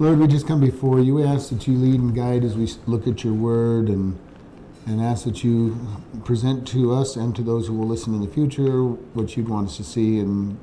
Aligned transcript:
Lord, 0.00 0.18
we 0.18 0.28
just 0.28 0.48
come 0.48 0.60
before 0.60 0.98
you. 0.98 1.16
We 1.16 1.24
ask 1.24 1.50
that 1.50 1.68
you 1.68 1.76
lead 1.76 2.00
and 2.00 2.14
guide 2.14 2.42
as 2.42 2.56
we 2.56 2.66
look 2.86 3.06
at 3.06 3.22
your 3.22 3.34
word 3.34 3.88
and 3.88 4.18
and 4.86 4.98
ask 4.98 5.26
that 5.26 5.44
you 5.44 5.78
present 6.24 6.66
to 6.68 6.90
us 6.94 7.16
and 7.16 7.36
to 7.36 7.42
those 7.42 7.66
who 7.66 7.74
will 7.74 7.86
listen 7.86 8.14
in 8.14 8.22
the 8.22 8.26
future 8.26 8.82
what 8.82 9.36
you'd 9.36 9.50
want 9.50 9.68
us 9.68 9.76
to 9.76 9.84
see 9.84 10.18
in 10.18 10.58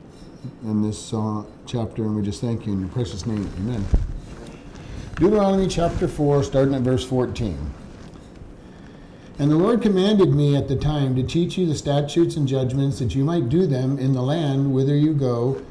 in 0.64 0.82
this 0.82 1.14
uh, 1.14 1.44
chapter. 1.68 2.02
And 2.02 2.16
we 2.16 2.24
just 2.24 2.42
thank 2.42 2.66
you 2.66 2.74
in 2.74 2.80
your 2.80 2.90
precious 2.90 3.28
name. 3.28 3.48
Amen. 3.58 3.86
Deuteronomy 5.18 5.68
chapter 5.68 6.08
4, 6.08 6.42
starting 6.42 6.74
at 6.74 6.82
verse 6.82 7.06
14. 7.06 7.74
And 9.38 9.52
the 9.52 9.56
Lord 9.56 9.84
commanded 9.84 10.34
me 10.34 10.56
at 10.56 10.68
the 10.68 10.76
time 10.76 11.16
to 11.16 11.22
teach 11.22 11.60
you 11.60 11.68
the 11.68 11.76
statutes 11.76 12.36
and 12.36 12.48
judgments 12.48 12.98
that 12.98 13.14
you 13.14 13.24
might 13.24 13.50
do 13.50 13.68
them 13.68 14.00
in 14.00 14.14
the 14.14 14.24
land 14.24 14.74
whither 14.74 14.96
you 14.96 15.14
go 15.14 15.64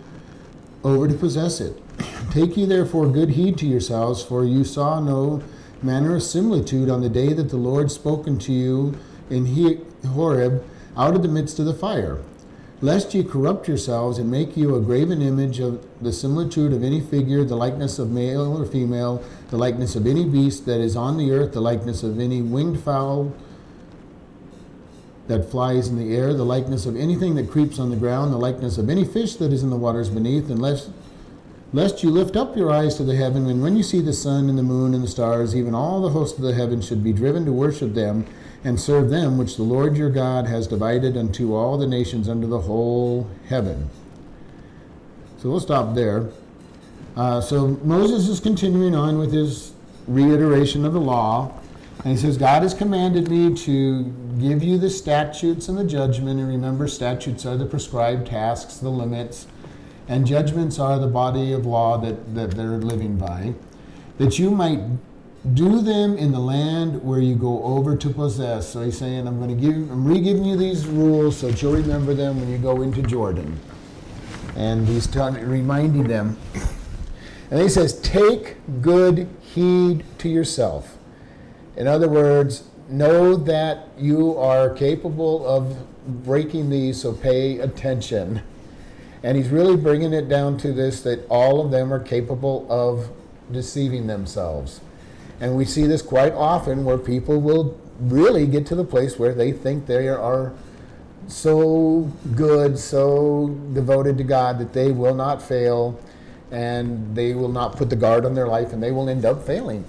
over 0.84 1.08
to 1.08 1.14
possess 1.14 1.60
it. 1.60 1.82
Take 2.30 2.56
you 2.56 2.66
therefore 2.66 3.08
good 3.08 3.30
heed 3.30 3.56
to 3.58 3.66
yourselves, 3.66 4.22
for 4.22 4.44
you 4.44 4.64
saw 4.64 5.00
no 5.00 5.42
manner 5.82 6.16
of 6.16 6.22
similitude 6.22 6.90
on 6.90 7.00
the 7.00 7.08
day 7.08 7.32
that 7.32 7.48
the 7.50 7.56
Lord 7.56 7.90
spoke 7.90 8.26
unto 8.26 8.52
you 8.52 8.98
in 9.30 9.46
Horeb 10.04 10.64
out 10.96 11.14
of 11.14 11.22
the 11.22 11.28
midst 11.28 11.58
of 11.58 11.66
the 11.66 11.74
fire. 11.74 12.18
Lest 12.82 13.14
ye 13.14 13.24
corrupt 13.24 13.68
yourselves 13.68 14.18
and 14.18 14.30
make 14.30 14.54
you 14.54 14.74
a 14.74 14.80
graven 14.80 15.22
image 15.22 15.60
of 15.60 15.86
the 16.02 16.12
similitude 16.12 16.74
of 16.74 16.82
any 16.82 17.00
figure, 17.00 17.42
the 17.42 17.56
likeness 17.56 17.98
of 17.98 18.10
male 18.10 18.54
or 18.54 18.66
female, 18.66 19.24
the 19.48 19.56
likeness 19.56 19.96
of 19.96 20.06
any 20.06 20.26
beast 20.26 20.66
that 20.66 20.80
is 20.80 20.94
on 20.94 21.16
the 21.16 21.32
earth, 21.32 21.52
the 21.52 21.60
likeness 21.60 22.02
of 22.02 22.20
any 22.20 22.42
winged 22.42 22.78
fowl 22.78 23.32
that 25.26 25.50
flies 25.50 25.88
in 25.88 25.96
the 25.96 26.14
air, 26.14 26.34
the 26.34 26.44
likeness 26.44 26.84
of 26.84 26.96
anything 26.96 27.34
that 27.34 27.50
creeps 27.50 27.78
on 27.78 27.88
the 27.88 27.96
ground, 27.96 28.30
the 28.30 28.36
likeness 28.36 28.76
of 28.76 28.90
any 28.90 29.04
fish 29.04 29.36
that 29.36 29.52
is 29.52 29.62
in 29.62 29.70
the 29.70 29.76
waters 29.76 30.10
beneath, 30.10 30.50
and 30.50 30.60
lest, 31.72 32.02
you 32.02 32.10
lift 32.10 32.36
up 32.36 32.56
your 32.56 32.70
eyes 32.70 32.96
to 32.96 33.04
the 33.04 33.16
heaven, 33.16 33.46
and 33.46 33.62
when 33.62 33.76
you 33.76 33.82
see 33.82 34.00
the 34.00 34.12
sun 34.12 34.48
and 34.48 34.58
the 34.58 34.62
moon 34.62 34.94
and 34.94 35.02
the 35.02 35.08
stars, 35.08 35.54
even 35.54 35.74
all 35.74 36.00
the 36.00 36.10
host 36.10 36.36
of 36.36 36.42
the 36.42 36.54
heaven 36.54 36.80
should 36.80 37.02
be 37.02 37.12
driven 37.12 37.44
to 37.44 37.52
worship 37.52 37.94
them 37.94 38.26
and 38.64 38.80
serve 38.80 39.10
them, 39.10 39.38
which 39.38 39.56
the 39.56 39.62
Lord 39.62 39.96
your 39.96 40.10
God 40.10 40.46
has 40.46 40.66
divided 40.66 41.16
unto 41.16 41.54
all 41.54 41.78
the 41.78 41.86
nations 41.86 42.28
under 42.28 42.46
the 42.46 42.60
whole 42.60 43.28
heaven. 43.48 43.90
So 45.38 45.50
we'll 45.50 45.60
stop 45.60 45.94
there. 45.94 46.28
Uh, 47.16 47.40
so 47.40 47.68
Moses 47.82 48.28
is 48.28 48.40
continuing 48.40 48.94
on 48.94 49.18
with 49.18 49.32
his 49.32 49.72
reiteration 50.06 50.84
of 50.84 50.92
the 50.92 51.00
law. 51.00 51.52
And 52.04 52.12
he 52.12 52.16
says, 52.16 52.36
God 52.36 52.62
has 52.62 52.74
commanded 52.74 53.28
me 53.28 53.54
to 53.54 54.04
give 54.38 54.62
you 54.62 54.78
the 54.78 54.90
statutes 54.90 55.68
and 55.68 55.78
the 55.78 55.84
judgment. 55.84 56.38
And 56.40 56.48
remember, 56.48 56.86
statutes 56.88 57.46
are 57.46 57.56
the 57.56 57.66
prescribed 57.66 58.28
tasks, 58.28 58.76
the 58.76 58.90
limits, 58.90 59.46
and 60.08 60.26
judgments 60.26 60.78
are 60.78 60.98
the 60.98 61.06
body 61.06 61.52
of 61.52 61.66
law 61.66 61.98
that, 61.98 62.34
that 62.34 62.52
they're 62.52 62.78
living 62.78 63.16
by, 63.16 63.54
that 64.18 64.38
you 64.38 64.50
might 64.50 64.80
do 65.54 65.80
them 65.80 66.16
in 66.16 66.32
the 66.32 66.40
land 66.40 67.02
where 67.02 67.20
you 67.20 67.34
go 67.36 67.62
over 67.62 67.96
to 67.96 68.10
possess. 68.10 68.68
So 68.68 68.82
he's 68.82 68.98
saying, 68.98 69.26
I'm 69.26 69.38
going 69.38 69.54
to 69.54 69.60
give, 69.60 69.74
I'm 69.74 70.06
re-giving 70.06 70.44
you 70.44 70.56
these 70.56 70.86
rules 70.86 71.36
so 71.36 71.48
that 71.48 71.62
you'll 71.62 71.74
remember 71.74 72.14
them 72.14 72.40
when 72.40 72.50
you 72.50 72.58
go 72.58 72.82
into 72.82 73.02
Jordan. 73.02 73.58
And 74.56 74.88
he's 74.88 75.14
reminding 75.14 76.08
them. 76.08 76.38
And 77.48 77.60
he 77.60 77.68
says, 77.68 78.00
take 78.00 78.56
good 78.82 79.28
heed 79.40 80.04
to 80.18 80.28
yourself 80.28 80.96
in 81.76 81.86
other 81.86 82.08
words, 82.08 82.64
know 82.88 83.36
that 83.36 83.88
you 83.98 84.36
are 84.38 84.70
capable 84.70 85.46
of 85.46 85.76
breaking 86.24 86.70
these, 86.70 87.02
so 87.02 87.12
pay 87.12 87.58
attention. 87.58 88.42
And 89.26 89.36
he's 89.36 89.48
really 89.48 89.76
bringing 89.76 90.12
it 90.12 90.28
down 90.28 90.56
to 90.58 90.72
this 90.72 91.02
that 91.02 91.26
all 91.28 91.60
of 91.60 91.72
them 91.72 91.92
are 91.92 91.98
capable 91.98 92.64
of 92.70 93.10
deceiving 93.50 94.06
themselves. 94.06 94.80
And 95.40 95.56
we 95.56 95.64
see 95.64 95.84
this 95.84 96.00
quite 96.00 96.32
often 96.32 96.84
where 96.84 96.96
people 96.96 97.40
will 97.40 97.76
really 97.98 98.46
get 98.46 98.66
to 98.66 98.76
the 98.76 98.84
place 98.84 99.18
where 99.18 99.34
they 99.34 99.50
think 99.50 99.86
they 99.86 100.06
are 100.06 100.52
so 101.26 102.08
good, 102.36 102.78
so 102.78 103.48
devoted 103.74 104.16
to 104.18 104.22
God 104.22 104.60
that 104.60 104.72
they 104.72 104.92
will 104.92 105.16
not 105.16 105.42
fail 105.42 105.98
and 106.52 107.16
they 107.16 107.34
will 107.34 107.50
not 107.50 107.74
put 107.74 107.90
the 107.90 107.96
guard 107.96 108.24
on 108.24 108.32
their 108.32 108.46
life 108.46 108.72
and 108.72 108.80
they 108.80 108.92
will 108.92 109.08
end 109.08 109.24
up 109.24 109.44
failing. 109.44 109.84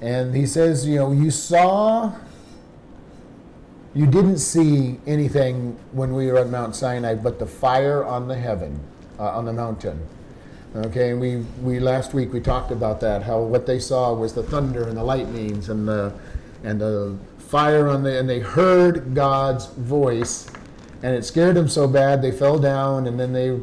And 0.00 0.34
he 0.34 0.46
says, 0.46 0.84
you 0.84 0.96
know, 0.96 1.12
you 1.12 1.30
saw, 1.30 2.12
you 3.94 4.06
didn't 4.06 4.38
see 4.38 4.98
anything 5.06 5.78
when 5.92 6.14
we 6.14 6.26
were 6.28 6.38
at 6.38 6.48
Mount 6.48 6.74
Sinai, 6.74 7.14
but 7.14 7.38
the 7.38 7.46
fire 7.46 8.04
on 8.04 8.28
the 8.28 8.36
heaven, 8.36 8.80
uh, 9.18 9.36
on 9.36 9.44
the 9.44 9.52
mountain. 9.52 10.06
Okay, 10.74 11.10
and 11.10 11.20
we, 11.20 11.38
we 11.60 11.78
last 11.78 12.14
week 12.14 12.32
we 12.32 12.40
talked 12.40 12.70
about 12.70 13.00
that, 13.00 13.22
how 13.22 13.40
what 13.40 13.66
they 13.66 13.78
saw 13.78 14.14
was 14.14 14.32
the 14.32 14.42
thunder 14.42 14.88
and 14.88 14.96
the 14.96 15.04
lightnings 15.04 15.68
and 15.68 15.86
the 15.86 16.12
and 16.64 16.80
the 16.80 17.18
fire 17.38 17.88
on 17.88 18.02
the 18.02 18.18
and 18.18 18.28
they 18.28 18.38
heard 18.38 19.14
God's 19.14 19.66
voice 19.66 20.48
and 21.02 21.14
it 21.14 21.24
scared 21.24 21.56
them 21.56 21.68
so 21.68 21.86
bad 21.86 22.22
they 22.22 22.32
fell 22.32 22.58
down 22.58 23.06
and 23.06 23.20
then 23.20 23.32
they 23.34 23.60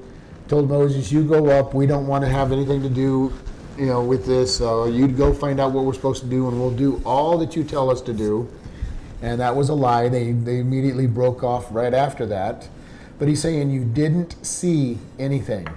told 0.47 0.69
Moses, 0.69 1.11
You 1.11 1.23
go 1.23 1.47
up, 1.47 1.73
we 1.73 1.87
don't 1.87 2.07
want 2.07 2.23
to 2.25 2.29
have 2.29 2.51
anything 2.51 2.83
to 2.83 2.89
do 2.89 3.33
you 3.77 3.85
know, 3.85 4.03
with 4.03 4.25
this. 4.25 4.59
Uh, 4.59 4.85
you'd 4.85 5.15
go 5.15 5.33
find 5.33 5.59
out 5.59 5.71
what 5.71 5.85
we're 5.85 5.93
supposed 5.93 6.21
to 6.21 6.27
do, 6.29 6.49
and 6.49 6.59
we'll 6.59 6.75
do 6.75 7.01
all 7.05 7.37
that 7.37 7.55
you 7.55 7.63
tell 7.63 7.89
us 7.89 8.01
to 8.01 8.13
do. 8.13 8.49
And 9.21 9.39
that 9.39 9.55
was 9.55 9.69
a 9.69 9.73
lie. 9.73 10.09
They, 10.09 10.31
they 10.31 10.59
immediately 10.59 11.07
broke 11.07 11.43
off 11.43 11.67
right 11.71 11.93
after 11.93 12.25
that. 12.27 12.69
But 13.17 13.27
he's 13.27 13.41
saying 13.41 13.69
you 13.69 13.83
didn't 13.83 14.45
see 14.45 14.97
anything. 15.17 15.67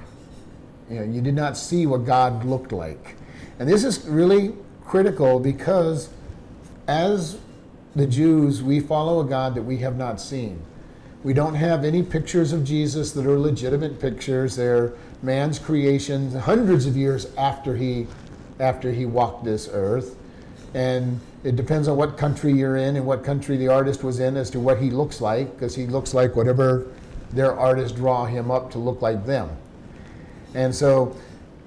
You 0.89 1.01
know, 1.01 1.05
you 1.05 1.21
did 1.21 1.35
not 1.35 1.57
see 1.57 1.87
what 1.87 2.05
God 2.05 2.45
looked 2.45 2.73
like. 2.73 3.17
And 3.59 3.69
this 3.69 3.85
is 3.85 4.07
really 4.07 4.55
critical 4.85 5.41
because 5.41 6.09
as 6.87 7.39
the 7.95 8.07
Jews, 8.07 8.63
we 8.63 8.81
follow 8.81 9.21
a 9.21 9.25
God 9.25 9.55
that 9.55 9.63
we 9.63 9.79
have 9.79 9.97
not 9.97 10.21
seen. 10.21 10.63
We 11.25 11.33
don't 11.33 11.55
have 11.55 11.85
any 11.85 12.03
pictures 12.03 12.53
of 12.53 12.65
Jesus 12.65 13.13
that 13.13 13.27
are 13.27 13.39
legitimate 13.39 14.01
pictures. 14.01 14.57
They're 14.57 14.93
man's 15.23 15.59
creations 15.59 16.35
hundreds 16.35 16.85
of 16.87 16.97
years 16.97 17.27
after 17.37 17.77
he 17.77 18.09
after 18.59 18.93
he 18.93 19.07
walked 19.07 19.45
this 19.45 19.69
earth. 19.73 20.17
And 20.75 21.21
it 21.45 21.57
depends 21.57 21.89
on 21.89 21.97
what 21.97 22.17
country 22.17 22.53
you're 22.53 22.77
in 22.77 22.97
and 22.97 23.05
what 23.05 23.25
country 23.25 23.57
the 23.57 23.69
artist 23.69 24.05
was 24.05 24.21
in 24.21 24.37
as 24.37 24.51
to 24.51 24.61
what 24.61 24.79
he 24.79 24.91
looks 24.91 25.21
like, 25.21 25.53
because 25.55 25.75
he 25.75 25.87
looks 25.87 26.15
like 26.15 26.37
whatever 26.37 26.87
their 27.33 27.59
artists 27.59 27.97
draw 27.97 28.25
him 28.25 28.51
up 28.51 28.71
to 28.71 28.79
look 28.79 29.03
like 29.03 29.27
them. 29.27 29.51
And 30.55 30.75
so 30.75 31.17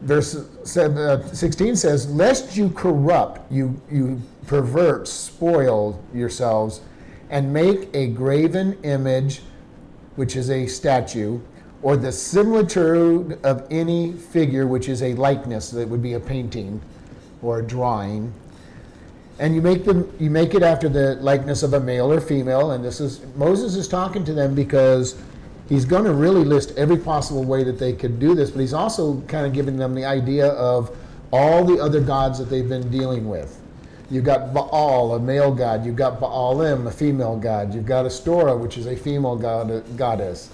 verse 0.02 0.35
uh, 0.78 1.28
16 1.34 1.75
says, 1.75 2.09
Lest 2.12 2.56
you 2.56 2.69
corrupt, 2.69 3.52
you, 3.52 3.80
you 3.91 4.22
pervert, 4.47 5.08
spoil 5.08 6.02
yourselves, 6.14 6.81
and 7.30 7.52
make 7.52 7.90
a 7.94 8.08
graven 8.08 8.78
image, 8.84 9.41
which 10.16 10.35
is 10.35 10.50
a 10.50 10.68
statue, 10.68 11.40
or 11.81 11.97
the 11.97 12.12
similitude 12.12 13.40
of 13.44 13.68
any 13.69 14.14
figure, 14.14 14.68
which 14.68 14.88
is 14.88 15.03
a 15.03 15.14
likeness, 15.16 15.69
that 15.72 15.88
would 15.88 16.02
be 16.02 16.14
a 16.14 16.19
painting 16.19 16.81
or 17.41 17.59
a 17.59 17.64
drawing. 17.64 18.34
And 19.38 19.53
you 19.53 19.62
make 19.62 19.84
them 19.84 20.12
you 20.19 20.29
make 20.29 20.53
it 20.53 20.63
after 20.63 20.88
the 20.88 21.16
likeness 21.16 21.62
of 21.63 21.73
a 21.73 21.79
male 21.79 22.12
or 22.12 22.22
female, 22.22 22.72
and 22.72 22.84
this 22.84 23.01
is 23.01 23.22
Moses 23.35 23.75
is 23.75 23.88
talking 23.88 24.23
to 24.25 24.34
them 24.34 24.56
because 24.56 25.18
he's 25.68 25.85
going 25.85 26.06
to 26.06 26.13
really 26.13 26.46
list 26.46 26.73
every 26.78 26.97
possible 26.97 27.44
way 27.44 27.63
that 27.63 27.78
they 27.79 27.94
could 27.94 28.19
do 28.19 28.35
this, 28.35 28.51
but 28.51 28.62
he's 28.62 28.73
also 28.73 29.19
kind 29.22 29.46
of 29.46 29.53
giving 29.53 29.78
them 29.78 29.94
the 29.94 30.06
idea 30.06 30.47
of 30.47 30.96
all 31.31 31.66
the 31.66 31.81
other 31.81 32.00
gods 32.00 32.40
that 32.40 32.46
they've 32.46 32.69
been 32.69 32.90
dealing 32.90 33.28
with. 33.28 33.59
You've 34.09 34.23
got 34.23 34.53
Baal, 34.53 35.16
a 35.16 35.19
male 35.19 35.53
god. 35.53 35.85
You've 35.85 35.96
got 35.96 36.19
Baalim, 36.19 36.85
a 36.85 36.91
female 36.91 37.38
god. 37.38 37.73
You've 37.73 37.88
got 37.88 38.06
Astora, 38.06 38.57
which 38.57 38.78
is 38.78 38.85
a 38.85 38.96
female 38.96 39.35
god, 39.35 39.97
goddess. 39.97 40.50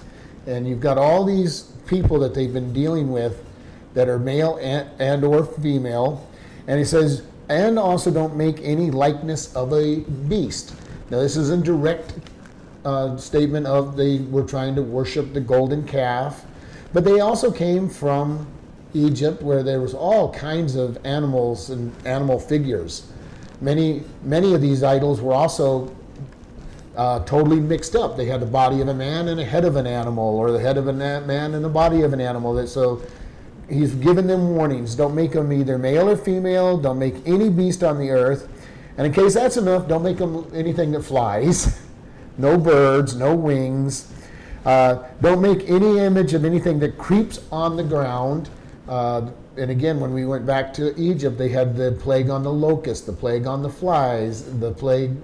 And 0.48 0.68
you've 0.68 0.80
got 0.80 0.98
all 0.98 1.26
these 1.26 1.64
people 1.86 2.18
that 2.20 2.34
they've 2.34 2.54
been 2.54 2.72
dealing 2.72 3.12
with 3.12 3.44
that 3.94 4.08
are 4.08 4.18
male 4.18 4.58
and, 4.62 4.90
and 5.00 5.24
or 5.26 5.46
female. 5.46 6.26
And 6.68 6.80
he 6.80 6.86
says, 6.86 7.24
and 7.52 7.78
also 7.78 8.10
don't 8.10 8.36
make 8.36 8.60
any 8.62 8.90
likeness 8.90 9.54
of 9.56 9.74
a 9.74 10.00
beast. 10.30 10.74
Now, 11.10 11.20
this 11.20 11.36
is 11.36 11.50
a 11.50 11.58
direct 11.58 12.14
uh, 12.86 13.18
statement 13.18 13.68
of 13.68 13.98
they 13.98 14.20
were 14.20 14.44
trying 14.44 14.74
to 14.76 14.82
worship 14.82 15.34
the 15.34 15.42
golden 15.42 15.86
calf, 15.86 16.46
but 16.94 17.04
they 17.04 17.20
also 17.20 17.52
came 17.52 17.90
from 17.90 18.48
Egypt, 18.94 19.42
where 19.42 19.64
there 19.64 19.82
was 19.82 19.94
all 19.94 20.34
kinds 20.34 20.76
of 20.76 20.98
animals 21.06 21.70
and 21.70 21.94
animal 22.06 22.40
figures. 22.40 23.12
Many, 23.60 24.04
many 24.24 24.54
of 24.54 24.62
these 24.62 24.84
idols 24.84 25.22
were 25.22 25.34
also 25.34 25.94
uh, 26.96 27.20
totally 27.26 27.60
mixed 27.60 27.96
up. 27.96 28.18
They 28.18 28.26
had 28.26 28.42
the 28.42 28.46
body 28.46 28.82
of 28.82 28.88
a 28.88 28.94
man 28.94 29.28
and 29.28 29.40
a 29.40 29.46
head 29.46 29.66
of 29.66 29.76
an 29.76 29.88
animal, 29.88 30.38
or 30.38 30.52
the 30.52 30.60
head 30.60 30.78
of 30.78 30.88
a 30.88 30.94
man 30.94 31.54
and 31.54 31.64
the 31.64 31.70
body 31.70 32.02
of 32.02 32.14
an 32.14 32.22
animal. 32.22 32.54
That 32.54 32.68
So 32.68 33.02
he's 33.72 33.96
given 33.96 34.28
them 34.28 34.56
warnings. 34.56 34.96
Don't 34.96 35.16
make 35.16 35.32
them 35.32 35.52
either 35.52 35.78
male 35.78 36.10
or 36.10 36.18
female. 36.18 36.78
Don't 36.78 37.00
make 37.00 37.16
any 37.26 37.50
beast 37.50 37.84
on 37.84 38.00
the 38.00 38.10
earth. 38.10 38.48
And 38.98 39.08
in 39.08 39.14
case 39.14 39.34
that's 39.34 39.58
enough, 39.58 39.88
don't 39.88 40.04
make 40.04 40.18
them 40.18 40.50
anything 40.54 40.92
that 40.92 41.04
flies. 41.04 41.80
no 42.38 42.58
birds, 42.58 43.16
no 43.16 43.36
wings. 43.36 44.12
Uh, 44.66 45.04
don't 45.22 45.42
make 45.42 45.68
any 45.70 46.00
image 46.00 46.34
of 46.34 46.46
anything 46.46 46.80
that 46.80 46.98
creeps 46.98 47.40
on 47.52 47.78
the 47.78 47.84
ground. 47.84 48.50
Uh, 48.88 49.30
and 49.58 49.72
again, 49.72 50.00
when 50.00 50.14
we 50.14 50.26
went 50.26 50.46
back 50.46 50.74
to 50.74 50.98
Egypt, 51.00 51.38
they 51.38 51.50
had 51.50 51.76
the 51.76 51.94
plague 51.94 52.30
on 52.30 52.44
the 52.44 52.52
locust, 52.52 53.06
the 53.06 53.14
plague 53.14 53.48
on 53.48 53.62
the 53.64 53.70
flies, 53.70 54.60
the 54.60 54.72
plague, 54.72 55.16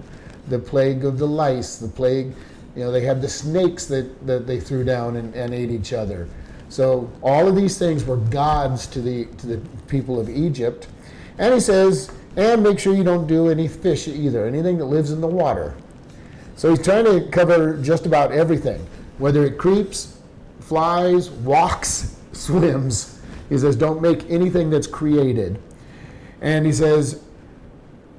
the 0.48 0.58
plague 0.58 1.04
of 1.04 1.18
the 1.18 1.26
lice, 1.26 1.76
the 1.76 1.88
plague. 1.88 2.32
You 2.74 2.84
know, 2.84 2.92
they 2.92 3.00
had 3.00 3.22
the 3.22 3.28
snakes 3.28 3.86
that, 3.86 4.26
that 4.26 4.46
they 4.46 4.60
threw 4.60 4.84
down 4.84 5.16
and, 5.16 5.34
and 5.34 5.54
ate 5.54 5.70
each 5.70 5.92
other. 5.92 6.28
So 6.68 7.10
all 7.22 7.48
of 7.48 7.56
these 7.56 7.78
things 7.78 8.04
were 8.04 8.16
gods 8.16 8.86
to 8.88 9.00
the 9.00 9.26
to 9.38 9.46
the 9.46 9.58
people 9.86 10.20
of 10.20 10.28
Egypt. 10.28 10.88
And 11.38 11.54
he 11.54 11.60
says, 11.60 12.10
and 12.36 12.62
make 12.62 12.78
sure 12.78 12.94
you 12.94 13.04
don't 13.04 13.26
do 13.26 13.48
any 13.48 13.68
fish 13.68 14.06
either, 14.08 14.46
anything 14.46 14.78
that 14.78 14.86
lives 14.86 15.10
in 15.10 15.20
the 15.20 15.26
water. 15.26 15.74
So 16.56 16.70
he's 16.70 16.82
trying 16.82 17.04
to 17.04 17.28
cover 17.30 17.76
just 17.76 18.06
about 18.06 18.32
everything, 18.32 18.84
whether 19.18 19.44
it 19.44 19.58
creeps, 19.58 20.18
flies, 20.60 21.30
walks, 21.30 22.16
swims. 22.32 23.20
He 23.48 23.56
says, 23.56 23.76
don't 23.76 24.02
make 24.02 24.28
anything 24.28 24.68
that's 24.68 24.86
created. 24.86 25.60
And 26.40 26.66
he 26.66 26.72
says, 26.72 27.22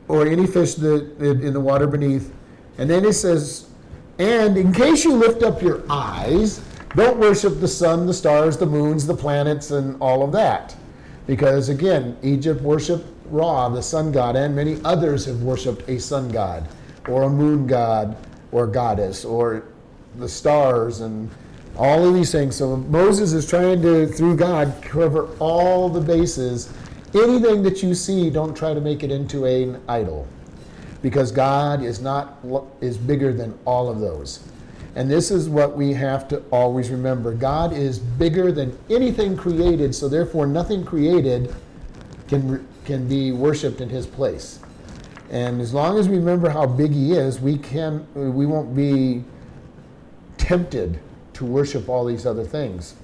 or 0.07 0.25
any 0.25 0.47
fish 0.47 0.73
that 0.75 1.17
in 1.21 1.53
the 1.53 1.59
water 1.59 1.85
beneath. 1.85 2.33
And 2.77 2.89
then 2.89 3.03
he 3.03 3.11
says, 3.11 3.69
and 4.17 4.57
in 4.57 4.73
case 4.73 5.05
you 5.05 5.13
lift 5.13 5.43
up 5.43 5.61
your 5.61 5.83
eyes, 5.89 6.61
don't 6.95 7.19
worship 7.19 7.59
the 7.59 7.67
sun, 7.67 8.05
the 8.05 8.13
stars, 8.13 8.57
the 8.57 8.65
moons, 8.65 9.05
the 9.05 9.15
planets, 9.15 9.71
and 9.71 9.95
all 10.01 10.23
of 10.23 10.31
that. 10.31 10.75
Because 11.27 11.69
again, 11.69 12.17
Egypt 12.23 12.61
worshiped 12.61 13.05
Ra, 13.29 13.69
the 13.69 13.81
sun 13.81 14.11
god, 14.11 14.35
and 14.35 14.55
many 14.55 14.79
others 14.83 15.25
have 15.25 15.43
worshiped 15.43 15.87
a 15.87 15.99
sun 15.99 16.29
god, 16.29 16.67
or 17.07 17.23
a 17.23 17.29
moon 17.29 17.67
god, 17.67 18.17
or 18.51 18.65
goddess, 18.65 19.23
or 19.23 19.65
the 20.17 20.27
stars, 20.27 21.01
and 21.01 21.29
all 21.77 22.07
of 22.07 22.15
these 22.15 22.31
things. 22.31 22.55
So 22.55 22.77
Moses 22.77 23.33
is 23.33 23.47
trying 23.47 23.81
to, 23.83 24.07
through 24.07 24.37
God, 24.37 24.73
cover 24.81 25.29
all 25.37 25.89
the 25.89 26.01
bases. 26.01 26.73
Anything 27.13 27.61
that 27.63 27.83
you 27.83 27.93
see, 27.93 28.31
don't 28.31 28.55
try 28.55 28.73
to 28.73 28.81
make 28.81 29.03
it 29.03 29.11
into 29.11 29.45
an 29.45 29.79
idol, 29.87 30.27
because 31.03 31.31
God 31.31 31.83
is 31.83 32.01
not 32.01 32.39
is 32.81 32.97
bigger 32.97 33.31
than 33.31 33.57
all 33.65 33.89
of 33.89 33.99
those. 33.99 34.39
And 34.95 35.09
this 35.09 35.31
is 35.31 35.47
what 35.47 35.77
we 35.77 35.93
have 35.93 36.27
to 36.29 36.41
always 36.51 36.89
remember. 36.89 37.33
God 37.33 37.73
is 37.73 37.99
bigger 37.99 38.51
than 38.51 38.77
anything 38.89 39.37
created, 39.37 39.93
so 39.93 40.09
therefore 40.09 40.47
nothing 40.47 40.83
created 40.83 41.53
can 42.27 42.67
can 42.85 43.07
be 43.07 43.31
worshiped 43.31 43.81
in 43.81 43.89
his 43.89 44.07
place. 44.07 44.59
And 45.29 45.61
as 45.61 45.73
long 45.73 45.99
as 45.99 46.09
we 46.09 46.17
remember 46.17 46.49
how 46.49 46.65
big 46.65 46.91
he 46.91 47.13
is, 47.13 47.39
we 47.39 47.57
can 47.57 48.05
we 48.15 48.45
won't 48.45 48.75
be 48.75 49.23
tempted 50.37 50.99
to 51.33 51.45
worship 51.45 51.87
all 51.87 52.03
these 52.05 52.25
other 52.25 52.43
things. 52.43 52.95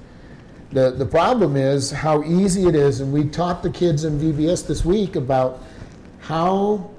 The, 0.72 0.92
the 0.92 1.06
problem 1.06 1.56
is 1.56 1.92
how 1.92 2.24
easy 2.24 2.68
it 2.68 2.76
is, 2.76 3.00
and 3.00 3.14
we 3.14 3.26
taught 3.26 3.62
the 3.62 3.70
kids 3.70 4.04
in 4.04 4.20
VBS 4.20 4.66
this 4.68 4.84
week 4.84 5.16
about 5.16 5.62
how 6.22 6.90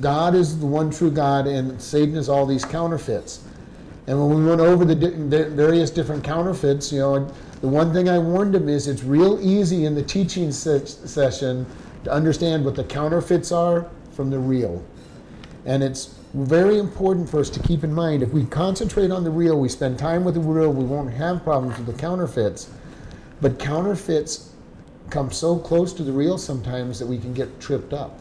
God 0.00 0.34
is 0.34 0.58
the 0.58 0.66
one 0.66 0.90
true 0.90 1.10
God 1.10 1.46
and 1.46 1.80
Satan 1.80 2.16
is 2.16 2.28
all 2.28 2.46
these 2.46 2.64
counterfeits. 2.64 3.42
And 4.06 4.18
when 4.20 4.38
we 4.38 4.48
went 4.48 4.60
over 4.60 4.84
the, 4.84 4.94
the 4.94 5.50
various 5.50 5.90
different 5.90 6.22
counterfeits, 6.22 6.92
you 6.92 7.00
know, 7.00 7.32
the 7.60 7.68
one 7.68 7.92
thing 7.92 8.08
I 8.08 8.18
warned 8.18 8.54
them 8.54 8.68
is 8.68 8.86
it's 8.86 9.02
real 9.02 9.38
easy 9.40 9.84
in 9.84 9.94
the 9.94 10.02
teaching 10.02 10.52
se- 10.52 10.86
session 10.86 11.66
to 12.04 12.12
understand 12.12 12.64
what 12.64 12.76
the 12.76 12.84
counterfeits 12.84 13.50
are 13.50 13.88
from 14.12 14.30
the 14.30 14.38
real. 14.38 14.84
And 15.64 15.82
it's 15.82 16.14
very 16.34 16.78
important 16.78 17.28
for 17.28 17.40
us 17.40 17.50
to 17.50 17.60
keep 17.60 17.82
in 17.82 17.92
mind 17.92 18.22
if 18.22 18.30
we 18.30 18.44
concentrate 18.44 19.10
on 19.10 19.24
the 19.24 19.30
real, 19.30 19.58
we 19.58 19.68
spend 19.68 19.98
time 19.98 20.22
with 20.22 20.34
the 20.34 20.40
real, 20.40 20.72
we 20.72 20.84
won't 20.84 21.12
have 21.12 21.42
problems 21.42 21.76
with 21.78 21.86
the 21.86 22.00
counterfeits. 22.00 22.70
But 23.40 23.58
counterfeits 23.58 24.52
come 25.10 25.32
so 25.32 25.58
close 25.58 25.92
to 25.94 26.02
the 26.02 26.12
real 26.12 26.38
sometimes 26.38 26.98
that 26.98 27.06
we 27.06 27.18
can 27.18 27.32
get 27.32 27.60
tripped 27.60 27.92
up. 27.92 28.20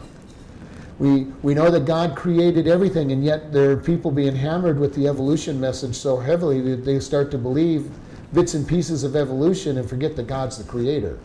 We, 0.97 1.23
we 1.43 1.53
know 1.53 1.69
that 1.71 1.85
God 1.85 2.15
created 2.15 2.67
everything, 2.67 3.11
and 3.11 3.23
yet 3.23 3.51
there 3.51 3.71
are 3.71 3.77
people 3.77 4.11
being 4.11 4.35
hammered 4.35 4.79
with 4.79 4.95
the 4.95 5.07
evolution 5.07 5.59
message 5.59 5.95
so 5.95 6.17
heavily 6.17 6.61
that 6.61 6.85
they 6.85 6.99
start 6.99 7.31
to 7.31 7.37
believe 7.37 7.89
bits 8.33 8.53
and 8.53 8.67
pieces 8.67 9.03
of 9.03 9.15
evolution 9.15 9.77
and 9.77 9.89
forget 9.89 10.15
that 10.15 10.27
God's 10.27 10.57
the 10.57 10.63
creator. 10.63 11.19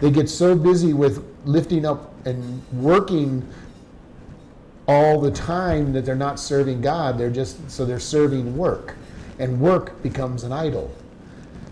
They 0.00 0.10
get 0.10 0.28
so 0.28 0.56
busy 0.56 0.92
with 0.92 1.24
lifting 1.44 1.86
up 1.86 2.12
and 2.26 2.62
working 2.72 3.46
all 4.88 5.20
the 5.20 5.30
time 5.30 5.92
that 5.92 6.04
they're 6.04 6.14
not 6.14 6.38
serving 6.38 6.80
God. 6.80 7.18
They're 7.18 7.30
just 7.30 7.70
so 7.70 7.84
they're 7.84 8.00
serving 8.00 8.56
work, 8.56 8.96
and 9.38 9.60
work 9.60 10.02
becomes 10.02 10.44
an 10.44 10.52
idol. 10.52 10.92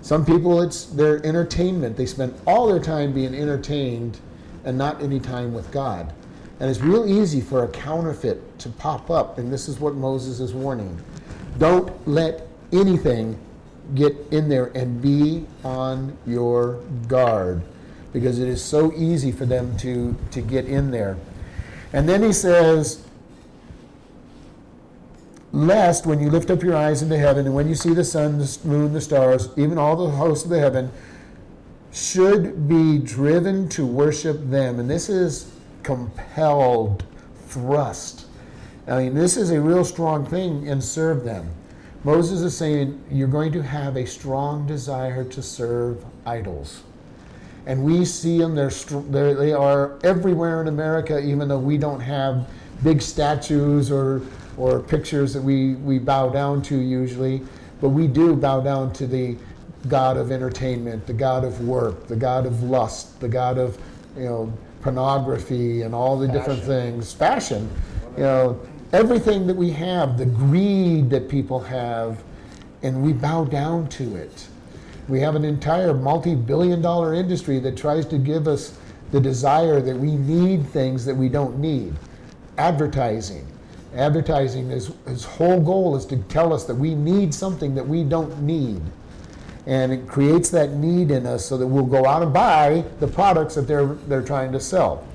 Some 0.02 0.24
people, 0.24 0.60
it's 0.62 0.86
their 0.86 1.24
entertainment. 1.24 1.96
They 1.96 2.06
spend 2.06 2.34
all 2.46 2.66
their 2.66 2.82
time 2.82 3.12
being 3.12 3.34
entertained 3.34 4.20
and 4.64 4.76
not 4.76 5.02
any 5.02 5.18
time 5.18 5.54
with 5.54 5.70
God. 5.72 6.12
And 6.60 6.70
it's 6.70 6.80
real 6.80 7.08
easy 7.08 7.40
for 7.40 7.64
a 7.64 7.68
counterfeit 7.68 8.58
to 8.60 8.68
pop 8.68 9.10
up, 9.10 9.38
and 9.38 9.52
this 9.52 9.68
is 9.68 9.80
what 9.80 9.94
Moses 9.94 10.40
is 10.40 10.54
warning. 10.54 11.00
Don't 11.58 11.92
let 12.08 12.46
anything 12.72 13.38
get 13.94 14.16
in 14.30 14.48
there 14.48 14.66
and 14.74 15.00
be 15.02 15.46
on 15.64 16.16
your 16.26 16.80
guard 17.06 17.62
because 18.12 18.38
it 18.38 18.48
is 18.48 18.62
so 18.62 18.92
easy 18.94 19.32
for 19.32 19.44
them 19.44 19.76
to, 19.78 20.16
to 20.30 20.40
get 20.40 20.66
in 20.66 20.90
there. 20.90 21.16
And 21.92 22.08
then 22.08 22.22
he 22.22 22.32
says, 22.32 23.04
Lest 25.52 26.04
when 26.04 26.20
you 26.20 26.30
lift 26.30 26.50
up 26.50 26.64
your 26.64 26.74
eyes 26.76 27.02
into 27.02 27.16
heaven, 27.16 27.46
and 27.46 27.54
when 27.54 27.68
you 27.68 27.76
see 27.76 27.94
the 27.94 28.04
sun, 28.04 28.38
the 28.38 28.58
moon, 28.64 28.92
the 28.92 29.00
stars, 29.00 29.50
even 29.56 29.78
all 29.78 29.94
the 29.94 30.10
hosts 30.10 30.42
of 30.44 30.50
the 30.50 30.58
heaven, 30.58 30.90
should 31.92 32.68
be 32.68 32.98
driven 32.98 33.68
to 33.68 33.86
worship 33.86 34.50
them. 34.50 34.80
And 34.80 34.90
this 34.90 35.08
is 35.08 35.53
compelled 35.84 37.04
thrust. 37.46 38.26
I 38.88 38.98
mean, 38.98 39.14
this 39.14 39.36
is 39.36 39.50
a 39.50 39.60
real 39.60 39.84
strong 39.84 40.26
thing, 40.26 40.68
and 40.68 40.82
serve 40.82 41.24
them. 41.24 41.48
Moses 42.02 42.40
is 42.40 42.56
saying 42.56 43.02
you're 43.10 43.28
going 43.28 43.52
to 43.52 43.62
have 43.62 43.96
a 43.96 44.06
strong 44.06 44.66
desire 44.66 45.24
to 45.24 45.42
serve 45.42 46.04
idols 46.26 46.82
and 47.66 47.82
we 47.82 48.04
see 48.04 48.38
them. 48.38 48.54
They're, 48.54 48.70
they're, 48.70 49.34
they 49.34 49.52
are 49.52 49.98
everywhere 50.04 50.60
in 50.60 50.68
America, 50.68 51.18
even 51.20 51.48
though 51.48 51.58
we 51.58 51.78
don't 51.78 52.00
have 52.00 52.48
big 52.82 53.00
statues 53.00 53.90
or 53.90 54.22
or 54.56 54.78
pictures 54.78 55.34
that 55.34 55.42
we, 55.42 55.74
we 55.76 55.98
bow 55.98 56.28
down 56.28 56.62
to 56.62 56.78
usually, 56.78 57.42
but 57.80 57.88
we 57.88 58.06
do 58.06 58.36
bow 58.36 58.60
down 58.60 58.92
to 58.92 59.04
the 59.04 59.36
God 59.88 60.16
of 60.16 60.30
entertainment, 60.30 61.04
the 61.08 61.12
God 61.12 61.42
of 61.42 61.66
work, 61.66 62.06
the 62.06 62.14
God 62.14 62.46
of 62.46 62.62
lust, 62.62 63.18
the 63.18 63.28
God 63.28 63.58
of 63.58 63.76
you 64.16 64.24
know 64.24 64.52
pornography 64.84 65.82
and 65.82 65.94
all 65.94 66.16
the 66.18 66.26
Fashion. 66.26 66.38
different 66.38 66.62
things, 66.62 67.12
fashion, 67.12 67.70
you 68.16 68.22
know, 68.22 68.60
everything 68.92 69.46
that 69.46 69.56
we 69.56 69.70
have, 69.70 70.18
the 70.18 70.26
greed 70.26 71.08
that 71.10 71.28
people 71.28 71.58
have, 71.58 72.22
and 72.82 73.02
we 73.02 73.14
bow 73.14 73.44
down 73.44 73.88
to 73.88 74.14
it. 74.14 74.46
We 75.08 75.20
have 75.20 75.34
an 75.34 75.44
entire 75.44 75.94
multi 75.94 76.34
billion 76.34 76.82
dollar 76.82 77.14
industry 77.14 77.58
that 77.60 77.76
tries 77.76 78.06
to 78.06 78.18
give 78.18 78.46
us 78.46 78.78
the 79.10 79.20
desire 79.20 79.80
that 79.80 79.96
we 79.96 80.16
need 80.16 80.66
things 80.66 81.04
that 81.06 81.14
we 81.14 81.28
don't 81.28 81.58
need. 81.58 81.94
Advertising. 82.58 83.46
Advertising, 83.94 84.70
is, 84.70 84.92
his 85.06 85.24
whole 85.24 85.60
goal 85.60 85.96
is 85.96 86.04
to 86.06 86.16
tell 86.24 86.52
us 86.52 86.64
that 86.64 86.74
we 86.74 86.94
need 86.94 87.32
something 87.32 87.74
that 87.74 87.86
we 87.86 88.04
don't 88.04 88.42
need. 88.42 88.82
And 89.66 89.92
it 89.92 90.06
creates 90.06 90.50
that 90.50 90.72
need 90.72 91.10
in 91.10 91.26
us 91.26 91.44
so 91.46 91.56
that 91.56 91.66
we'll 91.66 91.86
go 91.86 92.04
out 92.04 92.22
and 92.22 92.32
buy 92.32 92.84
the 93.00 93.08
products 93.08 93.54
that 93.54 93.62
they're, 93.62 93.86
they're 93.86 94.22
trying 94.22 94.52
to 94.52 94.60
sell, 94.60 95.06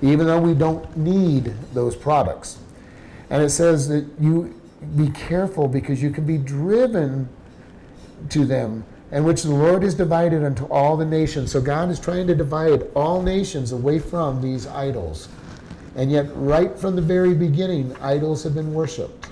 even 0.00 0.26
though 0.26 0.40
we 0.40 0.54
don't 0.54 0.96
need 0.96 1.52
those 1.74 1.94
products. 1.94 2.58
And 3.28 3.42
it 3.42 3.50
says 3.50 3.88
that 3.88 4.06
you 4.18 4.58
be 4.96 5.10
careful 5.10 5.68
because 5.68 6.02
you 6.02 6.10
can 6.10 6.24
be 6.24 6.38
driven 6.38 7.28
to 8.30 8.44
them 8.44 8.84
and 9.12 9.24
which 9.24 9.42
the 9.42 9.50
Lord 9.50 9.82
has 9.82 9.94
divided 9.94 10.44
unto 10.44 10.64
all 10.66 10.96
the 10.96 11.04
nations. 11.04 11.50
So 11.50 11.60
God 11.60 11.90
is 11.90 11.98
trying 11.98 12.26
to 12.28 12.34
divide 12.34 12.84
all 12.94 13.22
nations 13.22 13.72
away 13.72 13.98
from 13.98 14.40
these 14.40 14.66
idols. 14.66 15.28
And 15.96 16.10
yet, 16.10 16.26
right 16.34 16.78
from 16.78 16.94
the 16.94 17.02
very 17.02 17.34
beginning, 17.34 17.96
idols 18.00 18.44
have 18.44 18.54
been 18.54 18.72
worshiped. 18.72 19.29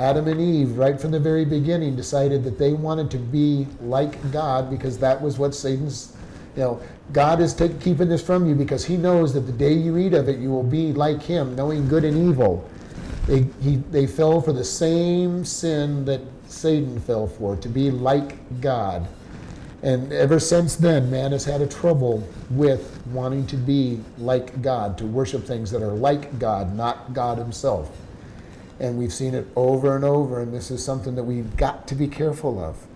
Adam 0.00 0.28
and 0.28 0.40
Eve, 0.40 0.78
right 0.78 0.98
from 0.98 1.10
the 1.10 1.20
very 1.20 1.44
beginning, 1.44 1.94
decided 1.94 2.42
that 2.42 2.58
they 2.58 2.72
wanted 2.72 3.10
to 3.10 3.18
be 3.18 3.66
like 3.82 4.32
God 4.32 4.70
because 4.70 4.96
that 4.98 5.20
was 5.20 5.38
what 5.38 5.54
Satan's, 5.54 6.16
you 6.56 6.62
know, 6.62 6.80
God 7.12 7.38
is 7.40 7.52
t- 7.52 7.68
keeping 7.80 8.08
this 8.08 8.24
from 8.24 8.48
you 8.48 8.54
because 8.54 8.82
he 8.82 8.96
knows 8.96 9.34
that 9.34 9.40
the 9.40 9.52
day 9.52 9.74
you 9.74 9.98
eat 9.98 10.14
of 10.14 10.26
it, 10.30 10.38
you 10.38 10.48
will 10.48 10.62
be 10.62 10.94
like 10.94 11.22
him, 11.22 11.54
knowing 11.54 11.86
good 11.86 12.04
and 12.04 12.30
evil. 12.30 12.66
They, 13.26 13.44
he, 13.60 13.76
they 13.90 14.06
fell 14.06 14.40
for 14.40 14.54
the 14.54 14.64
same 14.64 15.44
sin 15.44 16.06
that 16.06 16.22
Satan 16.46 16.98
fell 17.00 17.26
for, 17.26 17.56
to 17.56 17.68
be 17.68 17.90
like 17.90 18.60
God. 18.62 19.06
And 19.82 20.12
ever 20.14 20.40
since 20.40 20.76
then, 20.76 21.10
man 21.10 21.32
has 21.32 21.44
had 21.44 21.60
a 21.60 21.66
trouble 21.66 22.26
with 22.48 23.02
wanting 23.08 23.46
to 23.48 23.56
be 23.56 24.00
like 24.16 24.62
God, 24.62 24.96
to 24.96 25.04
worship 25.04 25.44
things 25.44 25.70
that 25.72 25.82
are 25.82 25.92
like 25.92 26.38
God, 26.38 26.74
not 26.74 27.12
God 27.12 27.36
Himself. 27.36 27.99
And 28.80 28.98
we've 28.98 29.12
seen 29.12 29.34
it 29.34 29.46
over 29.54 29.94
and 29.94 30.04
over, 30.04 30.40
and 30.40 30.52
this 30.52 30.70
is 30.70 30.82
something 30.82 31.14
that 31.14 31.24
we've 31.24 31.56
got 31.56 31.86
to 31.88 31.94
be 31.94 32.08
careful 32.08 32.58
of. 32.58 32.86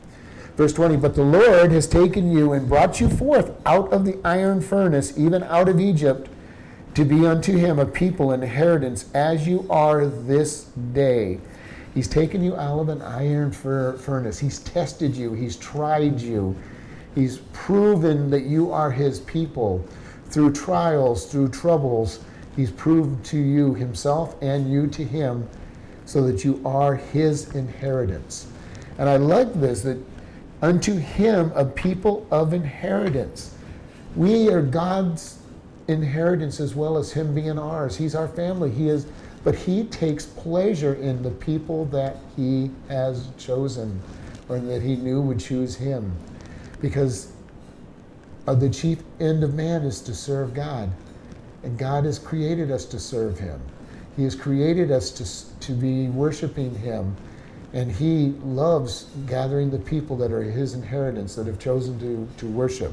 Verse 0.57 0.73
20, 0.73 0.97
but 0.97 1.15
the 1.15 1.23
Lord 1.23 1.73
has 1.73 1.87
taken 1.87 2.33
you 2.33 2.53
and 2.53 2.69
brought 2.69 3.01
you 3.01 3.09
forth 3.09 3.53
out 3.67 3.93
of 3.93 4.05
the 4.05 4.19
iron 4.25 4.61
furnace, 4.61 5.17
even 5.19 5.43
out 5.43 5.69
of 5.69 5.81
Egypt, 5.81 6.31
to 6.95 7.05
be 7.05 7.27
unto 7.27 7.57
him 7.57 7.79
a 7.79 7.87
people, 7.87 8.31
an 8.31 8.43
inheritance, 8.43 9.11
as 9.15 9.47
you 9.47 9.67
are 9.69 10.07
this 10.07 10.65
day. 10.93 11.41
He's 11.93 12.09
taken 12.09 12.43
you 12.43 12.57
out 12.57 12.81
of 12.81 12.89
an 12.89 13.03
iron 13.03 13.53
furnace. 13.53 14.39
He's 14.39 14.61
tested 14.61 15.15
you. 15.15 15.33
He's 15.33 15.57
tried 15.57 16.21
you. 16.21 16.57
He's 17.15 17.39
proven 17.53 18.31
that 18.31 18.45
you 18.45 18.73
are 18.73 18.91
his 18.91 19.21
people 19.21 19.87
through 20.27 20.53
trials, 20.53 21.27
through 21.27 21.51
troubles. 21.51 22.21
He's 22.57 22.71
proved 22.71 23.25
to 23.27 23.39
you 23.39 23.75
himself 23.75 24.37
and 24.41 24.73
you 24.73 24.87
to 24.89 25.05
him 25.05 25.49
so 26.07 26.27
that 26.27 26.45
you 26.45 26.61
are 26.65 26.97
his 26.97 27.55
inheritance. 27.55 28.47
And 28.99 29.09
I 29.09 29.17
like 29.17 29.53
this 29.55 29.83
that 29.83 29.99
unto 30.63 30.97
him 30.97 31.53
a 31.55 31.65
people 31.65 32.27
of 32.31 32.53
inheritance. 32.53 33.55
We 34.17 34.49
are 34.51 34.63
God's 34.63 35.39
inheritance 35.89 36.61
as 36.61 36.75
well 36.75 36.97
as 36.97 37.13
him 37.13 37.35
being 37.35 37.59
ours. 37.59 37.97
He's 37.97 38.15
our 38.15 38.29
family. 38.29 38.71
He 38.71 38.89
is 38.89 39.07
but 39.45 39.55
he 39.55 39.85
takes 39.85 40.25
pleasure 40.25 40.95
in 40.95 41.23
the 41.23 41.31
people 41.31 41.85
that 41.87 42.17
he 42.35 42.71
has 42.89 43.29
chosen 43.37 44.01
or 44.49 44.59
that 44.59 44.81
he 44.81 44.97
knew 44.97 45.21
would 45.21 45.39
choose 45.39 45.77
him. 45.77 46.17
Because 46.81 47.31
the 48.47 48.71
chief 48.71 49.03
end 49.21 49.45
of 49.45 49.55
man 49.55 49.83
is 49.83 50.01
to 50.03 50.15
serve 50.15 50.55
God. 50.55 50.91
And 51.63 51.79
God 51.79 52.05
has 52.05 52.19
created 52.19 52.71
us 52.71 52.87
to 52.87 52.99
serve 52.99 53.39
him. 53.39 53.61
He 54.17 54.25
has 54.25 54.35
created 54.35 54.91
us 54.91 55.11
to, 55.11 55.61
to 55.67 55.73
be 55.73 56.09
worshiping 56.09 56.75
him 56.75 57.17
and 57.75 57.91
he 57.91 58.29
loves 58.45 59.09
gathering 59.27 59.69
the 59.69 59.81
people 59.81 60.17
that 60.17 60.31
are 60.31 60.43
his 60.43 60.75
inheritance 60.75 61.35
that 61.35 61.47
have 61.47 61.59
chosen 61.59 61.99
to, 61.99 62.29
to 62.39 62.47
worship. 62.47 62.93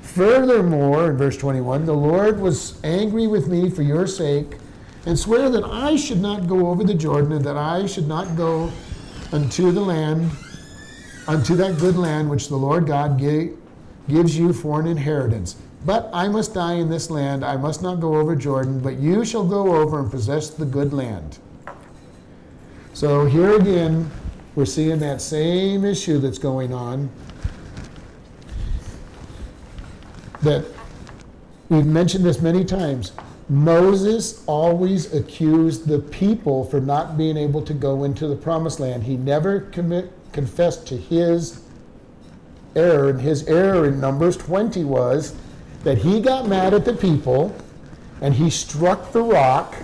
Furthermore, 0.00 1.10
in 1.10 1.18
verse 1.18 1.36
21, 1.36 1.84
the 1.84 1.92
Lord 1.92 2.40
was 2.40 2.82
angry 2.82 3.26
with 3.26 3.46
me 3.46 3.68
for 3.68 3.82
your 3.82 4.06
sake 4.06 4.56
and 5.04 5.18
swear 5.18 5.50
that 5.50 5.64
I 5.64 5.96
should 5.96 6.20
not 6.20 6.46
go 6.46 6.68
over 6.68 6.82
the 6.82 6.94
Jordan 6.94 7.32
and 7.32 7.44
that 7.44 7.58
I 7.58 7.84
should 7.84 8.08
not 8.08 8.36
go 8.36 8.72
unto 9.32 9.70
the 9.70 9.82
land, 9.82 10.30
unto 11.28 11.54
that 11.56 11.78
good 11.78 11.96
land 11.96 12.30
which 12.30 12.48
the 12.48 12.56
Lord 12.56 12.86
God 12.86 13.18
gave, 13.18 13.58
gives 14.08 14.36
you 14.36 14.54
for 14.54 14.80
an 14.80 14.86
inheritance. 14.86 15.56
But 15.84 16.08
I 16.12 16.28
must 16.28 16.54
die 16.54 16.74
in 16.74 16.88
this 16.88 17.10
land. 17.10 17.44
I 17.44 17.56
must 17.56 17.82
not 17.82 18.00
go 18.00 18.16
over 18.16 18.34
Jordan, 18.34 18.80
but 18.80 18.98
you 18.98 19.24
shall 19.24 19.44
go 19.44 19.76
over 19.76 19.98
and 19.98 20.10
possess 20.10 20.50
the 20.50 20.64
good 20.64 20.92
land. 20.92 21.38
So 22.94 23.26
here 23.26 23.56
again, 23.56 24.10
we're 24.54 24.64
seeing 24.64 24.98
that 25.00 25.20
same 25.20 25.84
issue 25.84 26.18
that's 26.18 26.38
going 26.38 26.72
on. 26.72 27.10
That 30.42 30.64
we've 31.68 31.86
mentioned 31.86 32.24
this 32.24 32.40
many 32.40 32.64
times. 32.64 33.12
Moses 33.50 34.42
always 34.46 35.12
accused 35.12 35.86
the 35.86 35.98
people 35.98 36.64
for 36.64 36.80
not 36.80 37.18
being 37.18 37.36
able 37.36 37.60
to 37.62 37.74
go 37.74 38.04
into 38.04 38.26
the 38.26 38.36
promised 38.36 38.80
land. 38.80 39.02
He 39.02 39.18
never 39.18 39.60
commit, 39.60 40.10
confessed 40.32 40.86
to 40.86 40.96
his 40.96 41.60
error. 42.74 43.10
And 43.10 43.20
his 43.20 43.46
error 43.48 43.86
in 43.86 44.00
Numbers 44.00 44.38
20 44.38 44.84
was 44.84 45.34
that 45.84 45.98
he 45.98 46.20
got 46.20 46.48
mad 46.48 46.74
at 46.74 46.84
the 46.84 46.94
people 46.94 47.54
and 48.20 48.34
he 48.34 48.50
struck 48.50 49.12
the 49.12 49.22
rock 49.22 49.76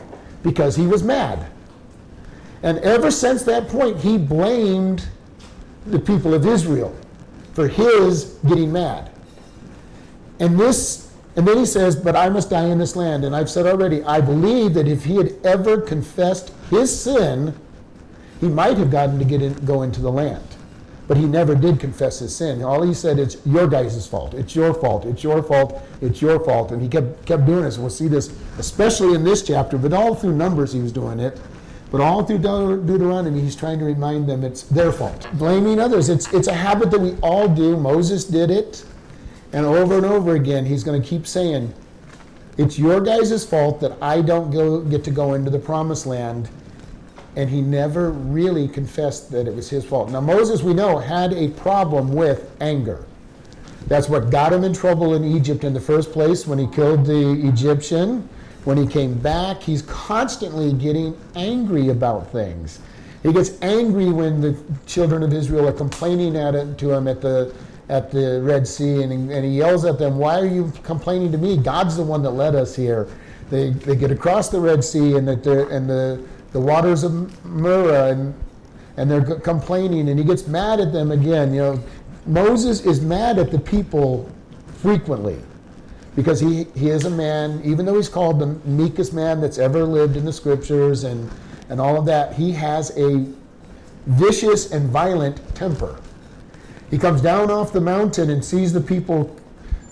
because 0.42 0.74
he 0.74 0.86
was 0.86 1.02
mad. 1.02 1.46
And 2.62 2.78
ever 2.78 3.10
since 3.10 3.42
that 3.44 3.68
point, 3.68 3.98
he 3.98 4.18
blamed 4.18 5.06
the 5.86 5.98
people 5.98 6.34
of 6.34 6.46
Israel 6.46 6.94
for 7.54 7.68
his 7.68 8.38
getting 8.46 8.72
mad. 8.72 9.10
And 10.38 10.58
this, 10.58 11.12
and 11.36 11.46
then 11.46 11.58
he 11.58 11.66
says, 11.66 11.96
But 11.96 12.16
I 12.16 12.28
must 12.28 12.50
die 12.50 12.66
in 12.66 12.78
this 12.78 12.96
land. 12.96 13.24
And 13.24 13.34
I've 13.34 13.50
said 13.50 13.66
already, 13.66 14.02
I 14.04 14.20
believe 14.20 14.74
that 14.74 14.88
if 14.88 15.04
he 15.04 15.16
had 15.16 15.34
ever 15.44 15.80
confessed 15.80 16.52
his 16.70 16.98
sin, 16.98 17.54
he 18.40 18.48
might 18.48 18.78
have 18.78 18.90
gotten 18.90 19.18
to 19.18 19.24
get 19.24 19.42
in, 19.42 19.54
go 19.64 19.82
into 19.82 20.00
the 20.00 20.10
land. 20.10 20.44
But 21.10 21.16
he 21.16 21.26
never 21.26 21.56
did 21.56 21.80
confess 21.80 22.20
his 22.20 22.36
sin. 22.36 22.62
All 22.62 22.82
he 22.82 22.94
said 22.94 23.18
is 23.18 23.38
your 23.44 23.66
guys' 23.66 24.06
fault. 24.06 24.32
It's 24.32 24.54
your 24.54 24.72
fault. 24.72 25.04
It's 25.04 25.24
your 25.24 25.42
fault. 25.42 25.82
It's 26.00 26.22
your 26.22 26.38
fault. 26.38 26.70
And 26.70 26.80
he 26.80 26.86
kept 26.86 27.26
kept 27.26 27.46
doing 27.46 27.62
this. 27.62 27.78
We'll 27.78 27.90
see 27.90 28.06
this, 28.06 28.32
especially 28.58 29.16
in 29.16 29.24
this 29.24 29.42
chapter, 29.42 29.76
but 29.76 29.92
all 29.92 30.14
through 30.14 30.36
Numbers 30.36 30.72
he 30.72 30.80
was 30.80 30.92
doing 30.92 31.18
it. 31.18 31.40
But 31.90 32.00
all 32.00 32.22
through 32.22 32.38
Deuteronomy, 32.38 33.40
he's 33.40 33.56
trying 33.56 33.80
to 33.80 33.86
remind 33.86 34.28
them 34.28 34.44
it's 34.44 34.62
their 34.62 34.92
fault. 34.92 35.26
Blaming 35.32 35.80
others. 35.80 36.10
It's, 36.10 36.32
it's 36.32 36.46
a 36.46 36.54
habit 36.54 36.92
that 36.92 37.00
we 37.00 37.16
all 37.24 37.48
do. 37.48 37.76
Moses 37.76 38.24
did 38.24 38.52
it. 38.52 38.84
And 39.52 39.66
over 39.66 39.96
and 39.96 40.06
over 40.06 40.36
again, 40.36 40.64
he's 40.64 40.84
going 40.84 41.02
to 41.02 41.08
keep 41.08 41.26
saying, 41.26 41.74
It's 42.56 42.78
your 42.78 43.00
guys' 43.00 43.44
fault 43.44 43.80
that 43.80 44.00
I 44.00 44.22
don't 44.22 44.52
go, 44.52 44.80
get 44.82 45.02
to 45.02 45.10
go 45.10 45.34
into 45.34 45.50
the 45.50 45.58
promised 45.58 46.06
land. 46.06 46.48
And 47.36 47.48
he 47.48 47.60
never 47.60 48.10
really 48.10 48.66
confessed 48.66 49.30
that 49.30 49.46
it 49.46 49.54
was 49.54 49.70
his 49.70 49.84
fault. 49.84 50.10
Now, 50.10 50.20
Moses, 50.20 50.62
we 50.62 50.74
know, 50.74 50.98
had 50.98 51.32
a 51.32 51.48
problem 51.48 52.12
with 52.12 52.50
anger. 52.60 53.06
That's 53.86 54.08
what 54.08 54.30
got 54.30 54.52
him 54.52 54.64
in 54.64 54.72
trouble 54.72 55.14
in 55.14 55.24
Egypt 55.24 55.64
in 55.64 55.72
the 55.72 55.80
first 55.80 56.12
place 56.12 56.46
when 56.46 56.58
he 56.58 56.66
killed 56.66 57.06
the 57.06 57.46
Egyptian. 57.46 58.28
When 58.64 58.76
he 58.76 58.86
came 58.86 59.14
back, 59.14 59.62
he's 59.62 59.82
constantly 59.82 60.72
getting 60.72 61.16
angry 61.34 61.88
about 61.88 62.30
things. 62.30 62.80
He 63.22 63.32
gets 63.32 63.52
angry 63.62 64.10
when 64.10 64.40
the 64.40 64.56
children 64.86 65.22
of 65.22 65.32
Israel 65.32 65.68
are 65.68 65.72
complaining 65.72 66.36
at 66.36 66.54
it, 66.54 66.78
to 66.78 66.92
him 66.92 67.08
at 67.08 67.20
the 67.20 67.54
at 67.88 68.12
the 68.12 68.40
Red 68.42 68.68
Sea, 68.68 69.02
and 69.02 69.10
he, 69.10 69.34
and 69.34 69.44
he 69.44 69.50
yells 69.50 69.84
at 69.84 69.98
them, 69.98 70.18
"Why 70.18 70.38
are 70.38 70.46
you 70.46 70.72
complaining 70.84 71.32
to 71.32 71.38
me? 71.38 71.56
God's 71.56 71.96
the 71.96 72.04
one 72.04 72.22
that 72.22 72.30
led 72.30 72.54
us 72.54 72.76
here." 72.76 73.08
They, 73.50 73.70
they 73.70 73.96
get 73.96 74.12
across 74.12 74.48
the 74.48 74.60
Red 74.60 74.84
Sea 74.84 75.16
and 75.16 75.26
the 75.26 75.66
and 75.68 75.90
the, 75.90 76.22
the 76.52 76.60
waters 76.60 77.04
of 77.04 77.44
Marah, 77.44 78.10
and 78.10 78.34
and 78.96 79.10
they're 79.10 79.38
complaining, 79.38 80.08
and 80.08 80.18
he 80.18 80.24
gets 80.24 80.46
mad 80.46 80.80
at 80.80 80.92
them 80.92 81.10
again. 81.10 81.54
You 81.54 81.60
know, 81.60 81.84
Moses 82.26 82.84
is 82.84 83.00
mad 83.00 83.38
at 83.38 83.50
the 83.50 83.58
people 83.58 84.30
frequently 84.82 85.38
because 86.16 86.40
he, 86.40 86.64
he 86.74 86.90
is 86.90 87.04
a 87.04 87.10
man, 87.10 87.62
even 87.64 87.86
though 87.86 87.96
he's 87.96 88.08
called 88.08 88.38
the 88.38 88.46
meekest 88.68 89.14
man 89.14 89.40
that's 89.40 89.58
ever 89.58 89.84
lived 89.84 90.16
in 90.16 90.24
the 90.24 90.32
scriptures 90.32 91.04
and, 91.04 91.30
and 91.68 91.80
all 91.80 91.96
of 91.96 92.04
that, 92.04 92.34
he 92.34 92.52
has 92.52 92.90
a 92.98 93.26
vicious 94.06 94.72
and 94.72 94.90
violent 94.90 95.38
temper. 95.54 95.98
He 96.90 96.98
comes 96.98 97.22
down 97.22 97.50
off 97.50 97.72
the 97.72 97.80
mountain 97.80 98.30
and 98.30 98.44
sees 98.44 98.72
the 98.72 98.80
people 98.80 99.34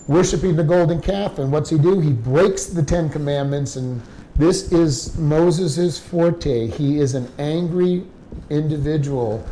worshiping 0.07 0.55
the 0.55 0.63
golden 0.63 1.01
calf, 1.01 1.39
and 1.39 1.51
what's 1.51 1.69
he 1.69 1.77
do? 1.77 1.99
He 1.99 2.11
breaks 2.11 2.65
the 2.65 2.83
Ten 2.83 3.09
Commandments, 3.09 3.75
and 3.75 4.01
this 4.39 4.71
is 4.71 5.15
Moses' 5.17 5.99
forte. 5.99 6.65
He 6.67 6.99
is 6.99 7.13
an 7.13 7.31
angry 7.37 8.03
individual, 8.49 9.47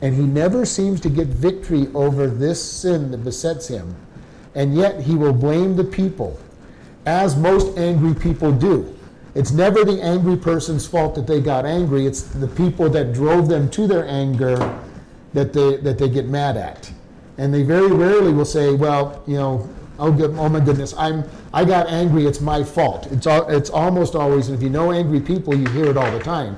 and 0.00 0.14
he 0.14 0.22
never 0.22 0.64
seems 0.64 1.00
to 1.02 1.10
get 1.10 1.26
victory 1.26 1.88
over 1.92 2.26
this 2.26 2.62
sin 2.62 3.10
that 3.10 3.18
besets 3.18 3.68
him 3.68 3.94
and 4.58 4.74
yet 4.74 5.00
he 5.00 5.14
will 5.14 5.32
blame 5.32 5.76
the 5.76 5.84
people, 5.84 6.36
as 7.06 7.36
most 7.36 7.78
angry 7.78 8.12
people 8.12 8.50
do. 8.50 8.92
It's 9.36 9.52
never 9.52 9.84
the 9.84 10.02
angry 10.02 10.36
person's 10.36 10.84
fault 10.84 11.14
that 11.14 11.28
they 11.28 11.40
got 11.40 11.64
angry, 11.64 12.06
it's 12.06 12.22
the 12.22 12.48
people 12.48 12.88
that 12.90 13.12
drove 13.12 13.48
them 13.48 13.70
to 13.70 13.86
their 13.86 14.04
anger 14.06 14.56
that 15.32 15.52
they, 15.52 15.76
that 15.76 15.96
they 15.96 16.08
get 16.08 16.26
mad 16.26 16.56
at. 16.56 16.90
And 17.36 17.54
they 17.54 17.62
very 17.62 17.92
rarely 17.92 18.32
will 18.32 18.44
say, 18.44 18.74
well, 18.74 19.22
you 19.28 19.36
know, 19.36 19.68
oh, 19.98 20.12
good, 20.12 20.34
oh 20.38 20.48
my 20.48 20.60
goodness, 20.60 20.94
I'm, 20.96 21.24
I 21.52 21.64
got 21.64 21.88
angry, 21.88 22.26
it's 22.26 22.40
my 22.40 22.62
fault. 22.62 23.06
It's, 23.10 23.26
it's 23.26 23.70
almost 23.70 24.14
always, 24.14 24.48
and 24.48 24.56
if 24.56 24.62
you 24.62 24.70
know 24.70 24.92
angry 24.92 25.20
people, 25.20 25.54
you 25.54 25.68
hear 25.70 25.86
it 25.86 25.96
all 25.96 26.10
the 26.10 26.20
time. 26.20 26.56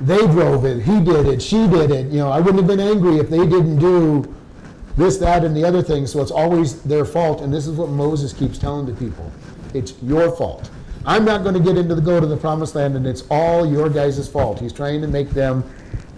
They 0.00 0.18
drove 0.18 0.64
it, 0.64 0.82
he 0.82 1.00
did 1.00 1.26
it, 1.26 1.40
she 1.40 1.68
did 1.68 1.90
it. 1.90 2.06
You 2.06 2.18
know, 2.18 2.30
I 2.30 2.40
wouldn't 2.40 2.58
have 2.58 2.66
been 2.66 2.80
angry 2.80 3.16
if 3.18 3.30
they 3.30 3.46
didn't 3.46 3.78
do 3.78 4.34
this, 4.96 5.16
that, 5.18 5.44
and 5.44 5.56
the 5.56 5.64
other 5.64 5.82
thing. 5.82 6.06
So 6.06 6.20
it's 6.20 6.30
always 6.30 6.82
their 6.82 7.04
fault. 7.04 7.40
And 7.40 7.52
this 7.52 7.66
is 7.66 7.76
what 7.76 7.90
Moses 7.90 8.32
keeps 8.32 8.58
telling 8.58 8.86
the 8.86 8.94
people 8.94 9.30
it's 9.72 9.94
your 10.02 10.30
fault. 10.36 10.70
I'm 11.04 11.24
not 11.24 11.42
going 11.42 11.54
to 11.54 11.60
get 11.60 11.76
into 11.76 11.94
the 11.94 12.00
go 12.00 12.20
to 12.20 12.26
the 12.26 12.36
promised 12.36 12.74
land, 12.74 12.96
and 12.96 13.06
it's 13.06 13.24
all 13.28 13.66
your 13.66 13.90
guys' 13.90 14.26
fault. 14.28 14.60
He's 14.60 14.72
trying 14.72 15.00
to 15.02 15.08
make 15.08 15.30
them 15.30 15.64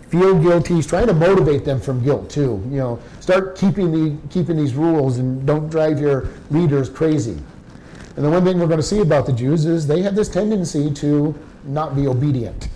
feel 0.08 0.40
guilty. 0.40 0.74
He's 0.74 0.86
trying 0.86 1.06
to 1.06 1.14
motivate 1.14 1.64
them 1.64 1.80
from 1.80 2.02
guilt 2.02 2.30
too. 2.30 2.62
You 2.70 2.76
know, 2.76 3.00
start 3.20 3.56
keeping 3.56 3.90
the 3.92 4.16
keeping 4.28 4.56
these 4.56 4.74
rules 4.74 5.18
and 5.18 5.46
don't 5.46 5.68
drive 5.68 6.00
your 6.00 6.28
leaders 6.50 6.88
crazy. 6.88 7.38
And 8.16 8.24
the 8.24 8.30
one 8.30 8.44
thing 8.44 8.58
we're 8.58 8.66
going 8.66 8.78
to 8.78 8.86
see 8.86 9.00
about 9.00 9.26
the 9.26 9.32
Jews 9.32 9.66
is 9.66 9.86
they 9.86 10.00
have 10.02 10.14
this 10.14 10.28
tendency 10.28 10.90
to 10.94 11.34
not 11.64 11.94
be 11.94 12.06
obedient 12.06 12.68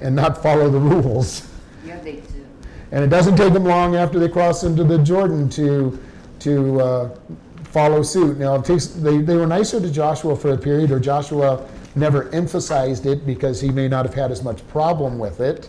and 0.00 0.16
not 0.16 0.42
follow 0.42 0.68
the 0.68 0.78
rules. 0.80 1.48
Yeah, 1.84 2.00
they 2.00 2.16
do. 2.16 2.46
And 2.90 3.04
it 3.04 3.08
doesn't 3.08 3.36
take 3.36 3.52
them 3.52 3.64
long 3.64 3.94
after 3.94 4.18
they 4.18 4.28
cross 4.28 4.64
into 4.64 4.82
the 4.82 4.98
Jordan 4.98 5.48
to, 5.50 5.98
to 6.40 6.80
uh, 6.80 7.18
follow 7.64 8.02
suit. 8.02 8.38
Now, 8.38 8.56
it 8.56 8.64
takes, 8.64 8.86
they, 8.86 9.18
they 9.18 9.36
were 9.36 9.46
nicer 9.46 9.80
to 9.80 9.90
Joshua 9.90 10.34
for 10.34 10.52
a 10.54 10.58
period, 10.58 10.90
or 10.90 10.98
Joshua 10.98 11.68
never 11.94 12.28
emphasized 12.30 13.06
it 13.06 13.24
because 13.24 13.60
he 13.60 13.70
may 13.70 13.86
not 13.86 14.04
have 14.04 14.14
had 14.14 14.32
as 14.32 14.42
much 14.42 14.66
problem 14.68 15.18
with 15.18 15.40
it. 15.40 15.68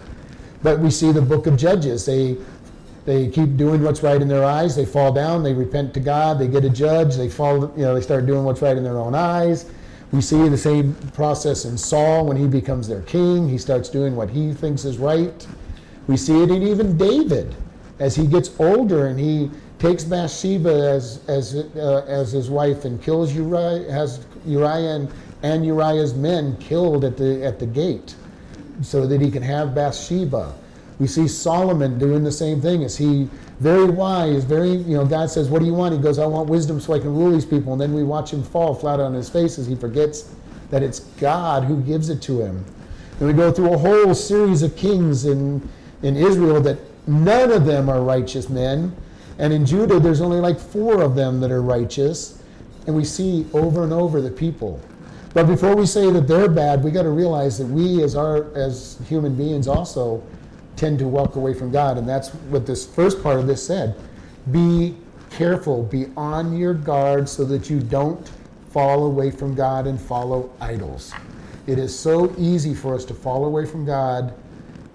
But 0.63 0.79
we 0.79 0.91
see 0.91 1.11
the 1.11 1.21
book 1.21 1.47
of 1.47 1.57
Judges. 1.57 2.05
They 2.05 2.37
they 3.03 3.29
keep 3.29 3.57
doing 3.57 3.81
what's 3.81 4.03
right 4.03 4.21
in 4.21 4.27
their 4.27 4.43
eyes. 4.43 4.75
They 4.75 4.85
fall 4.85 5.11
down. 5.11 5.41
They 5.41 5.53
repent 5.53 5.93
to 5.95 5.99
God. 5.99 6.37
They 6.37 6.47
get 6.47 6.63
a 6.63 6.69
judge. 6.69 7.15
They 7.15 7.29
fall. 7.29 7.71
You 7.75 7.83
know, 7.83 7.95
they 7.95 8.01
start 8.01 8.25
doing 8.25 8.43
what's 8.43 8.61
right 8.61 8.77
in 8.77 8.83
their 8.83 8.97
own 8.99 9.15
eyes. 9.15 9.65
We 10.11 10.21
see 10.21 10.49
the 10.49 10.57
same 10.57 10.93
process 11.13 11.65
in 11.65 11.77
Saul 11.77 12.25
when 12.25 12.35
he 12.35 12.45
becomes 12.45 12.87
their 12.87 13.01
king. 13.01 13.47
He 13.47 13.57
starts 13.57 13.89
doing 13.89 14.15
what 14.15 14.29
he 14.29 14.53
thinks 14.53 14.83
is 14.83 14.97
right. 14.97 15.47
We 16.07 16.17
see 16.17 16.43
it 16.43 16.51
in 16.51 16.61
even 16.63 16.97
David 16.97 17.55
as 17.99 18.15
he 18.15 18.27
gets 18.27 18.51
older 18.59 19.07
and 19.07 19.19
he 19.19 19.49
takes 19.79 20.03
Bathsheba 20.03 20.91
as 20.91 21.21
as 21.27 21.55
uh, 21.55 22.03
as 22.07 22.31
his 22.31 22.49
wife 22.49 22.83
and 22.85 23.01
kills 23.01 23.33
Uriah, 23.33 23.91
has 23.91 24.25
Uriah 24.45 24.95
and, 24.95 25.13
and 25.43 25.65
Uriah's 25.65 26.13
men 26.13 26.57
killed 26.57 27.05
at 27.05 27.15
the 27.15 27.43
at 27.45 27.59
the 27.59 27.65
gate, 27.65 28.15
so 28.81 29.05
that 29.07 29.21
he 29.21 29.31
can 29.31 29.43
have 29.43 29.75
Bathsheba. 29.75 30.53
We 30.99 31.07
see 31.07 31.27
Solomon 31.27 31.97
doing 31.97 32.23
the 32.23 32.31
same 32.31 32.61
thing. 32.61 32.83
Is 32.83 32.97
he 32.97 33.27
very 33.59 33.85
wise? 33.85 34.43
Very, 34.43 34.71
you 34.71 34.95
know, 34.95 35.05
God 35.05 35.29
says, 35.29 35.49
What 35.49 35.59
do 35.59 35.65
you 35.65 35.73
want? 35.73 35.95
He 35.95 35.99
goes, 35.99 36.19
I 36.19 36.25
want 36.25 36.49
wisdom 36.49 36.79
so 36.79 36.93
I 36.93 36.99
can 36.99 37.15
rule 37.15 37.31
these 37.31 37.45
people. 37.45 37.73
And 37.73 37.81
then 37.81 37.93
we 37.93 38.03
watch 38.03 38.31
him 38.31 38.43
fall 38.43 38.75
flat 38.75 38.99
on 38.99 39.13
his 39.13 39.29
face 39.29 39.57
as 39.57 39.65
he 39.65 39.75
forgets 39.75 40.33
that 40.69 40.83
it's 40.83 40.99
God 40.99 41.63
who 41.63 41.81
gives 41.81 42.09
it 42.09 42.21
to 42.23 42.41
him. 42.41 42.63
And 43.19 43.27
we 43.27 43.33
go 43.33 43.51
through 43.51 43.73
a 43.73 43.77
whole 43.77 44.15
series 44.15 44.63
of 44.63 44.75
kings 44.75 45.25
in, 45.25 45.67
in 46.01 46.15
Israel 46.15 46.61
that 46.61 46.79
none 47.07 47.51
of 47.51 47.65
them 47.65 47.89
are 47.89 48.01
righteous 48.01 48.49
men. 48.49 48.95
And 49.37 49.51
in 49.53 49.65
Judah, 49.65 49.99
there's 49.99 50.21
only 50.21 50.39
like 50.39 50.59
four 50.59 51.01
of 51.01 51.15
them 51.15 51.39
that 51.41 51.51
are 51.51 51.61
righteous. 51.61 52.41
And 52.87 52.95
we 52.95 53.05
see 53.05 53.45
over 53.53 53.83
and 53.83 53.93
over 53.93 54.21
the 54.21 54.31
people. 54.31 54.79
But 55.33 55.47
before 55.47 55.75
we 55.75 55.85
say 55.85 56.11
that 56.11 56.27
they're 56.27 56.49
bad, 56.49 56.83
we 56.83 56.91
got 56.91 57.03
to 57.03 57.09
realize 57.09 57.57
that 57.57 57.67
we, 57.67 58.03
as 58.03 58.15
our 58.15 58.53
as 58.55 58.99
human 59.07 59.35
beings, 59.35 59.67
also 59.67 60.21
tend 60.75 60.99
to 60.99 61.07
walk 61.07 61.35
away 61.35 61.53
from 61.53 61.71
God. 61.71 61.97
And 61.97 62.07
that's 62.07 62.29
what 62.49 62.65
this 62.65 62.85
first 62.85 63.23
part 63.23 63.39
of 63.39 63.47
this 63.47 63.65
said. 63.65 63.95
Be 64.51 64.95
careful, 65.29 65.83
be 65.83 66.07
on 66.17 66.57
your 66.57 66.73
guard 66.73 67.29
so 67.29 67.45
that 67.45 67.69
you 67.69 67.79
don't 67.79 68.29
fall 68.71 69.05
away 69.05 69.31
from 69.31 69.55
God 69.55 69.87
and 69.87 69.99
follow 69.99 70.51
idols. 70.59 71.13
It 71.67 71.77
is 71.77 71.97
so 71.97 72.33
easy 72.37 72.73
for 72.73 72.95
us 72.95 73.05
to 73.05 73.13
fall 73.13 73.45
away 73.45 73.65
from 73.65 73.85
God 73.85 74.33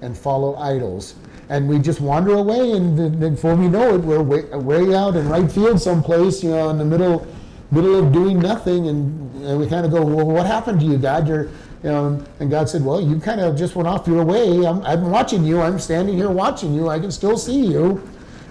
and 0.02 0.16
follow 0.16 0.57
idols. 0.57 1.14
And 1.49 1.69
we 1.69 1.78
just 1.78 2.00
wander 2.00 2.35
away, 2.35 2.73
and 2.73 3.21
before 3.21 3.55
we 3.55 3.69
know 3.69 3.95
it, 3.95 3.99
we're 3.99 4.23
way, 4.23 4.43
way 4.43 4.95
out 4.95 5.14
in 5.14 5.28
right 5.28 5.50
field 5.50 5.81
someplace, 5.81 6.43
you 6.43 6.50
know, 6.50 6.71
in 6.71 6.78
the 6.78 6.85
middle, 6.85 7.26
middle 7.71 7.97
of 7.97 8.13
doing 8.13 8.39
nothing, 8.39 8.89
and, 8.89 9.45
and 9.45 9.59
we 9.59 9.67
kind 9.69 9.85
of 9.85 9.93
go, 9.93 10.05
"Well, 10.05 10.27
what 10.27 10.47
happened 10.47 10.81
to 10.81 10.87
you, 10.87 10.99
God? 10.99 11.27
You're 11.29 11.49
you 11.83 11.93
know, 11.93 12.25
and 12.41 12.51
God 12.51 12.69
said, 12.69 12.85
Well, 12.85 13.01
you 13.01 13.21
kind 13.21 13.41
of 13.41 13.57
just 13.57 13.77
went 13.77 13.87
off 13.87 14.09
your 14.09 14.25
way. 14.25 14.67
I'm, 14.67 14.83
I'm 14.83 15.09
watching 15.09 15.45
you. 15.45 15.61
I'm 15.61 15.79
standing 15.79 16.17
here 16.17 16.31
watching 16.31 16.75
you. 16.75 16.89
I 16.89 16.99
can 16.99 17.13
still 17.13 17.37
see 17.37 17.65
you. 17.65 18.03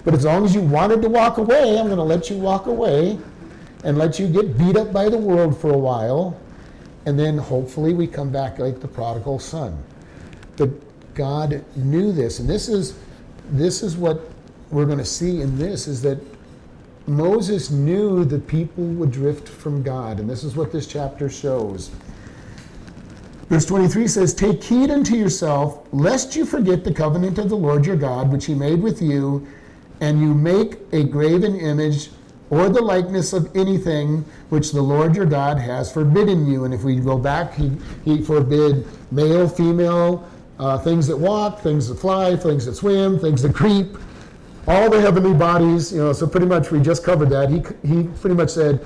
But 0.04 0.14
as 0.14 0.24
long 0.24 0.44
as 0.46 0.54
you 0.54 0.62
wanted 0.62 1.02
to 1.02 1.10
walk 1.10 1.36
away, 1.38 1.78
I'm 1.78 1.86
going 1.86 1.98
to 1.98 2.02
let 2.02 2.30
you 2.30 2.38
walk 2.38 2.66
away 2.66 3.18
and 3.84 3.98
let 3.98 4.18
you 4.18 4.28
get 4.28 4.56
beat 4.56 4.76
up 4.76 4.92
by 4.92 5.08
the 5.08 5.18
world 5.18 5.60
for 5.60 5.70
a 5.70 5.76
while. 5.76 6.40
And 7.04 7.18
then 7.18 7.36
hopefully 7.36 7.92
we 7.92 8.06
come 8.06 8.30
back 8.30 8.58
like 8.58 8.80
the 8.80 8.88
prodigal 8.88 9.38
son. 9.38 9.84
But 10.56 10.70
God 11.14 11.64
knew 11.76 12.12
this. 12.12 12.38
And 12.38 12.48
this 12.48 12.68
is, 12.68 12.96
this 13.50 13.82
is 13.82 13.96
what 13.96 14.30
we're 14.70 14.86
going 14.86 14.98
to 14.98 15.04
see 15.04 15.40
in 15.40 15.58
this 15.58 15.86
is 15.88 16.00
that 16.02 16.18
Moses 17.06 17.70
knew 17.70 18.24
the 18.24 18.38
people 18.38 18.84
would 18.84 19.12
drift 19.12 19.48
from 19.48 19.82
God. 19.82 20.18
And 20.18 20.28
this 20.28 20.42
is 20.42 20.56
what 20.56 20.72
this 20.72 20.86
chapter 20.86 21.28
shows. 21.28 21.90
Verse 23.48 23.64
23 23.64 24.08
says, 24.08 24.34
Take 24.34 24.62
heed 24.62 24.90
unto 24.90 25.14
yourself, 25.14 25.86
lest 25.92 26.34
you 26.34 26.44
forget 26.44 26.82
the 26.82 26.92
covenant 26.92 27.38
of 27.38 27.48
the 27.48 27.56
Lord 27.56 27.86
your 27.86 27.96
God, 27.96 28.32
which 28.32 28.46
he 28.46 28.54
made 28.54 28.82
with 28.82 29.00
you, 29.00 29.46
and 30.00 30.20
you 30.20 30.34
make 30.34 30.78
a 30.92 31.04
graven 31.04 31.54
image 31.54 32.10
or 32.50 32.68
the 32.68 32.82
likeness 32.82 33.32
of 33.32 33.54
anything 33.56 34.24
which 34.48 34.72
the 34.72 34.82
Lord 34.82 35.14
your 35.16 35.26
God 35.26 35.58
has 35.58 35.92
forbidden 35.92 36.46
you. 36.46 36.64
And 36.64 36.74
if 36.74 36.82
we 36.82 36.96
go 36.96 37.18
back, 37.18 37.54
he, 37.54 37.72
he 38.04 38.20
forbid 38.20 38.86
male, 39.12 39.48
female, 39.48 40.28
uh, 40.58 40.78
things 40.78 41.06
that 41.06 41.16
walk, 41.16 41.60
things 41.60 41.88
that 41.88 41.96
fly, 41.96 42.36
things 42.36 42.66
that 42.66 42.74
swim, 42.74 43.18
things 43.18 43.42
that 43.42 43.54
creep, 43.54 43.96
all 44.66 44.90
the 44.90 45.00
heavenly 45.00 45.34
bodies. 45.34 45.92
You 45.92 45.98
know, 45.98 46.12
so 46.12 46.26
pretty 46.26 46.46
much 46.46 46.70
we 46.70 46.80
just 46.80 47.04
covered 47.04 47.30
that. 47.30 47.50
He, 47.50 47.62
he 47.86 48.04
pretty 48.04 48.36
much 48.36 48.50
said, 48.50 48.84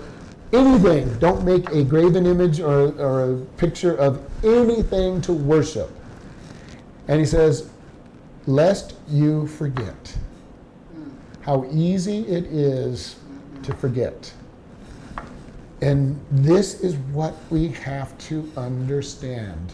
anything. 0.52 1.12
Don't 1.18 1.44
make 1.44 1.68
a 1.70 1.84
graven 1.84 2.26
image 2.26 2.60
or, 2.60 2.92
or 3.00 3.32
a 3.32 3.36
picture 3.56 3.96
of 3.96 4.20
anything 4.44 5.20
to 5.22 5.32
worship. 5.32 5.90
And 7.08 7.18
he 7.18 7.26
says, 7.26 7.70
lest 8.46 8.96
you 9.08 9.46
forget 9.46 10.16
how 11.42 11.64
easy 11.72 12.20
it 12.26 12.44
is 12.44 13.16
to 13.62 13.74
forget. 13.74 14.32
And 15.82 16.20
this 16.30 16.80
is 16.80 16.96
what 17.12 17.34
we 17.50 17.68
have 17.68 18.16
to 18.18 18.50
understand. 18.56 19.72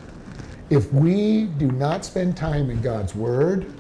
If 0.71 0.93
we 0.93 1.45
do 1.59 1.71
not 1.73 2.05
spend 2.05 2.37
time 2.37 2.71
in 2.71 2.81
God's 2.81 3.15
Word, 3.15 3.73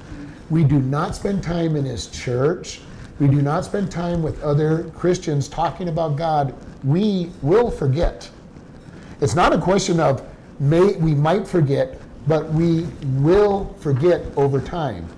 we 0.51 0.65
do 0.65 0.79
not 0.79 1.15
spend 1.15 1.43
time 1.43 1.77
in 1.77 1.85
His 1.85 2.09
church, 2.09 2.81
we 3.19 3.29
do 3.29 3.41
not 3.41 3.65
spend 3.65 3.91
time 3.91 4.23
with 4.23 4.43
other 4.43 4.85
Christians 4.91 5.49
talking 5.49 5.89
about 5.89 6.17
God, 6.17 6.55
we 6.85 7.31
will 7.43 7.71
forget. 7.71 8.29
It's 9.21 9.35
not 9.35 9.53
a 9.53 9.59
question 9.59 9.99
of 10.01 10.27
may 10.61 10.93
we 10.97 11.15
might 11.15 11.49
forget, 11.49 11.99
but 12.27 12.49
we 12.53 12.83
will 13.21 13.75
forget 13.79 14.23
over 14.37 14.61
time. 14.61 15.09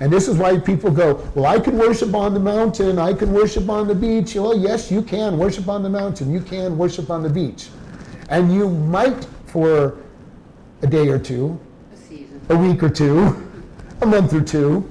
And 0.00 0.12
this 0.12 0.28
is 0.28 0.36
why 0.36 0.58
people 0.58 0.90
go, 0.90 1.28
Well, 1.34 1.46
I 1.46 1.60
can 1.60 1.78
worship 1.78 2.14
on 2.14 2.34
the 2.34 2.40
mountain, 2.40 2.98
I 2.98 3.12
can 3.12 3.32
worship 3.32 3.68
on 3.68 3.86
the 3.86 3.94
beach. 3.94 4.34
Well, 4.34 4.56
yes, 4.56 4.90
you 4.90 5.02
can 5.02 5.38
worship 5.38 5.68
on 5.68 5.82
the 5.82 5.90
mountain, 5.90 6.32
you 6.32 6.40
can 6.40 6.78
worship 6.78 7.10
on 7.10 7.22
the 7.22 7.30
beach. 7.30 7.68
And 8.28 8.52
you 8.52 8.68
might 8.68 9.26
for 9.46 9.98
a 10.80 10.86
day 10.86 11.08
or 11.08 11.18
two, 11.18 11.60
a, 12.48 12.54
a 12.54 12.56
week 12.56 12.82
or 12.82 12.88
two, 12.88 13.51
a 14.02 14.06
month 14.06 14.32
or 14.32 14.42
two. 14.42 14.88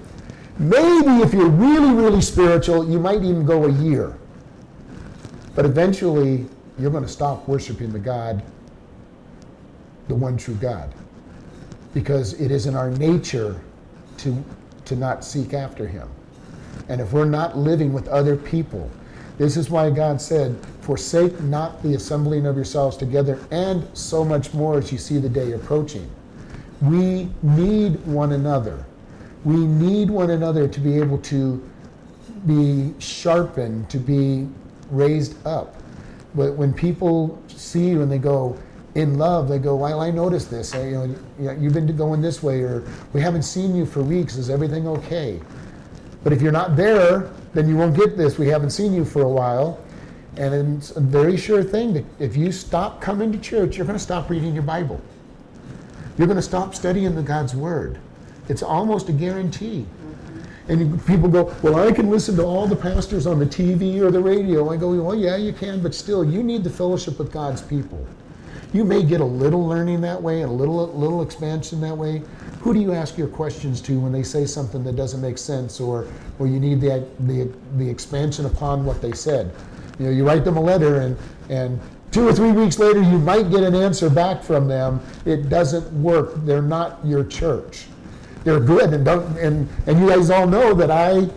Maybe 0.57 1.21
if 1.21 1.33
you're 1.33 1.49
really, 1.49 1.91
really 1.91 2.21
spiritual, 2.21 2.89
you 2.89 2.99
might 2.99 3.23
even 3.23 3.45
go 3.45 3.65
a 3.65 3.71
year. 3.71 4.17
But 5.55 5.65
eventually, 5.65 6.45
you're 6.79 6.91
going 6.91 7.03
to 7.03 7.09
stop 7.09 7.47
worshiping 7.47 7.91
the 7.91 7.99
God, 7.99 8.41
the 10.07 10.15
one 10.15 10.37
true 10.37 10.55
God, 10.55 10.93
because 11.93 12.39
it 12.39 12.51
is 12.51 12.65
in 12.65 12.75
our 12.75 12.89
nature 12.91 13.59
to, 14.17 14.43
to 14.85 14.95
not 14.95 15.25
seek 15.25 15.53
after 15.53 15.87
Him. 15.87 16.09
And 16.87 17.01
if 17.01 17.11
we're 17.11 17.25
not 17.25 17.57
living 17.57 17.91
with 17.91 18.07
other 18.07 18.35
people, 18.35 18.89
this 19.37 19.57
is 19.57 19.69
why 19.69 19.89
God 19.89 20.21
said, 20.21 20.55
Forsake 20.81 21.39
not 21.41 21.81
the 21.83 21.95
assembling 21.95 22.45
of 22.45 22.55
yourselves 22.55 22.97
together, 22.97 23.39
and 23.51 23.85
so 23.97 24.23
much 24.23 24.53
more 24.53 24.77
as 24.77 24.91
you 24.91 24.97
see 24.97 25.17
the 25.17 25.29
day 25.29 25.53
approaching. 25.53 26.09
We 26.81 27.29
need 27.41 28.03
one 28.05 28.31
another. 28.31 28.85
We 29.43 29.55
need 29.55 30.09
one 30.09 30.31
another 30.31 30.67
to 30.67 30.79
be 30.79 30.97
able 30.97 31.17
to 31.19 31.61
be 32.45 32.93
sharpened, 32.99 33.89
to 33.89 33.97
be 33.97 34.47
raised 34.89 35.35
up. 35.45 35.75
But 36.35 36.55
when 36.55 36.73
people 36.73 37.41
see 37.47 37.89
you 37.89 38.01
and 38.01 38.11
they 38.11 38.17
go 38.17 38.57
in 38.95 39.17
love, 39.17 39.47
they 39.47 39.59
go, 39.59 39.75
"Well, 39.75 40.01
I 40.01 40.11
noticed 40.11 40.49
this. 40.49 40.73
I, 40.75 40.89
you 40.89 41.17
know, 41.39 41.51
you've 41.51 41.73
been 41.73 41.95
going 41.95 42.21
this 42.21 42.43
way, 42.43 42.61
or 42.61 42.83
we 43.13 43.21
haven't 43.21 43.43
seen 43.43 43.75
you 43.75 43.85
for 43.85 44.01
weeks. 44.01 44.37
Is 44.37 44.49
everything 44.49 44.87
okay?" 44.87 45.39
But 46.23 46.33
if 46.33 46.41
you're 46.41 46.51
not 46.51 46.75
there, 46.75 47.31
then 47.53 47.67
you 47.67 47.75
won't 47.75 47.95
get 47.95 48.17
this. 48.17 48.37
We 48.37 48.47
haven't 48.47 48.71
seen 48.71 48.93
you 48.93 49.05
for 49.05 49.23
a 49.23 49.29
while. 49.29 49.79
And 50.37 50.77
it's 50.77 50.91
a 50.91 51.01
very 51.01 51.35
sure 51.35 51.63
thing 51.63 51.93
that 51.93 52.05
if 52.19 52.37
you 52.37 52.51
stop 52.51 53.01
coming 53.01 53.31
to 53.31 53.37
church, 53.37 53.75
you're 53.75 53.85
going 53.85 53.97
to 53.97 54.03
stop 54.03 54.29
reading 54.29 54.53
your 54.53 54.63
Bible. 54.63 55.01
You're 56.17 56.27
going 56.27 56.37
to 56.37 56.41
stop 56.43 56.73
studying 56.73 57.15
the 57.15 57.21
God's 57.21 57.55
Word. 57.55 57.99
It's 58.51 58.61
almost 58.61 59.07
a 59.07 59.13
guarantee. 59.13 59.85
And 60.67 61.03
people 61.07 61.29
go, 61.29 61.55
Well, 61.63 61.87
I 61.87 61.93
can 61.93 62.09
listen 62.09 62.35
to 62.35 62.43
all 62.43 62.67
the 62.67 62.75
pastors 62.75 63.25
on 63.25 63.39
the 63.39 63.45
TV 63.45 64.01
or 64.01 64.11
the 64.11 64.19
radio. 64.19 64.69
I 64.69 64.75
go, 64.75 64.91
Well, 65.01 65.15
yeah, 65.15 65.37
you 65.37 65.53
can, 65.53 65.81
but 65.81 65.95
still, 65.95 66.21
you 66.29 66.43
need 66.43 66.65
the 66.65 66.69
fellowship 66.69 67.17
with 67.17 67.31
God's 67.31 67.61
people. 67.61 68.05
You 68.73 68.83
may 68.83 69.03
get 69.03 69.21
a 69.21 69.25
little 69.25 69.65
learning 69.65 70.01
that 70.01 70.21
way 70.21 70.41
a 70.41 70.47
little, 70.47 70.85
little 70.87 71.21
expansion 71.21 71.79
that 71.81 71.95
way. 71.95 72.23
Who 72.59 72.73
do 72.73 72.81
you 72.81 72.93
ask 72.93 73.17
your 73.17 73.29
questions 73.29 73.79
to 73.83 73.97
when 73.97 74.11
they 74.11 74.23
say 74.23 74.45
something 74.45 74.83
that 74.83 74.97
doesn't 74.97 75.21
make 75.21 75.37
sense 75.37 75.79
or, 75.79 76.07
or 76.37 76.45
you 76.45 76.59
need 76.59 76.81
the, 76.81 77.07
the, 77.21 77.49
the 77.77 77.89
expansion 77.89 78.45
upon 78.45 78.83
what 78.83 79.01
they 79.01 79.13
said? 79.13 79.53
You 79.97 80.07
know, 80.07 80.11
you 80.11 80.25
write 80.27 80.43
them 80.43 80.57
a 80.57 80.61
letter 80.61 80.99
and, 80.99 81.17
and 81.49 81.79
two 82.11 82.27
or 82.27 82.33
three 82.33 82.51
weeks 82.51 82.79
later 82.79 83.01
you 83.01 83.17
might 83.17 83.49
get 83.49 83.63
an 83.63 83.75
answer 83.75 84.09
back 84.09 84.43
from 84.43 84.67
them. 84.67 85.01
It 85.25 85.47
doesn't 85.47 85.89
work. 86.01 86.33
They're 86.45 86.61
not 86.61 86.99
your 87.05 87.23
church 87.23 87.87
they're 88.43 88.59
good 88.59 88.93
and 88.93 89.07
and 89.07 89.69
and 89.87 89.99
you 89.99 90.09
guys 90.09 90.29
all 90.29 90.47
know 90.47 90.73
that 90.73 90.91
I 90.91 91.29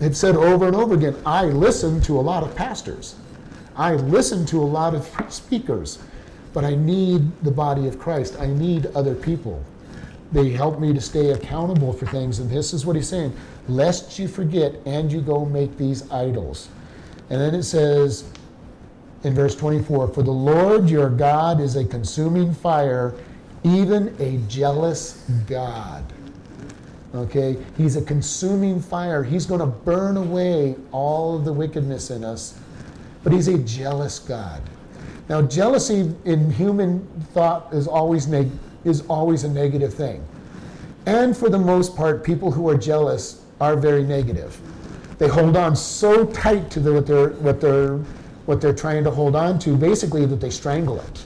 have 0.00 0.16
said 0.16 0.36
over 0.36 0.66
and 0.66 0.76
over 0.76 0.94
again 0.94 1.16
I 1.24 1.44
listen 1.44 2.00
to 2.02 2.18
a 2.18 2.22
lot 2.22 2.42
of 2.42 2.54
pastors 2.54 3.16
I 3.76 3.94
listen 3.94 4.46
to 4.46 4.62
a 4.62 4.64
lot 4.64 4.94
of 4.94 5.10
speakers 5.32 5.98
but 6.52 6.64
I 6.64 6.74
need 6.74 7.30
the 7.42 7.50
body 7.50 7.86
of 7.86 7.98
Christ 7.98 8.36
I 8.40 8.46
need 8.46 8.86
other 8.94 9.14
people 9.14 9.64
they 10.34 10.50
help 10.50 10.80
me 10.80 10.92
to 10.92 11.00
stay 11.00 11.30
accountable 11.30 11.92
for 11.92 12.06
things. 12.06 12.40
And 12.40 12.50
this 12.50 12.74
is 12.74 12.84
what 12.84 12.96
he's 12.96 13.08
saying 13.08 13.34
lest 13.68 14.18
you 14.18 14.28
forget 14.28 14.74
and 14.84 15.10
you 15.10 15.20
go 15.20 15.44
make 15.44 15.78
these 15.78 16.10
idols. 16.10 16.68
And 17.30 17.40
then 17.40 17.54
it 17.54 17.62
says 17.62 18.24
in 19.22 19.32
verse 19.32 19.54
24 19.54 20.08
For 20.08 20.22
the 20.24 20.32
Lord 20.32 20.90
your 20.90 21.08
God 21.08 21.60
is 21.60 21.76
a 21.76 21.84
consuming 21.84 22.52
fire, 22.52 23.14
even 23.62 24.14
a 24.18 24.38
jealous 24.48 25.24
God. 25.46 26.04
Okay? 27.14 27.56
He's 27.76 27.96
a 27.96 28.02
consuming 28.02 28.80
fire. 28.80 29.22
He's 29.22 29.46
going 29.46 29.60
to 29.60 29.66
burn 29.66 30.16
away 30.16 30.76
all 30.90 31.36
of 31.36 31.44
the 31.44 31.52
wickedness 31.52 32.10
in 32.10 32.24
us, 32.24 32.58
but 33.22 33.32
he's 33.32 33.48
a 33.48 33.58
jealous 33.58 34.18
God. 34.18 34.60
Now, 35.28 35.40
jealousy 35.40 36.14
in 36.24 36.50
human 36.50 37.06
thought 37.32 37.72
is 37.72 37.86
always, 37.86 38.26
neg- 38.26 38.50
is 38.84 39.02
always 39.08 39.44
a 39.44 39.48
negative 39.48 39.94
thing. 39.94 40.26
And 41.06 41.36
for 41.36 41.48
the 41.48 41.58
most 41.58 41.96
part, 41.96 42.24
people 42.24 42.50
who 42.50 42.68
are 42.68 42.76
jealous 42.76 43.42
are 43.60 43.76
very 43.76 44.02
negative. 44.02 44.58
They 45.18 45.28
hold 45.28 45.56
on 45.56 45.76
so 45.76 46.26
tight 46.26 46.70
to 46.72 46.80
the, 46.80 46.92
what, 46.92 47.06
they're, 47.06 47.30
what, 47.30 47.60
they're, 47.60 47.98
what 48.46 48.60
they're 48.60 48.74
trying 48.74 49.04
to 49.04 49.10
hold 49.10 49.36
on 49.36 49.58
to, 49.60 49.76
basically, 49.76 50.26
that 50.26 50.40
they 50.40 50.50
strangle 50.50 51.00
it. 51.00 51.24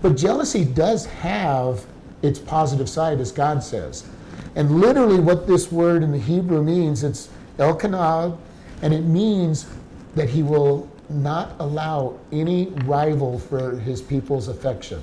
But 0.00 0.16
jealousy 0.16 0.64
does 0.64 1.06
have 1.06 1.84
its 2.22 2.38
positive 2.38 2.88
side, 2.88 3.20
as 3.20 3.32
God 3.32 3.62
says. 3.62 4.08
And 4.56 4.80
literally, 4.80 5.18
what 5.18 5.46
this 5.46 5.72
word 5.72 6.02
in 6.02 6.12
the 6.12 6.18
Hebrew 6.18 6.62
means, 6.62 7.02
it's 7.02 7.28
Elkanah, 7.58 8.36
and 8.82 8.94
it 8.94 9.02
means 9.02 9.66
that 10.14 10.28
he 10.28 10.42
will 10.42 10.88
not 11.08 11.54
allow 11.58 12.18
any 12.32 12.66
rival 12.84 13.38
for 13.38 13.76
his 13.78 14.00
people's 14.00 14.48
affection. 14.48 15.02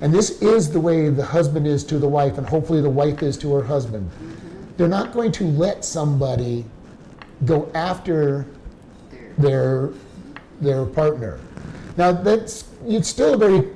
And 0.00 0.12
this 0.12 0.42
is 0.42 0.70
the 0.70 0.80
way 0.80 1.08
the 1.08 1.24
husband 1.24 1.66
is 1.66 1.84
to 1.84 1.98
the 1.98 2.08
wife, 2.08 2.38
and 2.38 2.46
hopefully 2.46 2.80
the 2.80 2.90
wife 2.90 3.22
is 3.22 3.36
to 3.38 3.54
her 3.54 3.62
husband. 3.62 4.10
They're 4.76 4.88
not 4.88 5.12
going 5.12 5.32
to 5.32 5.44
let 5.44 5.84
somebody 5.84 6.64
go 7.44 7.70
after 7.74 8.46
their 9.38 9.90
their 10.60 10.84
partner. 10.86 11.40
Now 11.96 12.12
that's 12.12 12.64
it's 12.86 13.08
still 13.08 13.34
a 13.34 13.36
very 13.36 13.68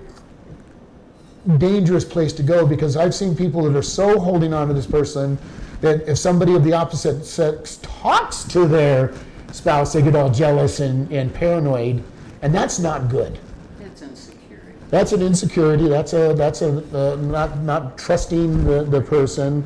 dangerous 1.59 2.05
place 2.05 2.33
to 2.35 2.43
go 2.43 2.67
because 2.67 2.97
I've 2.97 3.15
seen 3.15 3.37
people 3.37 3.63
that 3.65 3.77
are 3.77 3.83
so 3.83 4.19
holding 4.19 4.53
on 4.53 4.69
to 4.69 4.75
this 4.75 4.87
person 4.87 5.39
that 5.81 6.09
if 6.09 6.19
somebody 6.19 6.55
of 6.55 6.65
the 6.65 6.73
opposite 6.73 7.25
sex 7.25 7.79
talks 7.83 8.45
to 8.45 8.67
their 8.67 9.15
spouse, 9.53 9.93
they 9.93 10.03
get 10.03 10.17
all 10.17 10.31
jealous 10.31 10.81
and, 10.81 11.11
and 11.13 11.33
paranoid, 11.33 12.03
and 12.43 12.55
that's 12.55 12.79
not 12.79 13.09
good. 13.09 13.39
That's 13.79 14.03
insecurity. 14.03 14.73
That's 14.91 15.13
an 15.13 15.23
insecurity. 15.23 15.89
That's 15.89 16.13
a 16.13 16.35
that's 16.35 16.63
a 16.63 16.79
uh, 16.97 17.17
not 17.17 17.59
not 17.61 17.99
trusting 17.99 18.65
the, 18.65 18.85
the 18.85 19.01
person. 19.01 19.65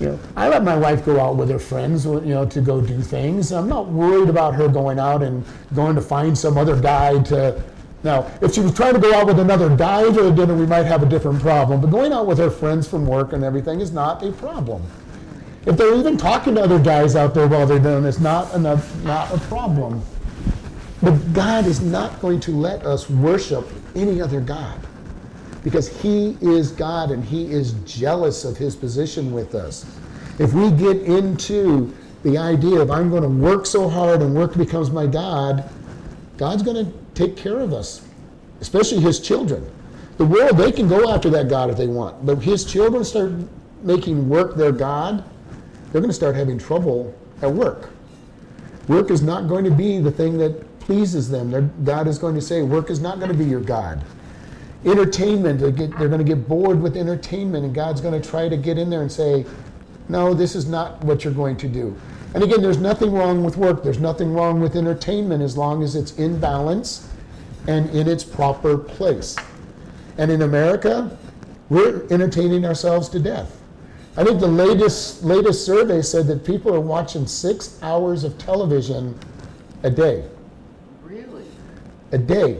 You 0.00 0.10
know, 0.10 0.18
I 0.36 0.48
let 0.48 0.62
my 0.62 0.76
wife 0.76 1.04
go 1.04 1.18
out 1.20 1.36
with 1.36 1.50
her 1.50 1.58
friends, 1.58 2.04
you 2.04 2.20
know, 2.20 2.46
to 2.46 2.60
go 2.60 2.80
do 2.80 3.00
things. 3.00 3.50
I'm 3.50 3.68
not 3.68 3.88
worried 3.88 4.28
about 4.28 4.54
her 4.54 4.68
going 4.68 5.00
out 5.00 5.22
and 5.22 5.44
going 5.74 5.96
to 5.96 6.02
find 6.02 6.36
some 6.36 6.56
other 6.56 6.80
guy 6.80 7.20
to. 7.24 7.62
Now, 8.04 8.30
if 8.40 8.54
she 8.54 8.60
was 8.60 8.74
trying 8.74 8.94
to 8.94 9.00
go 9.00 9.12
out 9.12 9.26
with 9.26 9.40
another 9.40 9.74
guy 9.74 10.04
to 10.04 10.30
dinner, 10.32 10.54
we 10.54 10.66
might 10.66 10.86
have 10.86 11.02
a 11.02 11.06
different 11.06 11.40
problem. 11.40 11.80
But 11.80 11.90
going 11.90 12.12
out 12.12 12.26
with 12.26 12.38
her 12.38 12.50
friends 12.50 12.86
from 12.86 13.06
work 13.06 13.32
and 13.32 13.42
everything 13.42 13.80
is 13.80 13.90
not 13.90 14.22
a 14.22 14.30
problem. 14.32 14.82
If 15.66 15.76
they're 15.76 15.94
even 15.96 16.16
talking 16.16 16.54
to 16.54 16.62
other 16.62 16.78
guys 16.78 17.16
out 17.16 17.34
there 17.34 17.48
while 17.48 17.66
they're 17.66 17.78
doing 17.78 18.04
it's 18.04 18.20
not 18.20 18.54
enough, 18.54 18.94
not 19.02 19.34
a 19.34 19.38
problem. 19.38 20.02
But 21.02 21.32
God 21.32 21.66
is 21.66 21.80
not 21.80 22.20
going 22.20 22.40
to 22.40 22.52
let 22.52 22.86
us 22.86 23.10
worship 23.10 23.68
any 23.94 24.20
other 24.20 24.40
God 24.40 24.80
because 25.62 25.88
He 26.00 26.36
is 26.40 26.70
God 26.70 27.10
and 27.10 27.24
He 27.24 27.50
is 27.50 27.72
jealous 27.84 28.44
of 28.44 28.56
His 28.56 28.76
position 28.76 29.32
with 29.32 29.54
us. 29.54 29.84
If 30.38 30.52
we 30.52 30.70
get 30.70 31.02
into 31.02 31.94
the 32.22 32.38
idea 32.38 32.80
of 32.80 32.90
I'm 32.90 33.10
going 33.10 33.22
to 33.22 33.28
work 33.28 33.66
so 33.66 33.88
hard 33.88 34.22
and 34.22 34.34
work 34.34 34.56
becomes 34.56 34.90
my 34.90 35.06
God, 35.06 35.68
God's 36.36 36.62
going 36.62 36.86
to 36.86 36.92
take 37.18 37.36
care 37.36 37.58
of 37.58 37.72
us, 37.72 38.06
especially 38.60 39.00
His 39.00 39.18
children. 39.18 39.68
The 40.18 40.24
world, 40.24 40.56
they 40.56 40.70
can 40.70 40.88
go 40.88 41.10
after 41.12 41.28
that 41.30 41.48
God 41.48 41.68
if 41.68 41.76
they 41.76 41.88
want, 41.88 42.24
but 42.24 42.36
His 42.36 42.64
children 42.64 43.04
start 43.04 43.32
making 43.82 44.28
work 44.28 44.56
their 44.56 44.72
God, 44.72 45.24
they're 45.90 46.00
going 46.00 46.10
to 46.10 46.14
start 46.14 46.36
having 46.36 46.58
trouble 46.58 47.14
at 47.42 47.52
work. 47.52 47.90
Work 48.86 49.10
is 49.10 49.22
not 49.22 49.48
going 49.48 49.64
to 49.64 49.70
be 49.70 49.98
the 49.98 50.10
thing 50.10 50.38
that 50.38 50.64
pleases 50.80 51.28
them. 51.28 51.50
They're, 51.50 51.62
God 51.62 52.06
is 52.06 52.18
going 52.18 52.34
to 52.34 52.40
say, 52.40 52.62
work 52.62 52.88
is 52.88 53.00
not 53.00 53.18
going 53.18 53.30
to 53.30 53.36
be 53.36 53.44
your 53.44 53.60
God. 53.60 54.02
Entertainment, 54.84 55.60
they 55.60 55.72
get, 55.72 55.90
they're 55.98 56.08
going 56.08 56.24
to 56.24 56.34
get 56.34 56.48
bored 56.48 56.80
with 56.80 56.96
entertainment, 56.96 57.64
and 57.64 57.74
God's 57.74 58.00
going 58.00 58.20
to 58.20 58.28
try 58.28 58.48
to 58.48 58.56
get 58.56 58.78
in 58.78 58.88
there 58.90 59.02
and 59.02 59.10
say, 59.10 59.44
no, 60.08 60.34
this 60.34 60.54
is 60.54 60.68
not 60.68 61.02
what 61.04 61.24
you're 61.24 61.34
going 61.34 61.56
to 61.58 61.68
do. 61.68 61.96
And 62.34 62.42
again, 62.42 62.60
there's 62.60 62.78
nothing 62.78 63.12
wrong 63.12 63.42
with 63.42 63.56
work. 63.56 63.82
There's 63.82 63.98
nothing 63.98 64.32
wrong 64.34 64.60
with 64.60 64.76
entertainment 64.76 65.42
as 65.42 65.56
long 65.56 65.82
as 65.82 65.94
it's 65.94 66.12
in 66.16 66.38
balance 66.38 67.08
and 67.66 67.88
in 67.90 68.08
its 68.08 68.22
proper 68.22 68.76
place. 68.76 69.36
And 70.18 70.30
in 70.30 70.42
America, 70.42 71.16
we're 71.68 72.06
entertaining 72.10 72.64
ourselves 72.64 73.08
to 73.10 73.20
death. 73.20 73.58
I 74.16 74.24
think 74.24 74.40
the 74.40 74.48
latest 74.48 75.22
latest 75.22 75.64
survey 75.64 76.02
said 76.02 76.26
that 76.26 76.44
people 76.44 76.74
are 76.74 76.80
watching 76.80 77.26
six 77.26 77.78
hours 77.82 78.24
of 78.24 78.36
television 78.36 79.16
a 79.84 79.90
day. 79.90 80.24
Really? 81.04 81.44
A 82.10 82.18
day. 82.18 82.58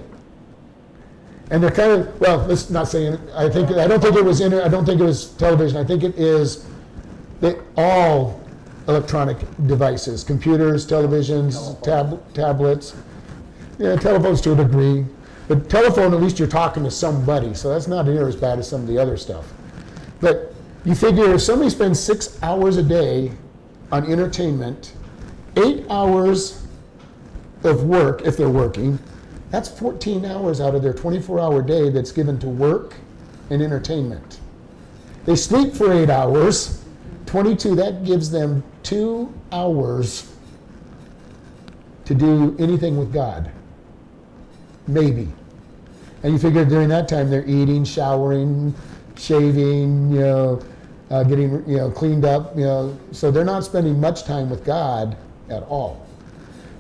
And 1.51 1.63
they're 1.63 1.71
kind 1.71 1.91
of 1.91 2.21
well. 2.21 2.39
Let's 2.47 2.71
not 2.71 2.87
say. 2.89 3.19
I 3.35 3.49
think 3.49 3.71
I 3.73 3.89
don't 3.89 4.01
think 4.01 4.15
it 4.15 4.25
was 4.25 4.41
inter, 4.41 4.63
I 4.63 4.69
don't 4.69 4.85
think 4.85 5.01
it 5.01 5.05
was 5.05 5.31
television. 5.33 5.79
I 5.79 5.85
think 5.85 6.05
it 6.05 6.17
is 6.17 6.67
that 7.41 7.59
all 7.77 8.41
electronic 8.89 9.37
devices, 9.67 10.25
computers, 10.25 10.87
televisions, 10.87 11.81
tab, 11.83 12.21
tablets, 12.33 12.97
yeah, 13.79 13.95
telephones 13.97 14.41
to 14.41 14.53
a 14.53 14.57
degree. 14.57 15.05
But 15.47 15.71
telephone, 15.71 16.13
at 16.13 16.21
least 16.21 16.39
you're 16.39 16.49
talking 16.49 16.85
to 16.85 16.91
somebody, 16.91 17.55
so 17.55 17.69
that's 17.71 17.87
not 17.87 18.07
near 18.07 18.27
as 18.27 18.37
bad 18.37 18.59
as 18.59 18.69
some 18.69 18.83
of 18.83 18.87
the 18.87 18.99
other 18.99 19.17
stuff. 19.17 19.53
But 20.21 20.55
you 20.85 20.95
figure 20.95 21.35
if 21.35 21.43
somebody 21.43 21.71
spends 21.71 22.01
six 22.01 22.43
hours 22.43 22.77
a 22.77 22.83
day 22.83 23.33
on 23.93 24.11
entertainment, 24.11 24.95
eight 25.57 25.87
hours 25.91 26.67
of 27.65 27.85
work, 27.85 28.23
if 28.23 28.37
they're 28.37 28.51
working, 28.51 28.99
that's 29.51 29.69
14 29.69 30.25
hours 30.25 30.61
out 30.61 30.75
of 30.75 30.83
their 30.83 30.93
24 30.93 31.41
hour 31.41 31.63
day 31.63 31.89
that's 31.89 32.13
given 32.13 32.39
to 32.41 32.49
work 32.49 32.95
and 33.51 33.63
entertainment. 33.63 34.41
They 35.25 35.37
sleep 35.37 35.75
for 35.75 35.93
eight 35.93 36.11
hours, 36.11 36.78
22, 37.29 37.75
that 37.77 38.05
gives 38.05 38.31
them 38.31 38.65
two 38.83 39.33
hours 39.53 40.33
to 42.07 42.15
do 42.15 42.57
anything 42.59 42.97
with 42.97 43.13
God. 43.13 43.51
Maybe. 44.87 45.29
And 46.23 46.33
you 46.33 46.39
figure 46.39 46.65
during 46.65 46.89
that 46.89 47.07
time 47.07 47.29
they're 47.29 47.47
eating, 47.47 47.85
showering, 47.85 48.75
shaving, 49.17 50.11
you 50.11 50.21
know, 50.21 50.63
uh, 51.11 51.23
getting 51.23 51.69
you 51.69 51.77
know 51.77 51.91
cleaned 51.91 52.25
up, 52.25 52.57
you 52.57 52.65
know. 52.65 52.99
So 53.13 53.31
they're 53.31 53.45
not 53.45 53.63
spending 53.65 54.01
much 54.01 54.25
time 54.25 54.49
with 54.49 54.65
God 54.65 55.17
at 55.51 55.63
all. 55.65 56.07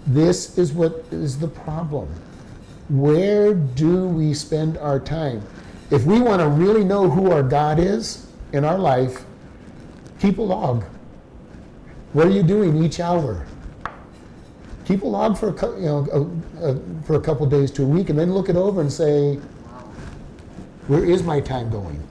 This 0.06 0.56
is 0.56 0.72
what 0.72 1.04
is 1.10 1.38
the 1.38 1.48
problem. 1.48 2.08
Where 2.88 3.52
do 3.52 4.06
we 4.08 4.32
spend 4.32 4.78
our 4.78 4.98
time? 4.98 5.42
If 5.90 6.04
we 6.04 6.20
want 6.20 6.40
to 6.40 6.48
really 6.48 6.84
know 6.84 7.08
who 7.10 7.30
our 7.30 7.42
God 7.42 7.78
is 7.78 8.26
in 8.52 8.64
our 8.64 8.78
life, 8.78 9.24
keep 10.18 10.38
a 10.38 10.42
log. 10.42 10.84
What 12.12 12.26
are 12.26 12.30
you 12.30 12.42
doing 12.42 12.82
each 12.82 13.00
hour? 13.00 13.46
Keep 14.84 15.02
a 15.02 15.06
log 15.06 15.36
for 15.36 15.50
a, 15.50 15.78
you 15.78 15.86
know, 15.86 16.40
a, 16.60 16.70
a, 16.70 16.80
for 17.04 17.14
a 17.16 17.20
couple 17.20 17.44
days 17.46 17.70
to 17.72 17.82
a 17.82 17.86
week, 17.86 18.08
and 18.08 18.18
then 18.18 18.32
look 18.32 18.48
it 18.48 18.56
over 18.56 18.80
and 18.80 18.92
say, 18.92 19.34
where 20.86 21.04
is 21.04 21.22
my 21.22 21.40
time 21.40 21.70
going? 21.70 22.02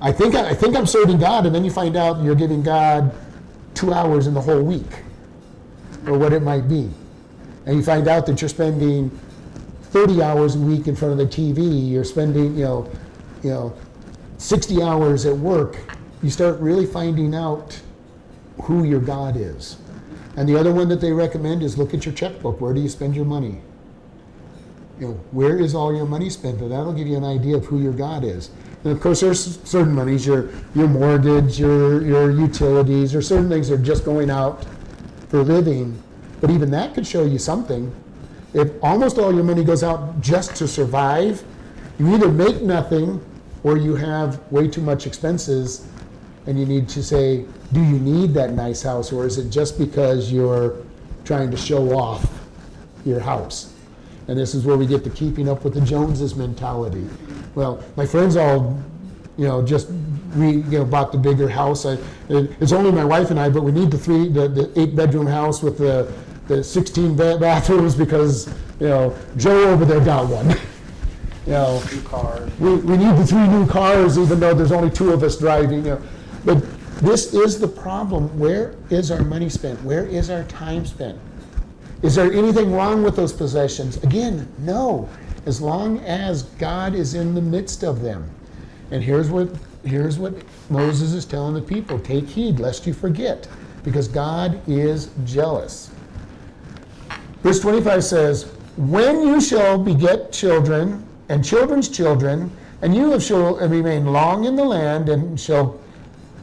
I 0.00 0.12
think 0.12 0.34
I, 0.34 0.50
I 0.50 0.54
think 0.54 0.76
I'm 0.76 0.86
serving 0.86 1.18
God, 1.18 1.46
and 1.46 1.54
then 1.54 1.64
you 1.64 1.70
find 1.70 1.96
out 1.96 2.22
you're 2.22 2.34
giving 2.34 2.62
God 2.62 3.14
two 3.72 3.92
hours 3.92 4.26
in 4.26 4.34
the 4.34 4.40
whole 4.40 4.62
week, 4.62 5.02
or 6.06 6.18
what 6.18 6.34
it 6.34 6.42
might 6.42 6.68
be, 6.68 6.90
and 7.64 7.76
you 7.76 7.82
find 7.82 8.06
out 8.06 8.26
that 8.26 8.42
you're 8.42 8.50
spending 8.50 9.10
30 9.94 10.22
hours 10.22 10.56
a 10.56 10.58
week 10.58 10.88
in 10.88 10.94
front 10.94 11.12
of 11.12 11.18
the 11.18 11.24
TV. 11.26 11.90
You're 11.90 12.04
spending, 12.04 12.56
you 12.58 12.64
know, 12.64 12.90
you 13.42 13.50
know, 13.50 13.76
60 14.38 14.82
hours 14.82 15.24
at 15.24 15.36
work. 15.36 15.78
You 16.24 16.30
start 16.30 16.58
really 16.58 16.86
finding 16.86 17.34
out 17.34 17.78
who 18.62 18.84
your 18.84 18.98
God 18.98 19.36
is. 19.36 19.76
And 20.38 20.48
the 20.48 20.58
other 20.58 20.72
one 20.72 20.88
that 20.88 21.02
they 21.02 21.12
recommend 21.12 21.62
is 21.62 21.76
look 21.76 21.92
at 21.92 22.06
your 22.06 22.14
checkbook. 22.14 22.62
Where 22.62 22.72
do 22.72 22.80
you 22.80 22.88
spend 22.88 23.14
your 23.14 23.26
money? 23.26 23.60
You 24.98 25.08
know, 25.08 25.14
where 25.32 25.58
is 25.58 25.74
all 25.74 25.94
your 25.94 26.06
money 26.06 26.30
spent? 26.30 26.62
And 26.62 26.72
that'll 26.72 26.94
give 26.94 27.06
you 27.06 27.18
an 27.18 27.24
idea 27.24 27.58
of 27.58 27.66
who 27.66 27.78
your 27.78 27.92
God 27.92 28.24
is. 28.24 28.48
And 28.84 28.92
of 28.94 29.02
course, 29.02 29.20
there's 29.20 29.60
certain 29.68 29.94
monies, 29.94 30.26
your 30.26 30.48
your 30.74 30.88
mortgage, 30.88 31.60
your 31.60 32.02
your 32.02 32.30
utilities, 32.30 33.14
or 33.14 33.20
certain 33.20 33.50
things 33.50 33.68
that 33.68 33.80
are 33.80 33.84
just 33.84 34.06
going 34.06 34.30
out 34.30 34.64
for 35.28 35.42
living. 35.42 36.02
But 36.40 36.50
even 36.50 36.70
that 36.70 36.94
could 36.94 37.06
show 37.06 37.26
you 37.26 37.38
something. 37.38 37.94
If 38.54 38.70
almost 38.82 39.18
all 39.18 39.34
your 39.34 39.44
money 39.44 39.62
goes 39.62 39.82
out 39.82 40.22
just 40.22 40.56
to 40.56 40.66
survive, 40.66 41.44
you 41.98 42.14
either 42.14 42.30
make 42.30 42.62
nothing 42.62 43.22
or 43.62 43.76
you 43.76 43.94
have 43.94 44.40
way 44.50 44.68
too 44.68 44.80
much 44.80 45.06
expenses 45.06 45.86
and 46.46 46.58
you 46.58 46.66
need 46.66 46.88
to 46.90 47.02
say, 47.02 47.44
do 47.72 47.80
you 47.80 47.98
need 47.98 48.34
that 48.34 48.52
nice 48.52 48.82
house 48.82 49.12
or 49.12 49.26
is 49.26 49.38
it 49.38 49.50
just 49.50 49.78
because 49.78 50.30
you're 50.30 50.76
trying 51.24 51.50
to 51.50 51.56
show 51.56 51.96
off 51.96 52.26
your 53.04 53.20
house? 53.20 53.72
And 54.28 54.38
this 54.38 54.54
is 54.54 54.64
where 54.64 54.76
we 54.76 54.86
get 54.86 55.04
to 55.04 55.10
keeping 55.10 55.48
up 55.48 55.64
with 55.64 55.74
the 55.74 55.80
Joneses 55.80 56.34
mentality. 56.34 57.06
Well, 57.54 57.82
my 57.96 58.06
friends 58.06 58.36
all, 58.36 58.82
you 59.36 59.46
know, 59.46 59.62
just 59.62 59.88
we 60.36 60.50
you 60.50 60.78
know 60.78 60.84
bought 60.84 61.12
the 61.12 61.18
bigger 61.18 61.48
house. 61.48 61.86
I, 61.86 61.98
it's 62.28 62.72
only 62.72 62.90
my 62.90 63.04
wife 63.04 63.30
and 63.30 63.38
I, 63.38 63.48
but 63.48 63.62
we 63.62 63.72
need 63.72 63.90
the 63.90 63.98
three, 63.98 64.28
the, 64.28 64.48
the 64.48 64.80
eight 64.80 64.96
bedroom 64.96 65.26
house 65.26 65.62
with 65.62 65.78
the 65.78 66.12
the 66.46 66.62
16 66.62 67.16
ba- 67.16 67.38
bathrooms 67.38 67.94
because 67.94 68.48
you 68.78 68.88
know 68.88 69.16
Joe 69.36 69.70
over 69.70 69.84
there 69.84 70.00
got 70.00 70.28
one. 70.28 70.50
you 71.46 71.52
know, 71.52 71.82
we, 72.58 72.76
we 72.76 72.96
need 72.96 73.16
the 73.16 73.26
three 73.26 73.46
new 73.46 73.66
cars 73.66 74.18
even 74.18 74.40
though 74.40 74.54
there's 74.54 74.72
only 74.72 74.90
two 74.90 75.12
of 75.12 75.22
us 75.22 75.38
driving. 75.38 75.84
You 75.84 75.94
know. 75.94 76.02
This 77.04 77.34
is 77.34 77.60
the 77.60 77.68
problem. 77.68 78.38
Where 78.38 78.76
is 78.88 79.10
our 79.10 79.22
money 79.22 79.50
spent? 79.50 79.82
Where 79.84 80.06
is 80.06 80.30
our 80.30 80.44
time 80.44 80.86
spent? 80.86 81.20
Is 82.00 82.14
there 82.14 82.32
anything 82.32 82.72
wrong 82.72 83.02
with 83.02 83.14
those 83.14 83.30
possessions? 83.30 84.02
Again, 84.02 84.50
no. 84.60 85.06
As 85.44 85.60
long 85.60 85.98
as 86.00 86.44
God 86.58 86.94
is 86.94 87.12
in 87.12 87.34
the 87.34 87.42
midst 87.42 87.84
of 87.84 88.00
them. 88.00 88.30
And 88.90 89.04
here's 89.04 89.28
what 89.28 89.50
here's 89.84 90.18
what 90.18 90.32
Moses 90.70 91.12
is 91.12 91.26
telling 91.26 91.52
the 91.52 91.60
people, 91.60 91.98
take 91.98 92.26
heed 92.26 92.58
lest 92.58 92.86
you 92.86 92.94
forget, 92.94 93.46
because 93.82 94.08
God 94.08 94.58
is 94.66 95.10
jealous. 95.26 95.90
Verse 97.42 97.60
25 97.60 98.02
says, 98.02 98.44
When 98.78 99.26
you 99.26 99.42
shall 99.42 99.76
beget 99.76 100.32
children 100.32 101.06
and 101.28 101.44
children's 101.44 101.90
children, 101.90 102.50
and 102.80 102.94
you 102.94 103.10
have 103.10 103.22
shall 103.22 103.56
remain 103.56 104.06
long 104.06 104.46
in 104.46 104.56
the 104.56 104.64
land, 104.64 105.10
and 105.10 105.38
shall 105.38 105.78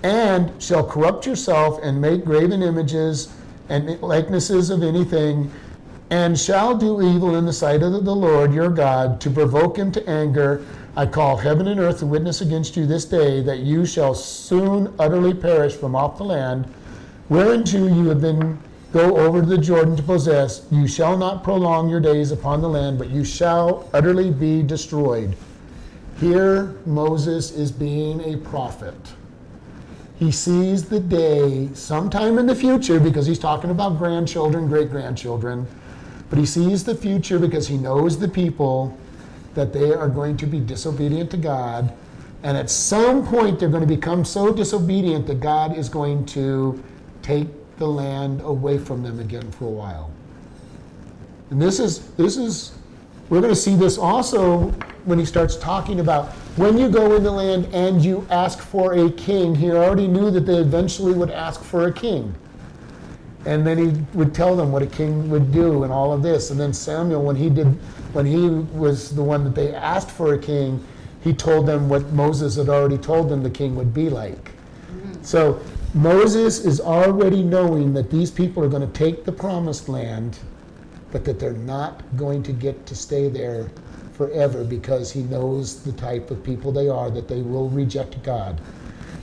and 0.03 0.51
shall 0.61 0.83
corrupt 0.83 1.25
yourself 1.25 1.79
and 1.81 1.99
make 2.01 2.25
graven 2.25 2.63
images 2.63 3.33
and 3.69 4.01
likenesses 4.01 4.69
of 4.69 4.83
anything, 4.83 5.51
and 6.09 6.37
shall 6.37 6.75
do 6.75 7.01
evil 7.01 7.35
in 7.35 7.45
the 7.45 7.53
sight 7.53 7.83
of 7.83 8.03
the 8.03 8.15
Lord 8.15 8.53
your 8.53 8.69
God 8.69 9.21
to 9.21 9.29
provoke 9.29 9.77
him 9.77 9.91
to 9.93 10.09
anger. 10.09 10.65
I 10.95 11.05
call 11.05 11.37
heaven 11.37 11.67
and 11.67 11.79
earth 11.79 11.99
to 11.99 12.05
witness 12.05 12.41
against 12.41 12.75
you 12.75 12.85
this 12.85 13.05
day 13.05 13.41
that 13.43 13.59
you 13.59 13.85
shall 13.85 14.13
soon 14.13 14.93
utterly 14.99 15.33
perish 15.33 15.73
from 15.73 15.95
off 15.95 16.17
the 16.17 16.25
land 16.25 16.71
whereunto 17.31 17.87
you 17.87 18.09
have 18.09 18.19
been 18.19 18.59
go 18.91 19.15
over 19.15 19.39
to 19.39 19.47
the 19.47 19.57
Jordan 19.57 19.95
to 19.95 20.03
possess. 20.03 20.65
You 20.69 20.85
shall 20.85 21.17
not 21.17 21.45
prolong 21.45 21.87
your 21.87 22.01
days 22.01 22.31
upon 22.31 22.59
the 22.59 22.67
land, 22.67 22.99
but 22.99 23.09
you 23.09 23.23
shall 23.23 23.89
utterly 23.93 24.31
be 24.31 24.61
destroyed. 24.61 25.37
Here, 26.19 26.75
Moses 26.85 27.51
is 27.51 27.71
being 27.71 28.19
a 28.21 28.35
prophet. 28.35 28.95
He 30.21 30.31
sees 30.31 30.83
the 30.83 30.99
day 30.99 31.67
sometime 31.73 32.37
in 32.37 32.45
the 32.45 32.53
future 32.53 32.99
because 32.99 33.25
he's 33.25 33.39
talking 33.39 33.71
about 33.71 33.97
grandchildren, 33.97 34.67
great 34.67 34.91
grandchildren, 34.91 35.65
but 36.29 36.37
he 36.37 36.45
sees 36.45 36.83
the 36.83 36.93
future 36.93 37.39
because 37.39 37.67
he 37.67 37.75
knows 37.75 38.19
the 38.19 38.27
people 38.27 38.95
that 39.55 39.73
they 39.73 39.91
are 39.91 40.07
going 40.07 40.37
to 40.37 40.45
be 40.45 40.59
disobedient 40.59 41.31
to 41.31 41.37
God. 41.37 41.91
And 42.43 42.55
at 42.55 42.69
some 42.69 43.25
point, 43.25 43.59
they're 43.59 43.67
going 43.67 43.81
to 43.81 43.87
become 43.87 44.23
so 44.23 44.53
disobedient 44.53 45.25
that 45.25 45.39
God 45.39 45.75
is 45.75 45.89
going 45.89 46.27
to 46.27 46.83
take 47.23 47.47
the 47.77 47.87
land 47.87 48.41
away 48.41 48.77
from 48.77 49.01
them 49.01 49.19
again 49.19 49.49
for 49.49 49.65
a 49.65 49.71
while. 49.71 50.11
And 51.49 51.59
this 51.59 51.79
is, 51.79 52.11
this 52.11 52.37
is, 52.37 52.73
we're 53.31 53.39
going 53.39 53.53
to 53.53 53.59
see 53.59 53.77
this 53.77 53.97
also 53.97 54.71
when 55.05 55.17
he 55.17 55.23
starts 55.23 55.55
talking 55.55 56.01
about 56.01 56.27
when 56.57 56.77
you 56.77 56.89
go 56.89 57.15
in 57.15 57.23
the 57.23 57.31
land 57.31 57.65
and 57.73 58.03
you 58.03 58.27
ask 58.29 58.59
for 58.59 58.93
a 58.93 59.09
king. 59.13 59.55
He 59.55 59.71
already 59.71 60.05
knew 60.05 60.31
that 60.31 60.41
they 60.41 60.57
eventually 60.57 61.13
would 61.13 61.31
ask 61.31 61.63
for 61.63 61.87
a 61.87 61.93
king. 61.93 62.35
And 63.45 63.65
then 63.65 63.77
he 63.77 64.17
would 64.17 64.35
tell 64.35 64.57
them 64.57 64.73
what 64.73 64.81
a 64.81 64.87
king 64.87 65.29
would 65.29 65.53
do 65.53 65.83
and 65.83 65.93
all 65.93 66.11
of 66.11 66.21
this. 66.21 66.51
And 66.51 66.59
then 66.59 66.73
Samuel, 66.73 67.23
when 67.23 67.37
he 67.37 67.49
did, 67.49 67.67
when 68.11 68.25
he 68.25 68.49
was 68.77 69.15
the 69.15 69.23
one 69.23 69.45
that 69.45 69.55
they 69.55 69.73
asked 69.73 70.11
for 70.11 70.33
a 70.33 70.37
king, 70.37 70.85
he 71.23 71.31
told 71.33 71.65
them 71.65 71.87
what 71.87 72.11
Moses 72.11 72.57
had 72.57 72.67
already 72.67 72.97
told 72.97 73.29
them 73.29 73.43
the 73.43 73.49
king 73.49 73.77
would 73.77 73.93
be 73.93 74.09
like. 74.09 74.51
So 75.21 75.61
Moses 75.93 76.65
is 76.65 76.81
already 76.81 77.43
knowing 77.43 77.93
that 77.93 78.11
these 78.11 78.29
people 78.29 78.61
are 78.61 78.69
going 78.69 78.85
to 78.85 78.93
take 78.93 79.23
the 79.23 79.31
promised 79.31 79.87
land, 79.87 80.37
but 81.11 81.25
that 81.25 81.39
they're 81.39 81.53
not 81.53 82.03
going 82.17 82.43
to 82.43 82.51
get 82.51 82.85
to 82.85 82.95
stay 82.95 83.27
there 83.29 83.69
forever 84.13 84.63
because 84.63 85.11
he 85.11 85.23
knows 85.23 85.83
the 85.83 85.91
type 85.93 86.31
of 86.31 86.43
people 86.43 86.71
they 86.71 86.87
are, 86.87 87.09
that 87.09 87.27
they 87.27 87.41
will 87.41 87.69
reject 87.69 88.21
God. 88.23 88.61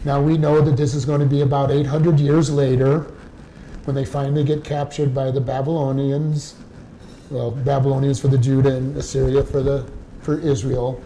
Now 0.05 0.21
we 0.21 0.39
know 0.39 0.61
that 0.61 0.77
this 0.77 0.95
is 0.95 1.05
going 1.05 1.21
to 1.21 1.27
be 1.27 1.41
about 1.43 1.71
800 1.71 2.21
years 2.21 2.51
later 2.51 3.07
when 3.85 3.95
they 3.95 4.05
finally 4.05 4.45
get 4.45 4.65
captured 4.65 5.15
by 5.15 5.31
the 5.31 5.41
Babylonians. 5.41 6.55
Well, 7.31 7.51
Babylonians 7.51 8.21
for 8.21 8.29
the 8.29 8.39
Judah 8.39 8.77
and 8.77 8.97
Assyria 8.97 9.43
for 9.43 9.63
the 9.63 9.91
for 10.21 10.39
Israel. 10.39 11.03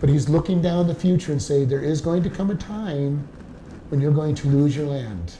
But 0.00 0.08
he's 0.08 0.28
looking 0.28 0.62
down 0.62 0.86
the 0.86 0.94
future 0.94 1.32
and 1.32 1.42
say 1.42 1.64
there 1.64 1.82
is 1.82 2.00
going 2.00 2.22
to 2.22 2.30
come 2.30 2.50
a 2.50 2.54
time 2.54 3.26
when 3.88 4.00
you're 4.00 4.12
going 4.12 4.34
to 4.36 4.48
lose 4.48 4.76
your 4.76 4.86
land. 4.86 5.32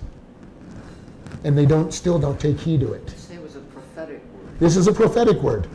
And 1.45 1.57
they 1.57 1.65
don't 1.65 1.95
still 1.95 2.19
don't 2.19 2.39
take 2.39 2.59
heed 2.59 2.81
to 2.81 2.93
it. 2.93 3.09
Say 3.11 3.37
it 3.37 3.43
was 3.43 3.57
a 3.57 3.61
prophetic 3.61 4.21
word. 4.35 4.50
This 4.61 4.77
is 4.77 4.87
a 4.87 4.93
prophetic 4.93 5.39
word. 5.39 5.67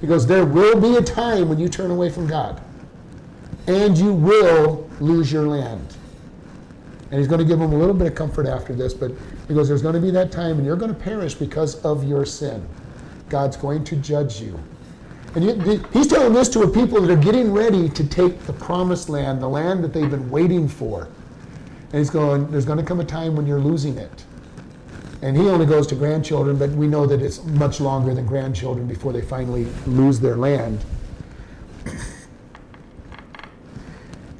He 0.00 0.06
goes, 0.06 0.26
There 0.26 0.44
will 0.44 0.78
be 0.78 0.96
a 0.96 1.02
time 1.02 1.48
when 1.48 1.58
you 1.58 1.68
turn 1.68 1.90
away 1.90 2.10
from 2.10 2.26
God, 2.26 2.60
and 3.68 3.96
you 3.96 4.12
will 4.12 4.90
lose 5.00 5.32
your 5.32 5.46
land. 5.46 5.96
And 7.10 7.18
he's 7.18 7.28
going 7.28 7.38
to 7.38 7.44
give 7.44 7.58
them 7.58 7.72
a 7.72 7.76
little 7.76 7.94
bit 7.94 8.08
of 8.08 8.14
comfort 8.14 8.46
after 8.46 8.74
this, 8.74 8.92
but 8.92 9.12
he 9.46 9.54
goes, 9.54 9.68
There's 9.68 9.82
going 9.82 9.94
to 9.94 10.00
be 10.00 10.10
that 10.10 10.32
time, 10.32 10.56
and 10.58 10.66
you're 10.66 10.76
going 10.76 10.92
to 10.92 11.00
perish 11.00 11.34
because 11.34 11.76
of 11.84 12.04
your 12.04 12.26
sin. 12.26 12.66
God's 13.28 13.56
going 13.56 13.84
to 13.84 13.96
judge 13.96 14.40
you. 14.40 14.58
And 15.34 15.44
he- 15.44 15.80
he's 15.92 16.08
telling 16.08 16.32
this 16.32 16.48
to 16.50 16.62
a 16.62 16.68
people 16.68 17.00
that 17.00 17.10
are 17.10 17.16
getting 17.22 17.52
ready 17.52 17.88
to 17.88 18.04
take 18.04 18.44
the 18.46 18.52
promised 18.52 19.08
land, 19.08 19.40
the 19.40 19.48
land 19.48 19.84
that 19.84 19.92
they've 19.92 20.10
been 20.10 20.30
waiting 20.30 20.68
for. 20.68 21.08
And 21.92 21.98
he's 21.98 22.10
going, 22.10 22.50
There's 22.50 22.64
going 22.64 22.78
to 22.78 22.84
come 22.84 22.98
a 22.98 23.04
time 23.04 23.36
when 23.36 23.46
you're 23.46 23.60
losing 23.60 23.98
it. 23.98 24.24
And 25.22 25.36
he 25.36 25.48
only 25.48 25.66
goes 25.66 25.86
to 25.86 25.94
grandchildren, 25.94 26.58
but 26.58 26.70
we 26.70 26.88
know 26.88 27.06
that 27.06 27.22
it's 27.22 27.44
much 27.44 27.80
longer 27.80 28.12
than 28.12 28.26
grandchildren 28.26 28.86
before 28.88 29.12
they 29.12 29.22
finally 29.22 29.66
lose 29.86 30.18
their 30.18 30.36
land. 30.36 30.84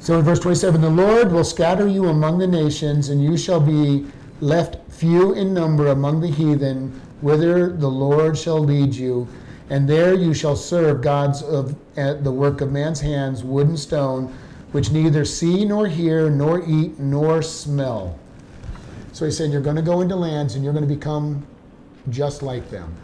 So 0.00 0.18
in 0.18 0.24
verse 0.24 0.40
27, 0.40 0.80
the 0.80 0.90
Lord 0.90 1.30
will 1.30 1.44
scatter 1.44 1.86
you 1.86 2.08
among 2.08 2.38
the 2.38 2.48
nations, 2.48 3.10
and 3.10 3.22
you 3.22 3.38
shall 3.38 3.60
be 3.60 4.04
left 4.40 4.78
few 4.92 5.34
in 5.34 5.54
number 5.54 5.86
among 5.88 6.20
the 6.20 6.30
heathen, 6.30 7.00
whither 7.20 7.68
the 7.68 7.88
Lord 7.88 8.36
shall 8.36 8.58
lead 8.58 8.92
you. 8.92 9.28
And 9.70 9.88
there 9.88 10.14
you 10.14 10.34
shall 10.34 10.56
serve 10.56 11.00
gods 11.02 11.42
of 11.42 11.76
the 11.94 12.32
work 12.32 12.60
of 12.60 12.72
man's 12.72 13.00
hands, 13.00 13.44
wood 13.44 13.68
and 13.68 13.78
stone, 13.78 14.34
which 14.72 14.90
neither 14.90 15.24
see 15.24 15.64
nor 15.64 15.86
hear, 15.86 16.28
nor 16.28 16.68
eat, 16.68 16.98
nor 16.98 17.40
smell. 17.40 18.18
So 19.12 19.26
he 19.26 19.30
said, 19.30 19.50
you're 19.50 19.60
going 19.60 19.76
to 19.76 19.82
go 19.82 20.00
into 20.00 20.16
lands 20.16 20.54
and 20.54 20.64
you're 20.64 20.72
going 20.72 20.88
to 20.88 20.94
become 20.94 21.46
just 22.08 22.42
like 22.42 22.68
them. 22.70 22.94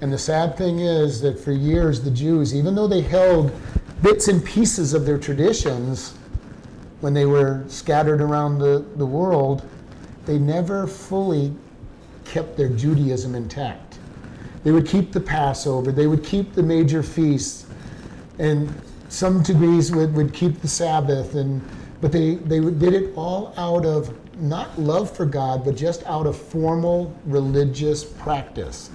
And 0.00 0.12
the 0.12 0.18
sad 0.18 0.56
thing 0.56 0.80
is 0.80 1.20
that 1.22 1.38
for 1.38 1.52
years, 1.52 2.02
the 2.02 2.10
Jews, 2.10 2.54
even 2.54 2.74
though 2.74 2.86
they 2.86 3.00
held 3.00 3.52
bits 4.02 4.28
and 4.28 4.44
pieces 4.44 4.94
of 4.94 5.04
their 5.04 5.18
traditions 5.18 6.14
when 7.00 7.12
they 7.12 7.26
were 7.26 7.64
scattered 7.68 8.20
around 8.20 8.58
the, 8.58 8.84
the 8.96 9.06
world, 9.06 9.66
they 10.26 10.38
never 10.38 10.86
fully 10.86 11.52
kept 12.24 12.56
their 12.56 12.68
Judaism 12.68 13.34
intact. 13.34 13.98
They 14.64 14.70
would 14.70 14.86
keep 14.86 15.12
the 15.12 15.20
Passover, 15.20 15.92
they 15.92 16.06
would 16.06 16.24
keep 16.24 16.52
the 16.54 16.62
major 16.62 17.02
feasts, 17.02 17.66
and 18.38 18.72
some 19.08 19.42
degrees 19.42 19.92
would, 19.92 20.14
would 20.14 20.32
keep 20.32 20.60
the 20.60 20.68
Sabbath, 20.68 21.34
and 21.36 21.62
but 22.00 22.12
they, 22.12 22.34
they 22.34 22.60
did 22.60 22.92
it 22.92 23.12
all 23.16 23.54
out 23.56 23.86
of 23.86 24.14
not 24.36 24.78
love 24.78 25.14
for 25.14 25.26
God, 25.26 25.64
but 25.64 25.76
just 25.76 26.04
out 26.06 26.26
of 26.26 26.36
formal 26.36 27.14
religious 27.24 28.04
practice. 28.04 28.90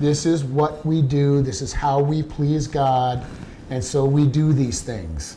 This 0.00 0.26
is 0.26 0.44
what 0.44 0.84
we 0.84 1.02
do, 1.02 1.42
this 1.42 1.62
is 1.62 1.72
how 1.72 2.00
we 2.00 2.22
please 2.22 2.66
God, 2.66 3.24
and 3.70 3.82
so 3.82 4.04
we 4.04 4.26
do 4.26 4.52
these 4.52 4.82
things. 4.82 5.36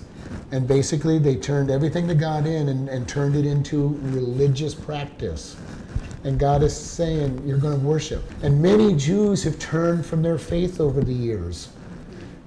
And 0.52 0.68
basically, 0.68 1.20
they 1.20 1.36
turned 1.36 1.70
everything 1.70 2.08
that 2.08 2.16
God 2.16 2.46
in 2.48 2.70
and, 2.70 2.90
and 2.90 3.08
turned 3.08 3.36
it 3.36 3.46
into 3.46 3.98
religious 4.02 4.74
practice. 4.74 5.56
And 6.24 6.40
God 6.40 6.64
is 6.64 6.76
saying, 6.76 7.42
You're 7.46 7.60
going 7.60 7.80
to 7.80 7.86
worship. 7.86 8.24
And 8.42 8.62
many 8.62 8.96
Jews 8.96 9.44
have 9.44 9.60
turned 9.60 10.06
from 10.06 10.22
their 10.22 10.38
faith 10.38 10.82
over 10.82 11.02
the 11.02 11.14
years, 11.14 11.70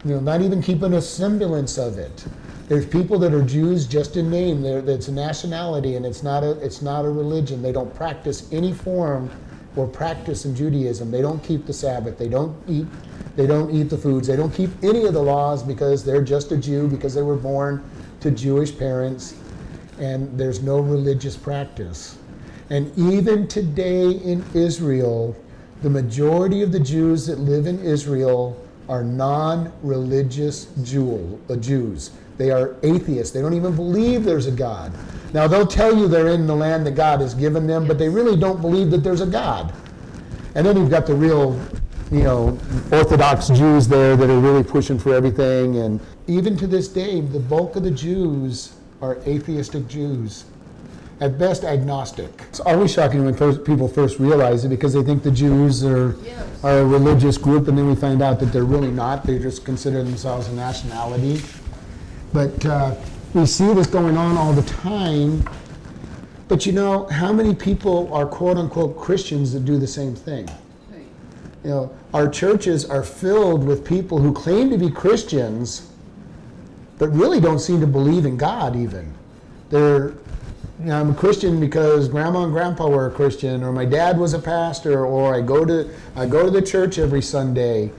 you 0.05 0.13
know, 0.13 0.21
not 0.21 0.43
even 0.43 0.61
keeping 0.63 0.95
a 0.95 1.03
semblance 1.03 1.79
of 1.79 1.99
it. 1.99 2.25
There's 2.69 2.85
people 2.85 3.19
that 3.21 3.33
are 3.33 3.43
Jews 3.43 3.87
just 3.87 4.19
in 4.19 4.31
name. 4.31 4.61
They're, 4.61 4.81
it's 4.81 5.09
a 5.09 5.13
nationality, 5.13 5.97
and 5.97 6.05
it's 6.05 6.23
not 6.23 6.45
a 6.45 6.51
it's 6.61 6.83
not 6.83 7.07
a 7.07 7.11
religion. 7.11 7.63
They 7.63 7.73
don't 7.73 7.95
practice 7.95 8.47
any 8.53 8.75
form 8.75 9.31
or 9.75 9.87
practice 9.87 10.45
in 10.45 10.55
Judaism. 10.55 11.11
They 11.11 11.23
don't 11.23 11.43
keep 11.43 11.65
the 11.65 11.73
Sabbath. 11.73 12.19
They 12.19 12.29
don't 12.29 12.55
eat. 12.69 12.87
They 13.37 13.47
don't 13.47 13.71
eat 13.71 13.85
the 13.85 13.97
foods. 13.97 14.29
They 14.29 14.37
don't 14.37 14.53
keep 14.53 14.71
any 14.83 15.07
of 15.07 15.15
the 15.15 15.23
laws 15.23 15.63
because 15.63 16.05
they're 16.05 16.23
just 16.23 16.53
a 16.53 16.59
Jew 16.59 16.89
because 16.89 17.15
they 17.15 17.23
were 17.23 17.37
born 17.37 17.83
to 18.21 18.31
Jewish 18.31 18.77
parents, 18.77 19.35
and 19.99 20.39
there's 20.39 20.63
no 20.63 20.81
religious 20.81 21.37
practice. 21.37 22.19
And 22.69 22.93
even 22.99 23.49
today 23.49 24.11
in 24.11 24.45
Israel, 24.53 25.35
the 25.81 25.89
majority 25.89 26.61
of 26.61 26.73
the 26.73 26.81
Jews 26.81 27.27
that 27.29 27.39
live 27.39 27.67
in 27.67 27.79
Israel 27.83 28.63
are 28.91 29.03
non 29.03 29.73
religious 29.83 30.67
uh, 30.77 31.57
Jews. 31.57 32.11
They 32.39 32.51
are 32.53 32.77
atheists. 32.83 33.33
They 33.33 33.43
don't 33.43 33.55
even 33.55 33.75
believe 33.75 34.25
there's 34.25 34.47
a 34.47 34.53
God. 34.53 34.93
Now, 35.35 35.47
they'll 35.47 35.67
tell 35.67 35.95
you 35.95 36.09
they're 36.09 36.29
in 36.29 36.47
the 36.47 36.57
land 36.57 36.87
that 36.87 36.93
God 36.93 37.21
has 37.21 37.35
given 37.35 37.67
them, 37.67 37.87
but 37.87 37.99
they 37.99 38.09
really 38.09 38.37
don't 38.37 38.63
believe 38.63 38.91
that 38.93 38.99
there's 38.99 39.21
a 39.21 39.27
God. 39.27 39.75
And 40.55 40.67
then 40.67 40.77
you've 40.77 40.91
got 40.91 41.07
the 41.07 41.15
real, 41.15 41.61
you 42.11 42.23
know, 42.23 42.59
Orthodox 42.91 43.49
Jews 43.49 43.87
there 43.87 44.17
that 44.17 44.31
are 44.31 44.39
really 44.39 44.65
pushing 44.65 44.99
for 44.99 45.13
everything. 45.13 45.77
And 45.77 46.01
even 46.27 46.57
to 46.57 46.67
this 46.67 46.89
day, 46.89 47.21
the 47.21 47.41
bulk 47.41 47.77
of 47.77 47.83
the 47.83 47.91
Jews 47.91 48.75
are 49.03 49.19
atheistic 49.27 49.87
Jews. 49.87 50.47
At 51.21 51.37
best, 51.37 51.65
agnostic. 51.65 52.31
It's 52.49 52.61
always 52.61 52.93
shocking 52.93 53.25
when 53.25 53.35
first, 53.35 53.65
people 53.65 53.89
first 53.89 54.21
realize 54.21 54.65
it 54.65 54.69
because 54.69 54.95
they 54.95 55.03
think 55.03 55.25
the 55.25 55.33
Jews 55.33 55.85
are, 55.85 56.17
yes. 56.25 56.65
are 56.65 56.79
a 56.79 56.87
religious 56.87 57.37
group, 57.37 57.67
and 57.67 57.77
then 57.77 57.89
we 57.89 57.97
find 57.97 58.23
out 58.23 58.39
that 58.39 58.47
they're 58.47 58.65
really 58.65 58.93
not. 58.93 59.25
They 59.25 59.41
just 59.41 59.65
consider 59.65 60.05
themselves 60.05 60.47
a 60.47 60.53
nationality. 60.53 61.43
But 62.33 62.65
uh, 62.67 62.95
we 63.35 63.47
see 63.47 63.73
this 63.75 63.87
going 63.87 64.17
on 64.17 64.37
all 64.37 64.53
the 64.53 64.63
time. 64.63 65.49
But 66.49 66.65
you 66.65 66.73
know, 66.73 67.07
how 67.09 67.33
many 67.33 67.55
people 67.55 68.13
are 68.13 68.27
quote 68.27 68.57
unquote 68.57 68.97
Christians 68.97 69.53
that 69.53 69.65
do 69.65 69.79
the 69.79 69.87
same 69.87 70.15
thing? 70.15 70.49
You 71.65 71.71
know, 71.71 71.97
our 72.15 72.29
churches 72.29 72.89
are 72.89 73.03
filled 73.03 73.65
with 73.65 73.85
people 73.85 74.19
who 74.19 74.33
claim 74.33 74.71
to 74.71 74.79
be 74.79 74.91
Christians, 74.91 75.91
but 76.99 77.09
really 77.09 77.41
don't 77.41 77.59
seem 77.59 77.81
to 77.81 77.87
believe 77.87 78.25
in 78.25 78.37
God 78.37 78.77
even. 78.77 79.13
They're, 79.69 80.11
you 80.81 80.87
know, 80.87 81.01
I'm 81.01 81.11
a 81.11 81.15
Christian 81.15 81.61
because 81.61 82.09
grandma 82.09 82.45
and 82.45 82.53
grandpa 82.53 82.89
were 82.89 83.09
a 83.09 83.11
Christian, 83.11 83.63
or 83.63 83.73
my 83.73 83.85
dad 83.85 84.19
was 84.19 84.35
a 84.35 84.39
pastor, 84.39 85.05
or 85.05 85.35
I 85.35 85.41
go 85.41 85.65
to 85.65 85.91
I 86.17 86.27
go 86.27 86.45
to 86.45 86.51
the 86.51 86.63
church 86.63 86.99
every 86.99 87.23
Sunday. 87.23 87.91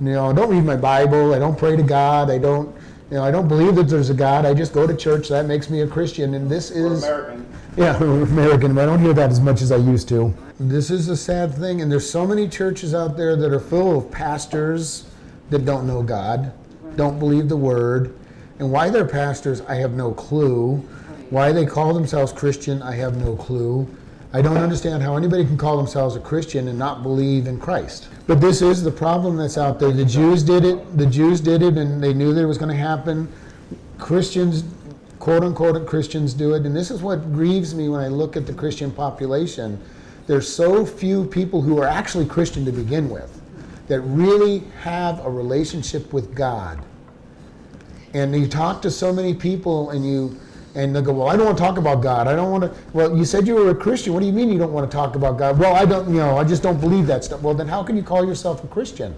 You 0.00 0.12
know, 0.12 0.30
I 0.30 0.32
don't 0.32 0.50
read 0.50 0.64
my 0.64 0.76
Bible, 0.76 1.34
I 1.34 1.38
don't 1.38 1.56
pray 1.56 1.76
to 1.76 1.82
God, 1.82 2.30
I 2.30 2.38
don't 2.38 2.74
you 3.12 3.18
know, 3.18 3.24
I 3.24 3.30
don't 3.30 3.46
believe 3.46 3.74
that 3.74 3.88
there's 3.90 4.08
a 4.08 4.14
God. 4.14 4.46
I 4.46 4.54
just 4.54 4.72
go 4.72 4.86
to 4.86 4.96
church. 4.96 5.28
That 5.28 5.44
makes 5.44 5.68
me 5.68 5.82
a 5.82 5.86
Christian. 5.86 6.32
And 6.32 6.50
this 6.50 6.70
is 6.70 7.04
American. 7.04 7.46
Yeah, 7.76 7.94
American. 8.02 8.78
I 8.78 8.86
don't 8.86 9.00
hear 9.00 9.12
that 9.12 9.28
as 9.28 9.38
much 9.38 9.60
as 9.60 9.70
I 9.70 9.76
used 9.76 10.08
to. 10.08 10.32
This 10.58 10.90
is 10.90 11.10
a 11.10 11.16
sad 11.16 11.54
thing, 11.54 11.82
and 11.82 11.92
there's 11.92 12.08
so 12.08 12.26
many 12.26 12.48
churches 12.48 12.94
out 12.94 13.18
there 13.18 13.36
that 13.36 13.52
are 13.52 13.60
full 13.60 13.98
of 13.98 14.10
pastors 14.10 15.10
that 15.50 15.66
don't 15.66 15.86
know 15.86 16.02
God, 16.02 16.54
don't 16.96 17.18
believe 17.18 17.50
the 17.50 17.56
Word, 17.56 18.14
and 18.58 18.72
why 18.72 18.88
they're 18.88 19.06
pastors, 19.06 19.60
I 19.60 19.74
have 19.74 19.92
no 19.92 20.12
clue. 20.12 20.76
Why 21.28 21.52
they 21.52 21.66
call 21.66 21.92
themselves 21.92 22.32
Christian, 22.32 22.80
I 22.80 22.94
have 22.94 23.18
no 23.18 23.36
clue. 23.36 23.86
I 24.34 24.40
don't 24.40 24.56
understand 24.56 25.02
how 25.02 25.16
anybody 25.16 25.44
can 25.44 25.58
call 25.58 25.76
themselves 25.76 26.16
a 26.16 26.20
Christian 26.20 26.68
and 26.68 26.78
not 26.78 27.02
believe 27.02 27.46
in 27.46 27.60
Christ. 27.60 28.08
But 28.26 28.40
this 28.40 28.62
is 28.62 28.82
the 28.82 28.90
problem 28.90 29.36
that's 29.36 29.58
out 29.58 29.78
there. 29.78 29.92
The 29.92 30.06
Jews 30.06 30.42
did 30.42 30.64
it. 30.64 30.96
The 30.96 31.04
Jews 31.04 31.38
did 31.40 31.62
it, 31.62 31.76
and 31.76 32.02
they 32.02 32.14
knew 32.14 32.32
that 32.32 32.40
it 32.40 32.46
was 32.46 32.56
going 32.56 32.70
to 32.70 32.74
happen. 32.74 33.30
Christians, 33.98 34.64
quote 35.18 35.44
unquote, 35.44 35.86
Christians 35.86 36.32
do 36.32 36.54
it, 36.54 36.64
and 36.64 36.74
this 36.74 36.90
is 36.90 37.02
what 37.02 37.32
grieves 37.32 37.74
me 37.74 37.90
when 37.90 38.00
I 38.00 38.08
look 38.08 38.36
at 38.36 38.46
the 38.46 38.54
Christian 38.54 38.90
population. 38.90 39.78
There's 40.26 40.48
so 40.48 40.86
few 40.86 41.26
people 41.26 41.60
who 41.60 41.78
are 41.78 41.86
actually 41.86 42.24
Christian 42.24 42.64
to 42.64 42.72
begin 42.72 43.10
with 43.10 43.38
that 43.88 44.00
really 44.00 44.60
have 44.80 45.22
a 45.26 45.28
relationship 45.30 46.10
with 46.12 46.34
God. 46.34 46.82
And 48.14 48.34
you 48.34 48.46
talk 48.46 48.80
to 48.82 48.90
so 48.90 49.12
many 49.12 49.34
people, 49.34 49.90
and 49.90 50.06
you 50.06 50.40
and 50.74 50.94
they'll 50.94 51.02
go, 51.02 51.12
well, 51.12 51.28
I 51.28 51.36
don't 51.36 51.46
want 51.46 51.58
to 51.58 51.62
talk 51.62 51.76
about 51.76 52.02
God. 52.02 52.26
I 52.26 52.34
don't 52.34 52.50
want 52.50 52.64
to. 52.64 52.80
Well, 52.92 53.16
you 53.16 53.24
said 53.24 53.46
you 53.46 53.54
were 53.54 53.70
a 53.70 53.74
Christian. 53.74 54.14
What 54.14 54.20
do 54.20 54.26
you 54.26 54.32
mean 54.32 54.50
you 54.50 54.58
don't 54.58 54.72
want 54.72 54.90
to 54.90 54.94
talk 54.94 55.16
about 55.16 55.38
God? 55.38 55.58
Well, 55.58 55.74
I 55.74 55.84
don't. 55.84 56.08
You 56.08 56.16
know, 56.16 56.38
I 56.38 56.44
just 56.44 56.62
don't 56.62 56.80
believe 56.80 57.06
that 57.06 57.24
stuff. 57.24 57.42
Well, 57.42 57.54
then 57.54 57.68
how 57.68 57.82
can 57.82 57.96
you 57.96 58.02
call 58.02 58.26
yourself 58.26 58.64
a 58.64 58.66
Christian? 58.68 59.14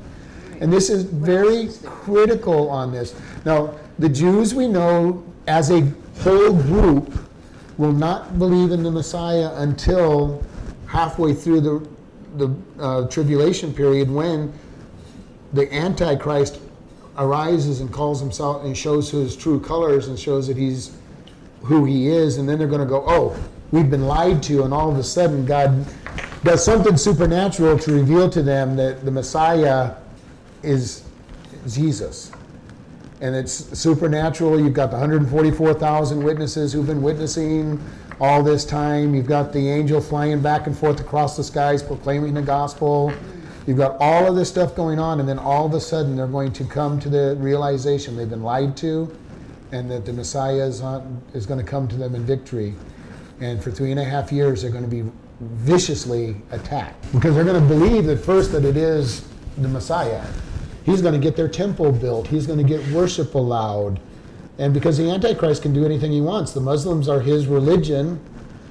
And 0.61 0.73
this 0.73 0.91
is 0.91 1.05
very 1.05 1.69
critical 1.85 2.71
on 2.71 2.93
this. 2.93 3.15
Now, 3.45 3.75
the 3.99 4.09
Jews 4.09 4.55
we 4.55 4.67
know 4.67 5.25
as 5.47 5.71
a 5.71 5.83
whole 6.21 6.55
group 6.55 7.13
will 7.77 7.93
not 7.93 8.39
believe 8.39 8.71
in 8.71 8.83
the 8.83 8.91
Messiah 8.91 9.53
until 9.57 10.43
halfway 10.87 11.35
through 11.35 11.61
the 11.61 11.89
the 12.37 12.55
uh, 12.81 13.07
tribulation 13.07 13.73
period 13.73 14.11
when 14.11 14.53
the 15.53 15.73
Antichrist 15.73 16.61
arises 17.17 17.81
and 17.81 17.93
calls 17.93 18.21
himself 18.21 18.65
and 18.65 18.77
shows 18.77 19.11
his 19.11 19.37
true 19.37 19.61
colors 19.61 20.09
and 20.09 20.19
shows 20.19 20.49
that 20.49 20.57
he's 20.57 20.97
who 21.65 21.85
he 21.85 22.09
is, 22.09 22.37
and 22.39 22.49
then 22.49 22.59
they're 22.59 22.69
going 22.69 22.81
to 22.81 22.87
go, 22.87 23.05
oh, 23.07 23.37
we've 23.71 23.91
been 23.91 24.07
lied 24.07 24.43
to, 24.45 24.65
and 24.65 24.73
all 24.73 24.91
of 24.91 24.99
a 24.99 25.03
sudden 25.03 25.45
God 25.45 25.85
does 26.45 26.65
something 26.65 26.97
supernatural 26.97 27.79
to 27.79 27.93
reveal 27.93 28.29
to 28.31 28.43
them 28.43 28.77
that 28.77 29.05
the 29.05 29.11
Messiah 29.11 29.95
is 30.63 31.05
Jesus. 31.67 32.31
And 33.21 33.35
it's 33.35 33.53
supernatural. 33.79 34.61
You've 34.61 34.75
got 34.75 34.91
the 34.91 34.99
144,000 34.99 36.23
witnesses 36.23 36.73
who've 36.73 36.87
been 36.87 37.01
witnessing 37.01 37.83
all 38.21 38.43
this 38.43 38.67
time. 38.67 39.15
You've 39.15 39.27
got 39.27 39.53
the 39.53 39.71
angel 39.71 40.01
flying 40.01 40.43
back 40.43 40.67
and 40.67 40.77
forth 40.77 41.01
across 41.01 41.37
the 41.37 41.45
skies 41.45 41.83
proclaiming 41.83 42.35
the 42.35 42.43
gospel. 42.43 43.13
You've 43.67 43.79
got 43.79 43.97
all 43.99 44.27
of 44.27 44.37
this 44.37 44.51
stuff 44.51 44.77
going 44.77 44.99
on, 44.99 45.21
and 45.21 45.29
then 45.29 45.39
all 45.39 45.65
of 45.65 45.73
a 45.73 45.81
sudden 45.81 46.17
they're 46.17 46.27
going 46.27 46.53
to 46.53 46.65
come 46.65 47.01
to 47.01 47.09
the 47.09 47.37
realization 47.41 48.15
they've 48.15 48.29
been 48.29 48.43
lied 48.43 48.77
to 48.79 49.17
and 49.75 49.91
that 49.91 50.07
the 50.07 50.13
Messiah 50.13 50.65
is, 50.67 50.81
on, 50.81 51.21
is 51.35 51.47
going 51.47 51.59
to 51.59 51.67
come 51.67 51.89
to 51.89 51.97
them 51.97 52.15
in 52.15 52.25
victory. 52.25 52.75
And 53.41 53.63
for 53.63 53.73
three 53.73 53.91
and 53.91 53.99
a 53.99 54.05
half 54.05 54.31
years, 54.31 54.63
they're 54.63 54.71
going 54.71 54.89
to 54.89 54.91
be 54.91 55.11
viciously 55.41 56.37
attacked 56.53 57.13
because 57.13 57.35
they're 57.35 57.45
going 57.45 57.61
to 57.61 57.69
believe 57.69 58.09
at 58.09 58.21
first 58.21 58.53
that 58.53 58.65
it 58.65 58.77
is 58.77 59.27
the 59.59 59.67
Messiah. 59.67 60.25
He's 60.85 61.03
going 61.03 61.15
to 61.15 61.21
get 61.21 61.35
their 61.35 61.49
temple 61.49 61.91
built, 61.91 62.29
he's 62.29 62.47
going 62.47 62.59
to 62.59 62.65
get 62.65 62.87
worship 62.93 63.35
allowed. 63.35 64.01
And 64.59 64.73
because 64.73 64.97
the 64.97 65.11
Antichrist 65.11 65.63
can 65.63 65.73
do 65.73 65.85
anything 65.85 66.13
he 66.13 66.21
wants, 66.21 66.53
the 66.53 66.61
Muslims 66.61 67.09
are 67.09 67.21
his 67.21 67.49
religion. 67.49 68.21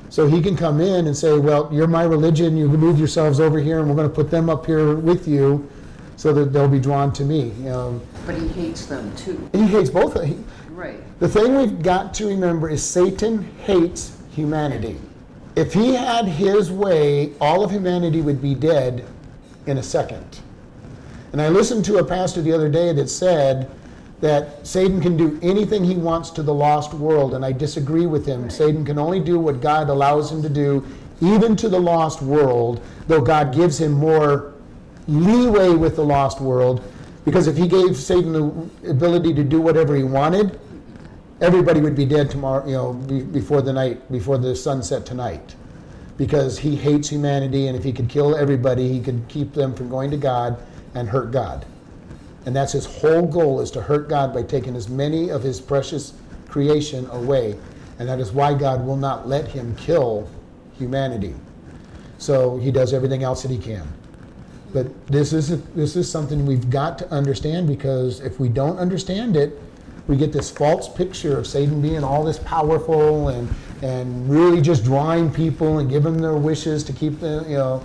So 0.10 0.28
he 0.28 0.42
can 0.42 0.56
come 0.56 0.80
in 0.80 1.08
and 1.08 1.18
say, 1.18 1.38
Well, 1.38 1.68
you're 1.74 1.88
my 1.88 2.04
religion, 2.04 2.56
you 2.56 2.70
move 2.70 2.98
yourselves 2.98 3.42
over 3.42 3.60
here, 3.60 3.80
and 3.80 3.89
we're 3.89 3.96
going 3.96 4.08
to 4.08 4.16
put 4.16 4.32
them 4.32 4.50
up 4.50 4.66
here 4.66 4.96
with 4.96 5.28
you 5.28 5.70
so 6.16 6.32
that 6.34 6.54
they'll 6.54 6.70
be 6.70 6.80
drawn 6.80 7.12
to 7.13 7.26
me. 7.26 7.52
You 7.58 7.63
know. 7.63 8.02
But 8.26 8.36
he 8.36 8.48
hates 8.48 8.86
them 8.86 9.13
too. 9.18 9.50
He 9.52 9.63
hates 9.63 9.89
both. 9.89 10.22
He, 10.24 10.38
Right. 10.74 11.20
The 11.20 11.30
thing 11.30 11.56
we've 11.56 11.84
got 11.84 12.16
to 12.16 12.28
remember 12.28 12.68
is 12.68 12.84
Satan 12.84 13.44
hates 13.60 14.18
humanity. 14.32 15.00
If 15.56 15.72
he 15.72 15.94
had 15.94 16.26
his 16.26 16.72
way, 16.72 17.34
all 17.40 17.64
of 17.64 17.70
humanity 17.70 18.22
would 18.22 18.42
be 18.42 18.56
dead 18.56 19.06
in 19.68 19.78
a 19.78 19.84
second. 19.84 20.40
And 21.32 21.40
I 21.40 21.50
listened 21.50 21.86
to 21.86 21.98
a 21.98 22.04
pastor 22.04 22.42
the 22.42 22.52
other 22.52 22.70
day 22.70 22.92
that 22.94 23.08
said 23.08 23.70
that 24.22 24.66
Satan 24.66 25.00
can 25.00 25.16
do 25.16 25.40
anything 25.44 25.84
he 25.84 25.96
wants 25.96 26.32
to 26.32 26.42
the 26.42 26.54
lost 26.54 26.94
world, 26.96 27.36
and 27.36 27.46
I 27.46 27.52
disagree 27.52 28.08
with 28.08 28.26
him. 28.26 28.44
Right. 28.44 28.52
Satan 28.52 28.84
can 28.84 28.98
only 28.98 29.20
do 29.20 29.38
what 29.38 29.62
God 29.62 29.90
allows 29.90 30.32
him 30.32 30.42
to 30.42 30.50
do, 30.50 30.84
even 31.22 31.56
to 31.58 31.70
the 31.70 31.80
lost 31.80 32.24
world, 32.24 32.82
though 33.08 33.22
God 33.22 33.54
gives 33.54 33.80
him 33.80 33.92
more 33.92 34.54
leeway 35.08 35.70
with 35.70 35.98
the 35.98 36.04
lost 36.04 36.42
world. 36.42 36.84
Because 37.26 37.46
if 37.46 37.56
he 37.56 37.68
gave 37.68 37.96
Satan 37.96 38.34
the 38.34 38.90
ability 38.90 39.36
to 39.36 39.44
do 39.44 39.62
whatever 39.62 39.96
he 39.96 40.04
wanted, 40.04 40.60
everybody 41.43 41.82
would 41.82 41.95
be 41.95 42.06
dead 42.06 42.32
tomorrow, 42.32 42.65
you 42.65 42.73
know, 42.73 42.93
be, 42.93 43.21
before 43.21 43.62
the 43.62 43.73
night, 43.73 44.10
before 44.12 44.38
the 44.38 44.56
sunset 44.56 45.06
tonight. 45.06 45.56
Because 46.15 46.58
he 46.58 46.75
hates 46.75 47.10
humanity, 47.10 47.67
and 47.67 47.75
if 47.75 47.84
he 47.84 47.91
could 47.91 48.08
kill 48.08 48.36
everybody, 48.36 48.88
he 48.88 49.01
could 49.01 49.25
keep 49.27 49.53
them 49.53 49.75
from 49.75 49.89
going 49.89 50.10
to 50.12 50.17
God 50.17 50.58
and 50.95 51.10
hurt 51.10 51.32
God. 51.32 51.65
And 52.45 52.56
that's 52.56 52.71
his 52.71 52.86
whole 52.86 53.25
goal 53.25 53.60
is 53.60 53.71
to 53.71 53.82
hurt 53.82 54.08
God 54.08 54.34
by 54.34 54.43
taking 54.43 54.75
as 54.75 54.88
many 54.88 55.29
of 55.29 55.43
his 55.43 55.60
precious 55.60 56.13
creation 56.47 57.08
away. 57.08 57.58
And 57.99 58.08
that 58.08 58.19
is 58.19 58.32
why 58.32 58.53
God 58.53 58.86
will 58.86 58.97
not 58.97 59.27
let 59.27 59.47
him 59.47 59.75
kill 59.75 60.29
humanity. 60.77 61.36
So 62.19 62.58
he 62.58 62.71
does 62.71 62.93
everything 62.93 63.23
else 63.23 63.41
that 63.41 63.51
he 63.51 63.58
can. 63.58 63.87
But 64.71 65.08
this 65.08 65.33
is, 65.33 65.62
this 65.73 65.96
is 65.96 66.10
something 66.10 66.46
we've 66.46 66.69
got 66.69 66.98
to 67.00 67.10
understand 67.12 67.67
because 67.67 68.21
if 68.21 68.39
we 68.39 68.50
don't 68.50 68.77
understand 68.77 69.35
it, 69.35 69.60
we 70.08 70.17
get 70.17 70.33
this 70.33 70.51
false 70.51 70.89
picture 70.89 71.37
of 71.37 71.47
Satan 71.47 71.81
being 71.81 72.04
all 72.04 72.23
this 72.23 72.39
powerful 72.39 73.29
and 73.29 73.49
and 73.81 74.29
really 74.29 74.62
just 74.62 74.83
drawing 74.85 75.31
people 75.31 75.79
and 75.79 75.89
give 75.89 76.04
them 76.04 76.17
their 76.17 76.35
wishes 76.35 76.83
to 76.85 76.93
keep 76.93 77.19
them, 77.19 77.49
you 77.49 77.58
know. 77.58 77.83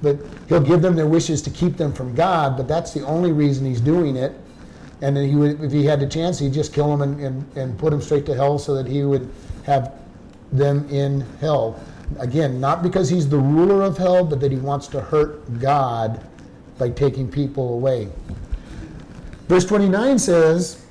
But 0.00 0.18
he'll 0.48 0.60
give 0.60 0.80
them 0.80 0.94
their 0.94 1.08
wishes 1.08 1.42
to 1.42 1.50
keep 1.50 1.76
them 1.76 1.92
from 1.92 2.14
God, 2.14 2.56
but 2.56 2.68
that's 2.68 2.94
the 2.94 3.04
only 3.04 3.32
reason 3.32 3.66
he's 3.66 3.80
doing 3.80 4.16
it. 4.16 4.32
And 5.02 5.16
then 5.16 5.28
he 5.28 5.34
would, 5.34 5.62
if 5.62 5.72
he 5.72 5.84
had 5.84 6.00
the 6.00 6.06
chance, 6.06 6.38
he'd 6.38 6.52
just 6.52 6.72
kill 6.72 6.96
them 6.96 7.02
and, 7.02 7.20
and, 7.20 7.56
and 7.56 7.78
put 7.78 7.90
them 7.90 8.00
straight 8.00 8.26
to 8.26 8.34
hell 8.34 8.58
so 8.58 8.74
that 8.74 8.86
he 8.86 9.02
would 9.02 9.30
have 9.64 9.92
them 10.52 10.88
in 10.88 11.22
hell. 11.40 11.82
Again, 12.18 12.60
not 12.60 12.82
because 12.82 13.08
he's 13.08 13.28
the 13.28 13.38
ruler 13.38 13.82
of 13.82 13.98
hell, 13.98 14.24
but 14.24 14.40
that 14.40 14.52
he 14.52 14.58
wants 14.58 14.86
to 14.88 15.00
hurt 15.00 15.58
God 15.60 16.24
by 16.78 16.90
taking 16.90 17.30
people 17.30 17.74
away. 17.74 18.08
Verse 19.48 19.64
29 19.64 20.18
says, 20.18 20.86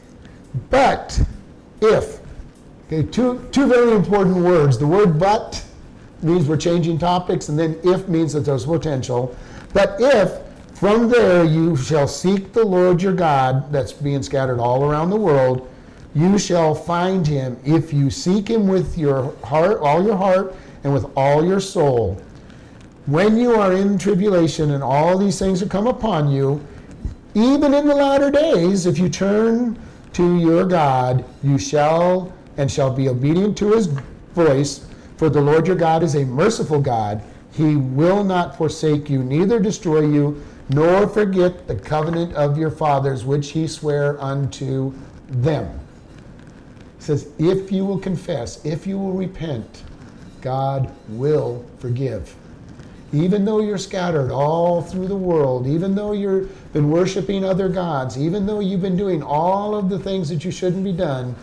but 0.70 1.22
if, 1.82 2.20
Okay, 2.92 3.04
two, 3.04 3.48
two 3.52 3.68
very 3.68 3.92
important 3.92 4.38
words. 4.38 4.80
The 4.80 4.88
word 4.88 5.20
but 5.20 5.64
means 6.24 6.48
we're 6.48 6.58
changing 6.58 6.98
topics, 6.98 7.48
and 7.48 7.60
then 7.60 7.80
if 7.84 8.08
means 8.08 8.34
that 8.34 8.40
there's 8.40 8.66
potential. 8.66 9.36
But 9.74 9.98
if 10.00 10.40
from 10.74 11.08
there 11.08 11.44
you 11.44 11.76
shall 11.76 12.08
seek 12.08 12.52
the 12.52 12.66
Lord 12.66 13.00
your 13.00 13.14
God, 13.14 13.72
that's 13.72 13.92
being 13.92 14.24
scattered 14.24 14.60
all 14.60 14.90
around 14.90 15.12
the 15.12 15.18
world, 15.18 15.70
you 16.16 16.40
shall 16.40 16.74
find 16.74 17.28
him 17.28 17.60
if 17.64 17.94
you 17.94 18.10
seek 18.10 18.48
him 18.48 18.68
with 18.68 18.98
your 18.98 19.36
heart, 19.44 19.78
all 19.82 20.04
your 20.04 20.18
heart, 20.18 20.56
and 20.84 20.92
with 20.92 21.06
all 21.16 21.46
your 21.46 21.60
soul. 21.60 22.20
When 23.06 23.38
you 23.38 23.54
are 23.54 23.74
in 23.74 24.00
tribulation 24.00 24.72
and 24.72 24.84
all 24.84 25.16
these 25.16 25.38
things 25.38 25.60
have 25.60 25.70
come 25.70 25.86
upon 25.86 26.32
you, 26.32 26.66
even 27.36 27.76
in 27.76 27.86
the 27.86 27.94
latter 27.94 28.32
days, 28.32 28.88
if 28.88 28.98
you 28.98 29.10
turn 29.10 29.78
to 30.14 30.38
your 30.38 30.66
God, 30.66 31.24
you 31.44 31.58
shall 31.58 32.34
and 32.58 32.72
shall 32.72 32.92
be 32.92 33.08
obedient 33.08 33.58
to 33.58 33.74
his 33.74 33.88
voice. 34.34 34.86
For 35.18 35.30
the 35.30 35.42
Lord 35.42 35.68
your 35.68 35.76
God 35.76 36.04
is 36.04 36.16
a 36.16 36.26
merciful 36.26 36.82
God. 36.82 37.22
He 37.52 37.76
will 37.76 38.24
not 38.24 38.58
forsake 38.58 39.10
you, 39.10 39.24
neither 39.24 39.60
destroy 39.60 40.02
you, 40.02 40.44
nor 40.70 41.08
forget 41.08 41.68
the 41.68 41.76
covenant 41.76 42.34
of 42.34 42.58
your 42.58 42.72
fathers, 42.72 43.26
which 43.26 43.52
he 43.52 43.68
sware 43.68 44.22
unto 44.22 44.94
them. 45.28 45.80
He 46.98 47.04
says, 47.04 47.30
if 47.40 47.72
you 47.72 47.86
will 47.86 48.00
confess, 48.00 48.64
if 48.64 48.86
you 48.86 48.98
will 48.98 49.14
repent, 49.14 49.84
God 50.42 50.94
will 51.10 51.66
forgive. 51.80 52.36
Even 53.12 53.44
though 53.44 53.60
you're 53.60 53.78
scattered 53.78 54.32
all 54.32 54.82
through 54.82 55.08
the 55.08 55.16
world, 55.16 55.66
even 55.66 55.96
though 55.96 56.12
you've 56.12 56.74
been 56.74 56.92
worshiping 56.92 57.44
other 57.44 57.68
gods, 57.68 58.18
even 58.18 58.46
though 58.46 58.60
you've 58.60 58.82
been 58.82 58.98
doing 58.98 59.24
all 59.24 59.76
of 59.76 59.90
the 59.90 59.98
things 59.98 60.30
that 60.30 60.46
you 60.46 60.52
shouldn't 60.52 60.84
be 60.84 60.94
done, 60.94 61.36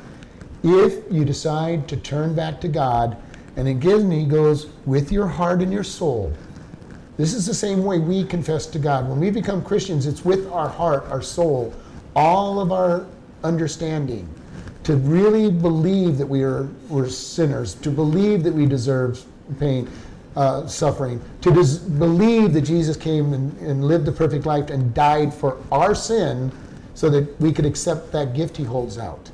if 0.63 1.05
you 1.11 1.25
decide 1.25 1.89
to 1.89 1.97
turn 1.97 2.35
back 2.35 2.61
to 2.61 2.69
God, 2.69 3.17
and 3.57 3.67
again 3.67 4.11
he 4.11 4.25
goes 4.25 4.69
with 4.85 5.11
your 5.11 5.27
heart 5.27 5.61
and 5.61 5.73
your 5.73 5.85
soul. 5.85 6.33
This 7.17 7.33
is 7.33 7.47
the 7.47 7.55
same 7.55 7.85
way 7.85 7.99
we 7.99 8.25
confess 8.25 8.67
to 8.67 8.79
God. 8.79 9.09
When 9.09 9.19
we 9.19 9.31
become 9.31 9.63
Christians, 9.63 10.07
it's 10.07 10.25
with 10.25 10.51
our 10.53 10.69
heart, 10.69 11.07
our 11.11 11.23
soul, 11.23 11.75
all 12.15 12.61
of 12.61 12.73
our 12.73 13.07
understanding 13.43 14.29
to 14.87 14.95
really 14.97 15.51
believe 15.51 16.17
that 16.17 16.27
we 16.27 16.45
are 16.45 16.69
we're 16.89 17.09
sinners, 17.09 17.75
to 17.75 17.91
believe 17.91 18.45
that 18.45 18.55
we 18.55 18.67
deserve 18.67 19.25
pain, 19.59 19.91
uh, 20.37 20.67
suffering, 20.67 21.21
to 21.41 21.51
des- 21.51 21.89
believe 21.99 22.53
that 22.53 22.63
Jesus 22.63 22.97
came 22.97 23.33
and, 23.33 23.57
and 23.59 23.85
lived 23.85 24.07
a 24.07 24.13
perfect 24.13 24.47
life 24.47 24.71
and 24.71 24.93
died 24.95 25.33
for 25.33 25.59
our 25.73 25.95
sin 25.95 26.53
so 26.95 27.09
that 27.11 27.41
we 27.41 27.53
could 27.53 27.67
accept 27.67 28.13
that 28.13 28.35
gift 28.35 28.57
he 28.57 28.65
holds 28.65 28.99
out. 28.99 29.31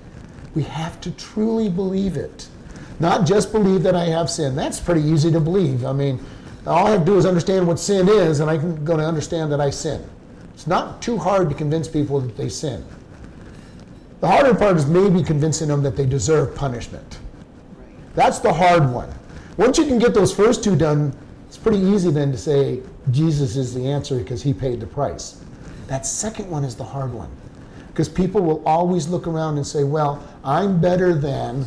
We 0.55 0.62
have 0.64 1.00
to 1.00 1.11
truly 1.12 1.68
believe 1.68 2.16
it. 2.16 2.48
Not 3.00 3.26
just 3.26 3.53
believe 3.53 3.82
that 3.82 3.96
I 3.96 4.05
have 4.05 4.30
sin. 4.30 4.55
That's 4.55 4.78
pretty 4.78 5.03
easy 5.03 5.30
to 5.32 5.40
believe. 5.40 5.84
I 5.84 5.92
mean, 5.92 6.24
all 6.66 6.86
I 6.86 6.90
have 6.90 7.00
to 7.00 7.07
do 7.07 7.18
is 7.18 7.26
understand 7.26 7.66
what 7.66 7.78
sin 7.78 8.09
is, 8.09 8.40
and 8.40 8.48
I'm 8.48 8.84
going 8.84 8.98
to 8.98 9.07
understand 9.07 9.50
that 9.53 9.61
I 9.61 9.70
sin. 9.70 10.09
It's 10.55 10.66
not 10.66 11.03
too 11.03 11.18
hard 11.18 11.48
to 11.48 11.55
convince 11.55 11.88
people 11.88 12.20
that 12.20 12.36
they 12.36 12.48
sin. 12.48 12.84
The 14.20 14.28
harder 14.28 14.55
part 14.55 14.76
is 14.76 14.86
maybe 14.86 15.24
convincing 15.24 15.66
them 15.66 15.82
that 15.82 15.96
they 15.96 16.07
deserve 16.07 16.55
punishment. 16.55 17.18
That's 18.14 18.38
the 18.38 18.53
hard 18.53 18.88
one. 18.92 19.12
Once 19.57 19.76
you 19.76 19.84
can 19.84 19.98
get 19.98 20.14
those 20.14 20.34
first 20.34 20.64
two 20.64 20.76
done, 20.76 21.14
it's 21.46 21.59
pretty 21.59 21.78
easy 21.78 22.11
then 22.11 22.32
to 22.32 22.38
say 22.38 22.80
Jesus 23.11 23.57
is 23.57 23.74
the 23.74 23.86
answer 23.86 24.18
because 24.18 24.42
he 24.42 24.55
paid 24.55 24.80
the 24.80 24.86
price. 24.86 25.42
That 25.86 26.07
second 26.07 26.48
one 26.50 26.64
is 26.64 26.74
the 26.74 26.84
hard 26.84 27.12
one. 27.12 27.30
Because 27.88 28.09
people 28.09 28.40
will 28.40 28.62
always 28.64 29.09
look 29.09 29.26
around 29.26 29.59
and 29.59 29.66
say, 29.66 29.84
well, 29.84 30.26
I'm 30.42 30.80
better 30.80 31.14
than, 31.14 31.66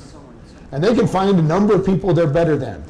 and 0.72 0.84
they 0.84 0.96
can 0.96 1.06
find 1.08 1.38
a 1.38 1.42
number 1.42 1.76
of 1.76 1.86
people 1.86 2.14
they're 2.14 2.26
better 2.26 2.58
than. 2.58 2.84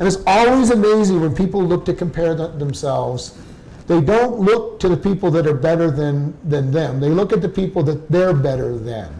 And 0.00 0.02
it's 0.02 0.22
always 0.26 0.70
amazing 0.70 1.20
when 1.20 1.34
people 1.34 1.62
look 1.62 1.84
to 1.84 1.94
compare 1.94 2.34
themselves. 2.34 3.38
They 3.86 4.00
don't 4.00 4.40
look 4.40 4.80
to 4.80 4.88
the 4.88 4.96
people 4.96 5.30
that 5.30 5.46
are 5.46 5.54
better 5.54 5.90
than, 5.90 6.36
than 6.48 6.72
them. 6.72 6.98
They 6.98 7.10
look 7.10 7.32
at 7.32 7.42
the 7.42 7.48
people 7.48 7.84
that 7.84 8.08
they're 8.08 8.34
better 8.34 8.76
than. 8.76 9.19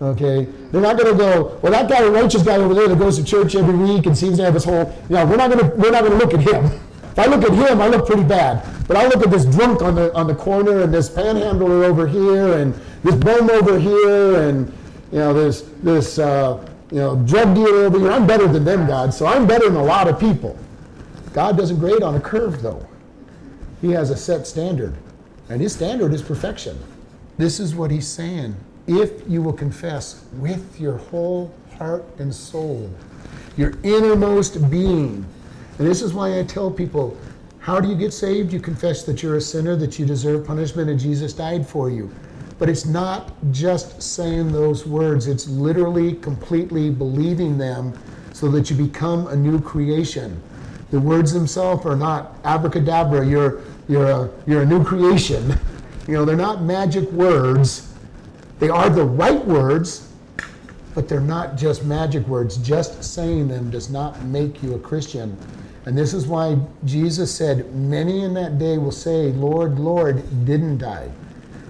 Okay? 0.00 0.44
They're 0.70 0.80
not 0.80 0.96
going 0.96 1.12
to 1.12 1.18
go, 1.18 1.58
well, 1.62 1.72
that 1.72 1.88
guy, 1.88 2.00
a 2.00 2.10
righteous 2.10 2.42
guy 2.42 2.56
over 2.56 2.74
there 2.74 2.88
that 2.88 2.98
goes 2.98 3.16
to 3.18 3.24
church 3.24 3.54
every 3.54 3.76
week 3.76 4.06
and 4.06 4.16
seems 4.16 4.38
to 4.38 4.44
have 4.44 4.54
his 4.54 4.64
whole, 4.64 4.94
you 5.08 5.16
know, 5.16 5.26
we're 5.26 5.36
not 5.36 5.50
going 5.50 5.68
to, 5.68 5.76
we're 5.76 5.90
not 5.90 6.04
going 6.04 6.18
to 6.18 6.18
look 6.18 6.34
at 6.34 6.40
him. 6.40 6.64
If 6.64 7.18
I 7.18 7.26
look 7.26 7.42
at 7.42 7.52
him, 7.52 7.80
I 7.80 7.88
look 7.88 8.06
pretty 8.06 8.22
bad. 8.22 8.64
But 8.86 8.96
I 8.96 9.08
look 9.08 9.24
at 9.24 9.30
this 9.30 9.44
drunk 9.44 9.82
on 9.82 9.96
the, 9.96 10.14
on 10.14 10.28
the 10.28 10.34
corner 10.34 10.82
and 10.82 10.94
this 10.94 11.10
panhandler 11.10 11.84
over 11.84 12.06
here 12.06 12.58
and 12.58 12.74
this 13.02 13.16
bum 13.16 13.50
over 13.50 13.78
here 13.78 14.48
and, 14.48 14.72
you 15.10 15.18
know, 15.18 15.34
this, 15.34 15.62
this, 15.82 16.18
uh, 16.18 16.64
you 16.90 16.98
know, 16.98 17.16
drug 17.16 17.54
dealer 17.54 17.84
over 17.84 17.98
here. 17.98 18.12
I'm 18.12 18.26
better 18.26 18.46
than 18.46 18.64
them, 18.64 18.86
God. 18.86 19.12
So 19.12 19.26
I'm 19.26 19.46
better 19.46 19.68
than 19.68 19.76
a 19.76 19.84
lot 19.84 20.06
of 20.06 20.20
people. 20.20 20.56
God 21.32 21.56
doesn't 21.56 21.78
grade 21.78 22.02
on 22.02 22.14
a 22.14 22.20
curve, 22.20 22.62
though. 22.62 22.86
He 23.80 23.90
has 23.92 24.10
a 24.10 24.16
set 24.16 24.46
standard, 24.46 24.96
and 25.48 25.60
his 25.60 25.74
standard 25.74 26.12
is 26.12 26.22
perfection. 26.22 26.78
This 27.36 27.60
is 27.60 27.74
what 27.74 27.90
he's 27.90 28.08
saying. 28.08 28.56
If 28.88 29.28
you 29.28 29.42
will 29.42 29.52
confess 29.52 30.24
with 30.38 30.80
your 30.80 30.96
whole 30.96 31.54
heart 31.76 32.06
and 32.18 32.34
soul, 32.34 32.90
your 33.54 33.74
innermost 33.82 34.70
being, 34.70 35.26
and 35.78 35.86
this 35.86 36.00
is 36.00 36.14
why 36.14 36.38
I 36.38 36.44
tell 36.44 36.70
people, 36.70 37.14
how 37.58 37.80
do 37.80 37.88
you 37.88 37.94
get 37.94 38.14
saved? 38.14 38.50
You 38.50 38.60
confess 38.60 39.02
that 39.02 39.22
you're 39.22 39.36
a 39.36 39.40
sinner, 39.42 39.76
that 39.76 39.98
you 39.98 40.06
deserve 40.06 40.46
punishment, 40.46 40.88
and 40.88 40.98
Jesus 40.98 41.34
died 41.34 41.68
for 41.68 41.90
you. 41.90 42.10
But 42.58 42.70
it's 42.70 42.86
not 42.86 43.34
just 43.52 44.00
saying 44.00 44.52
those 44.52 44.86
words, 44.86 45.26
it's 45.26 45.46
literally 45.48 46.14
completely 46.14 46.88
believing 46.88 47.58
them 47.58 47.92
so 48.32 48.50
that 48.52 48.70
you 48.70 48.76
become 48.76 49.26
a 49.26 49.36
new 49.36 49.60
creation. 49.60 50.40
The 50.90 50.98
words 50.98 51.30
themselves 51.34 51.84
are 51.84 51.94
not 51.94 52.38
abracadabra, 52.44 53.26
you're, 53.26 53.60
you're, 53.86 54.08
a, 54.08 54.30
you're 54.46 54.62
a 54.62 54.66
new 54.66 54.82
creation. 54.82 55.58
You 56.08 56.14
know, 56.14 56.24
they're 56.24 56.36
not 56.36 56.62
magic 56.62 57.12
words. 57.12 57.87
They 58.58 58.68
are 58.68 58.90
the 58.90 59.04
right 59.04 59.44
words, 59.44 60.12
but 60.94 61.08
they're 61.08 61.20
not 61.20 61.56
just 61.56 61.84
magic 61.84 62.26
words. 62.26 62.56
Just 62.56 63.02
saying 63.04 63.48
them 63.48 63.70
does 63.70 63.90
not 63.90 64.22
make 64.24 64.62
you 64.62 64.74
a 64.74 64.78
Christian. 64.78 65.36
And 65.86 65.96
this 65.96 66.12
is 66.12 66.26
why 66.26 66.58
Jesus 66.84 67.34
said, 67.34 67.74
Many 67.74 68.24
in 68.24 68.34
that 68.34 68.58
day 68.58 68.78
will 68.78 68.92
say, 68.92 69.32
Lord, 69.32 69.78
Lord, 69.78 70.22
didn't 70.44 70.82
I? 70.82 71.08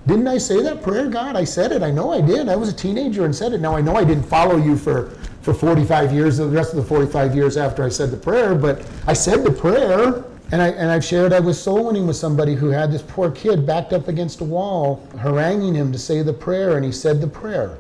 Didn't 0.07 0.27
I 0.27 0.39
say 0.39 0.63
that 0.63 0.83
prayer, 0.83 1.09
God? 1.09 1.37
I 1.37 1.45
said 1.45 1.71
it. 1.71 1.83
I 1.83 1.91
know 1.91 2.11
I 2.11 2.23
did. 2.23 2.49
I 2.49 2.57
was 2.57 2.71
a 2.71 2.73
teenager 2.73 3.27
and 3.27 3.37
said 3.37 3.53
it. 3.53 3.61
Now 3.61 3.77
I 3.77 3.83
know 3.83 3.95
I 3.95 4.05
didn't 4.05 4.25
follow 4.25 4.57
you 4.57 4.75
for, 4.75 5.11
for 5.43 5.53
45 5.53 6.13
years, 6.15 6.39
the 6.39 6.47
rest 6.47 6.71
of 6.71 6.77
the 6.77 6.83
45 6.83 7.35
years 7.35 7.59
after 7.59 7.85
I 7.85 7.91
said 7.91 8.11
the 8.11 8.17
prayer, 8.17 8.55
but 8.55 8.87
I 9.07 9.13
said 9.13 9.45
the 9.45 9.53
prayer. 9.53 10.25
And, 10.51 10.63
I, 10.63 10.69
and 10.69 10.91
I've 10.91 11.05
shared 11.05 11.33
I 11.33 11.41
was 11.41 11.61
soul 11.61 11.85
winning 11.85 12.07
with 12.07 12.17
somebody 12.17 12.55
who 12.55 12.69
had 12.69 12.91
this 12.91 13.03
poor 13.03 13.31
kid 13.31 13.67
backed 13.67 13.93
up 13.93 14.09
against 14.09 14.41
a 14.41 14.45
wall, 14.45 15.07
haranguing 15.19 15.75
him 15.75 15.93
to 15.93 15.99
say 15.99 16.23
the 16.23 16.33
prayer, 16.33 16.77
and 16.77 16.85
he 16.85 16.93
said 16.93 17.21
the 17.21 17.27
prayer. 17.27 17.79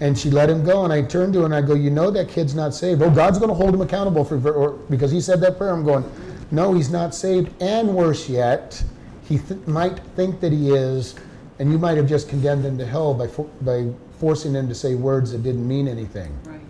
And 0.00 0.16
she 0.16 0.30
let 0.30 0.48
him 0.50 0.62
go, 0.64 0.84
and 0.84 0.92
I 0.92 1.02
turned 1.02 1.32
to 1.32 1.40
her 1.40 1.44
and 1.46 1.54
I 1.54 1.60
go, 1.62 1.74
You 1.74 1.90
know 1.90 2.10
that 2.10 2.28
kid's 2.28 2.54
not 2.54 2.74
saved. 2.74 3.02
Oh, 3.02 3.10
God's 3.10 3.38
going 3.38 3.48
to 3.48 3.54
hold 3.54 3.74
him 3.74 3.80
accountable 3.80 4.24
for, 4.24 4.36
or, 4.52 4.72
because 4.90 5.10
he 5.10 5.20
said 5.20 5.40
that 5.40 5.58
prayer. 5.58 5.72
I'm 5.72 5.84
going, 5.84 6.04
No, 6.50 6.74
he's 6.74 6.90
not 6.90 7.14
saved. 7.14 7.50
And 7.62 7.94
worse 7.94 8.28
yet, 8.28 8.82
he 9.24 9.38
th- 9.38 9.66
might 9.66 9.98
think 10.16 10.40
that 10.40 10.52
he 10.52 10.70
is, 10.70 11.16
and 11.58 11.72
you 11.72 11.78
might 11.78 11.96
have 11.96 12.06
just 12.06 12.28
condemned 12.28 12.64
him 12.64 12.78
to 12.78 12.86
hell 12.86 13.12
by, 13.14 13.26
for- 13.26 13.50
by 13.62 13.90
forcing 14.18 14.54
him 14.54 14.68
to 14.68 14.74
say 14.74 14.94
words 14.94 15.32
that 15.32 15.42
didn't 15.42 15.66
mean 15.66 15.88
anything. 15.88 16.36
Right. 16.44 16.60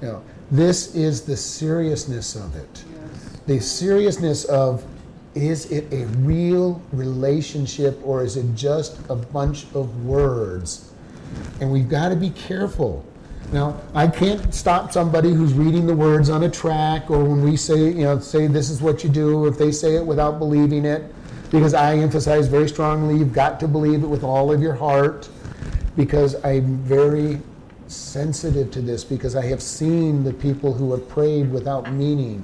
You 0.00 0.08
know, 0.08 0.24
this 0.50 0.94
is 0.94 1.22
the 1.22 1.36
seriousness 1.36 2.36
of 2.36 2.54
it. 2.56 2.84
Yes. 2.90 2.95
The 3.46 3.60
seriousness 3.60 4.44
of 4.46 4.84
is 5.36 5.70
it 5.70 5.92
a 5.92 6.06
real 6.18 6.82
relationship 6.92 8.00
or 8.02 8.24
is 8.24 8.36
it 8.36 8.54
just 8.54 8.98
a 9.08 9.14
bunch 9.14 9.66
of 9.74 10.04
words? 10.04 10.92
And 11.60 11.70
we've 11.70 11.88
got 11.88 12.08
to 12.08 12.16
be 12.16 12.30
careful. 12.30 13.04
Now, 13.52 13.80
I 13.94 14.08
can't 14.08 14.52
stop 14.52 14.92
somebody 14.92 15.32
who's 15.32 15.52
reading 15.52 15.86
the 15.86 15.94
words 15.94 16.30
on 16.30 16.42
a 16.42 16.50
track 16.50 17.08
or 17.08 17.22
when 17.22 17.42
we 17.42 17.56
say, 17.56 17.76
you 17.76 18.02
know, 18.02 18.18
say 18.18 18.48
this 18.48 18.68
is 18.70 18.82
what 18.82 19.04
you 19.04 19.10
do, 19.10 19.46
if 19.46 19.56
they 19.56 19.70
say 19.70 19.94
it 19.94 20.04
without 20.04 20.40
believing 20.40 20.84
it, 20.84 21.04
because 21.52 21.72
I 21.72 21.96
emphasize 21.96 22.48
very 22.48 22.68
strongly 22.68 23.16
you've 23.16 23.32
got 23.32 23.60
to 23.60 23.68
believe 23.68 24.02
it 24.02 24.08
with 24.08 24.24
all 24.24 24.52
of 24.52 24.60
your 24.60 24.74
heart, 24.74 25.28
because 25.96 26.34
I'm 26.44 26.78
very 26.78 27.40
sensitive 27.86 28.72
to 28.72 28.80
this, 28.80 29.04
because 29.04 29.36
I 29.36 29.46
have 29.46 29.62
seen 29.62 30.24
the 30.24 30.32
people 30.32 30.74
who 30.74 30.90
have 30.90 31.08
prayed 31.08 31.52
without 31.52 31.92
meaning. 31.92 32.42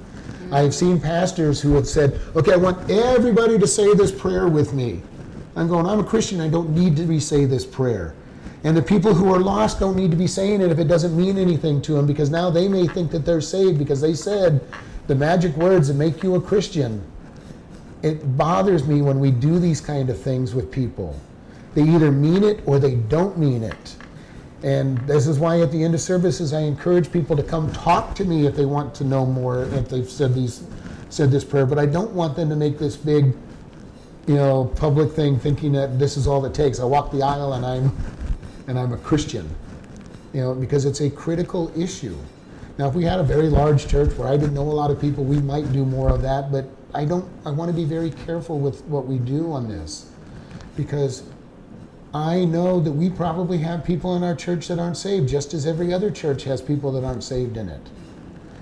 I 0.53 0.61
have 0.61 0.75
seen 0.75 1.01
pastors 1.01 1.59
who 1.59 1.73
have 1.73 1.87
said, 1.87 2.21
okay, 2.35 2.53
I 2.53 2.57
want 2.57 2.87
everybody 2.87 3.57
to 3.57 3.65
say 3.65 3.95
this 3.95 4.11
prayer 4.11 4.47
with 4.47 4.71
me. 4.71 5.01
I'm 5.55 5.67
going, 5.67 5.87
I'm 5.87 5.99
a 5.99 6.03
Christian, 6.03 6.39
I 6.39 6.47
don't 6.47 6.75
need 6.75 6.95
to 6.95 7.19
say 7.19 7.45
this 7.45 7.65
prayer. 7.65 8.13
And 8.63 8.77
the 8.77 8.81
people 8.81 9.15
who 9.15 9.33
are 9.33 9.39
lost 9.39 9.79
don't 9.79 9.95
need 9.95 10.11
to 10.11 10.17
be 10.17 10.27
saying 10.27 10.61
it 10.61 10.71
if 10.71 10.77
it 10.77 10.87
doesn't 10.87 11.17
mean 11.17 11.39
anything 11.39 11.81
to 11.81 11.93
them 11.93 12.05
because 12.05 12.29
now 12.29 12.51
they 12.51 12.67
may 12.67 12.87
think 12.87 13.09
that 13.11 13.25
they're 13.25 13.41
saved 13.41 13.79
because 13.79 13.99
they 13.99 14.13
said 14.13 14.61
the 15.07 15.15
magic 15.15 15.57
words 15.57 15.87
that 15.87 15.95
make 15.95 16.21
you 16.21 16.35
a 16.35 16.41
Christian. 16.41 17.03
It 18.03 18.37
bothers 18.37 18.85
me 18.87 19.01
when 19.01 19.19
we 19.19 19.31
do 19.31 19.57
these 19.57 19.81
kind 19.81 20.07
of 20.11 20.21
things 20.21 20.53
with 20.53 20.71
people. 20.71 21.19
They 21.73 21.81
either 21.81 22.11
mean 22.11 22.43
it 22.43 22.61
or 22.67 22.77
they 22.77 22.93
don't 22.95 23.39
mean 23.39 23.63
it. 23.63 23.95
And 24.63 24.97
this 24.99 25.27
is 25.27 25.39
why 25.39 25.61
at 25.61 25.71
the 25.71 25.83
end 25.83 25.93
of 25.93 25.99
services, 25.99 26.53
I 26.53 26.61
encourage 26.61 27.11
people 27.11 27.35
to 27.35 27.43
come 27.43 27.71
talk 27.73 28.15
to 28.15 28.23
me 28.23 28.47
if 28.47 28.55
they 28.55 28.65
want 28.65 28.95
to 28.95 29.03
know 29.03 29.25
more, 29.25 29.63
if 29.65 29.89
they've 29.89 30.09
said 30.09 30.33
these, 30.33 30.63
said 31.09 31.31
this 31.31 31.43
prayer. 31.43 31.65
But 31.65 31.79
I 31.79 31.85
don't 31.85 32.11
want 32.13 32.37
them 32.37 32.49
to 32.49 32.55
make 32.55 32.79
this 32.79 32.95
big, 32.95 33.35
you 34.25 34.35
know, 34.35 34.71
public 34.77 35.11
thing, 35.11 35.37
thinking 35.37 35.73
that 35.73 35.99
this 35.99 36.15
is 36.15 36.27
all 36.27 36.45
it 36.45 36.53
takes. 36.53 36.79
I 36.79 36.85
walk 36.85 37.11
the 37.11 37.21
aisle 37.21 37.53
and 37.53 37.65
I'm, 37.65 37.95
and 38.67 38.79
I'm 38.79 38.93
a 38.93 38.97
Christian, 38.97 39.53
you 40.31 40.39
know, 40.39 40.55
because 40.55 40.85
it's 40.85 41.01
a 41.01 41.09
critical 41.09 41.69
issue. 41.77 42.17
Now, 42.77 42.87
if 42.87 42.95
we 42.95 43.03
had 43.03 43.19
a 43.19 43.23
very 43.23 43.49
large 43.49 43.87
church 43.87 44.17
where 44.17 44.29
I 44.29 44.37
didn't 44.37 44.55
know 44.55 44.61
a 44.61 44.63
lot 44.63 44.89
of 44.89 44.99
people, 44.99 45.25
we 45.25 45.39
might 45.41 45.71
do 45.73 45.85
more 45.85 46.09
of 46.09 46.21
that. 46.21 46.51
But 46.53 46.65
I 46.93 47.03
don't. 47.03 47.29
I 47.45 47.51
want 47.51 47.69
to 47.69 47.75
be 47.75 47.85
very 47.85 48.11
careful 48.11 48.59
with 48.59 48.81
what 48.85 49.05
we 49.05 49.17
do 49.17 49.51
on 49.51 49.67
this, 49.67 50.09
because 50.77 51.23
I 52.13 52.45
know 52.45 52.79
that 52.79 52.91
we 52.91 53.09
probably 53.09 53.57
have 53.59 53.83
people 53.83 54.15
in 54.15 54.23
our 54.23 54.35
church 54.35 54.67
that 54.67 54.77
aren't 54.77 54.97
saved, 54.97 55.27
just 55.27 55.53
as 55.55 55.65
every 55.65 55.91
other 55.91 56.11
church 56.11 56.43
has 56.43 56.61
people 56.61 56.91
that 56.91 57.03
aren't 57.03 57.23
saved 57.23 57.57
in 57.57 57.69
it. 57.69 57.81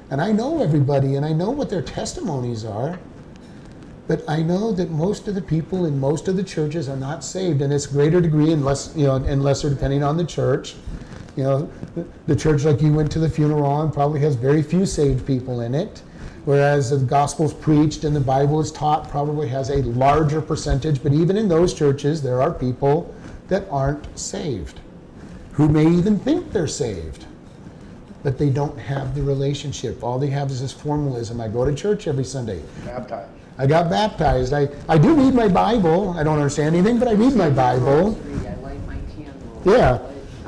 And 0.09 0.21
I 0.21 0.31
know 0.31 0.61
everybody 0.61 1.15
and 1.15 1.25
I 1.25 1.33
know 1.33 1.49
what 1.49 1.69
their 1.69 1.81
testimonies 1.81 2.63
are. 2.63 2.99
But 4.07 4.23
I 4.27 4.41
know 4.41 4.71
that 4.73 4.89
most 4.89 5.27
of 5.27 5.35
the 5.35 5.41
people 5.41 5.85
in 5.85 5.99
most 5.99 6.27
of 6.27 6.35
the 6.35 6.43
churches 6.43 6.89
are 6.89 6.97
not 6.97 7.23
saved, 7.23 7.61
and 7.61 7.71
it's 7.71 7.85
greater 7.85 8.19
degree 8.19 8.51
and 8.51 8.65
less, 8.65 8.93
you 8.95 9.05
know, 9.05 9.15
and 9.15 9.43
lesser 9.43 9.69
depending 9.69 10.03
on 10.03 10.17
the 10.17 10.25
church. 10.25 10.75
You 11.35 11.43
know, 11.43 11.71
the 12.27 12.35
church 12.35 12.65
like 12.65 12.81
you 12.81 12.93
went 12.93 13.11
to 13.13 13.19
the 13.19 13.29
funeral 13.29 13.65
on 13.65 13.91
probably 13.91 14.19
has 14.21 14.35
very 14.35 14.61
few 14.61 14.85
saved 14.85 15.25
people 15.25 15.61
in 15.61 15.73
it, 15.73 16.01
whereas 16.43 16.89
the 16.89 16.97
gospel's 16.97 17.53
preached 17.53 18.03
and 18.03 18.13
the 18.13 18.19
Bible 18.19 18.59
is 18.59 18.71
taught 18.71 19.09
probably 19.09 19.47
has 19.47 19.69
a 19.69 19.77
larger 19.83 20.41
percentage. 20.41 21.01
But 21.01 21.13
even 21.13 21.37
in 21.37 21.47
those 21.47 21.73
churches, 21.73 22.21
there 22.21 22.41
are 22.41 22.51
people 22.51 23.15
that 23.51 23.67
aren't 23.69 24.17
saved, 24.17 24.79
who 25.51 25.67
may 25.67 25.85
even 25.85 26.17
think 26.17 26.53
they're 26.53 26.67
saved, 26.67 27.25
but 28.23 28.37
they 28.37 28.49
don't 28.49 28.77
have 28.77 29.13
the 29.13 29.21
relationship. 29.21 30.01
All 30.01 30.17
they 30.17 30.29
have 30.29 30.49
is 30.49 30.61
this 30.61 30.71
formalism. 30.71 31.41
I 31.41 31.49
go 31.49 31.65
to 31.65 31.75
church 31.75 32.07
every 32.07 32.23
Sunday. 32.23 32.63
Baptized. 32.85 33.29
I 33.57 33.67
got 33.67 33.89
baptized. 33.89 34.53
I, 34.53 34.69
I 34.87 34.97
do 34.97 35.13
read 35.15 35.33
my 35.33 35.49
Bible. 35.49 36.11
I 36.11 36.23
don't 36.23 36.37
understand 36.37 36.77
anything, 36.77 36.97
but 36.97 37.09
I 37.09 37.11
read 37.11 37.35
my 37.35 37.49
Bible. 37.49 38.17
I 38.47 38.55
light 38.61 38.87
my 38.87 38.95
candle. 39.13 39.61
Yeah. 39.65 39.99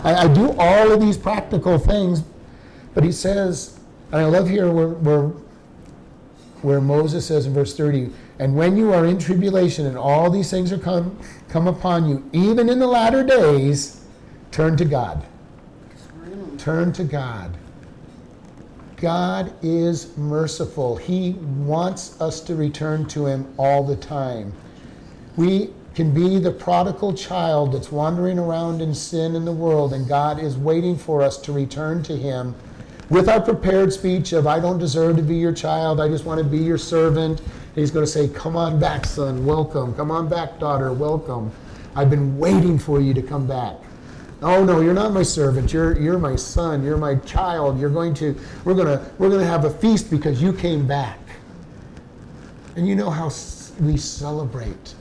I, 0.01 0.23
I 0.23 0.33
do 0.33 0.55
all 0.57 0.93
of 0.93 1.01
these 1.01 1.17
practical 1.17 1.77
things, 1.77 2.23
but 2.93 3.03
he 3.03 3.11
says, 3.11 3.81
and 4.13 4.21
I 4.21 4.25
love 4.25 4.47
here 4.47 4.71
where, 4.71 4.87
where, 4.87 5.27
where 6.61 6.79
Moses 6.79 7.25
says 7.27 7.47
in 7.47 7.53
verse 7.53 7.75
30, 7.75 8.11
and 8.39 8.55
when 8.55 8.75
you 8.75 8.93
are 8.93 9.05
in 9.05 9.19
tribulation 9.19 9.86
and 9.86 9.97
all 9.97 10.29
these 10.29 10.49
things 10.49 10.71
are 10.71 10.77
come, 10.77 11.17
come 11.49 11.67
upon 11.67 12.09
you, 12.09 12.27
even 12.34 12.69
in 12.69 12.79
the 12.79 12.88
latter 12.88 13.23
days, 13.23 14.05
turn 14.51 14.75
to 14.77 14.86
God. 14.86 15.23
Turn 16.57 16.93
to 16.93 17.03
God. 17.03 17.57
God 18.95 19.53
is 19.61 20.15
merciful. 20.17 20.95
He 20.95 21.31
wants 21.31 22.19
us 22.21 22.39
to 22.41 22.55
return 22.55 23.05
to 23.09 23.25
Him 23.25 23.53
all 23.57 23.84
the 23.84 23.97
time. 23.97 24.53
We 25.36 25.71
can 25.93 26.13
be 26.13 26.39
the 26.39 26.51
prodigal 26.51 27.13
child 27.13 27.73
that's 27.73 27.91
wandering 27.91 28.39
around 28.39 28.81
in 28.81 28.95
sin 28.95 29.36
in 29.36 29.45
the 29.45 29.51
world, 29.51 29.93
and 29.93 30.07
God 30.07 30.39
is 30.39 30.57
waiting 30.57 30.97
for 30.97 31.21
us 31.21 31.38
to 31.39 31.51
return 31.51 32.01
to 32.03 32.15
Him 32.15 32.55
with 33.09 33.29
our 33.29 33.41
prepared 33.41 33.93
speech 33.93 34.34
of, 34.34 34.47
I 34.47 34.59
don't 34.59 34.79
deserve 34.79 35.17
to 35.17 35.21
be 35.21 35.36
your 35.36 35.53
child, 35.53 35.99
I 35.99 36.07
just 36.07 36.25
want 36.25 36.39
to 36.39 36.43
be 36.43 36.57
your 36.57 36.77
servant. 36.77 37.41
He's 37.76 37.91
going 37.91 38.05
to 38.05 38.11
say, 38.11 38.28
Come 38.30 38.55
on 38.55 38.80
back, 38.80 39.05
son, 39.05 39.45
welcome. 39.45 39.93
Come 39.95 40.11
on 40.11 40.30
back, 40.30 40.59
daughter, 40.59 40.93
welcome. 40.93 41.51
I've 41.95 42.09
been 42.09 42.38
waiting 42.38 42.78
for 42.78 43.01
you 43.01 43.13
to 43.13 43.21
come 43.21 43.47
back. 43.47 43.76
Oh 44.41 44.65
no, 44.65 44.82
you're 44.82 44.93
not 44.93 45.13
my 45.13 45.24
servant. 45.24 45.71
You're 45.71 45.97
you're 45.97 46.19
my 46.19 46.36
son. 46.36 46.84
You're 46.84 46.97
my 46.97 47.15
child. 47.15 47.80
You're 47.80 47.89
going 47.89 48.13
to 48.15 48.38
we're 48.65 48.74
going 48.74 48.88
to 48.88 49.11
we're 49.17 49.30
going 49.30 49.39
to 49.39 49.47
have 49.47 49.63
a 49.63 49.69
feast 49.69 50.11
because 50.11 50.41
you 50.41 50.51
came 50.51 50.86
back. 50.86 51.19
And 52.76 52.88
you 52.88 52.95
know 52.95 53.09
how 53.09 53.32
we 53.80 53.95
celebrate. 53.95 54.95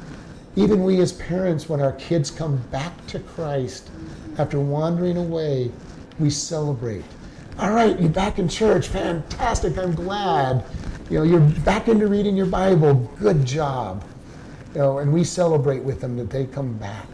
Even 0.55 0.85
we 0.85 1.01
as 1.01 1.13
parents 1.13 1.69
when 1.69 1.81
our 1.81 1.93
kids 1.93 2.31
come 2.31 2.59
back 2.71 3.07
to 3.09 3.19
Christ 3.19 3.91
after 4.39 4.61
wandering 4.61 5.17
away, 5.17 5.73
we 6.21 6.31
celebrate. 6.31 7.05
All 7.59 7.73
right, 7.73 7.99
you're 7.99 8.11
back 8.11 8.39
in 8.39 8.49
church. 8.49 8.89
Fantastic. 8.89 9.77
I'm 9.77 9.95
glad. 9.95 10.65
You 11.13 11.19
know, 11.19 11.25
you're 11.25 11.41
back 11.61 11.89
into 11.89 12.07
reading 12.07 12.35
your 12.39 12.47
Bible. 12.47 12.95
Good 13.21 13.45
job. 13.45 14.03
You 14.73 14.81
know, 14.81 14.99
and 15.01 15.13
we 15.13 15.25
celebrate 15.25 15.83
with 15.83 16.01
them 16.01 16.17
that 16.17 16.31
they 16.31 16.47
come 16.47 16.73
back. 16.79 17.07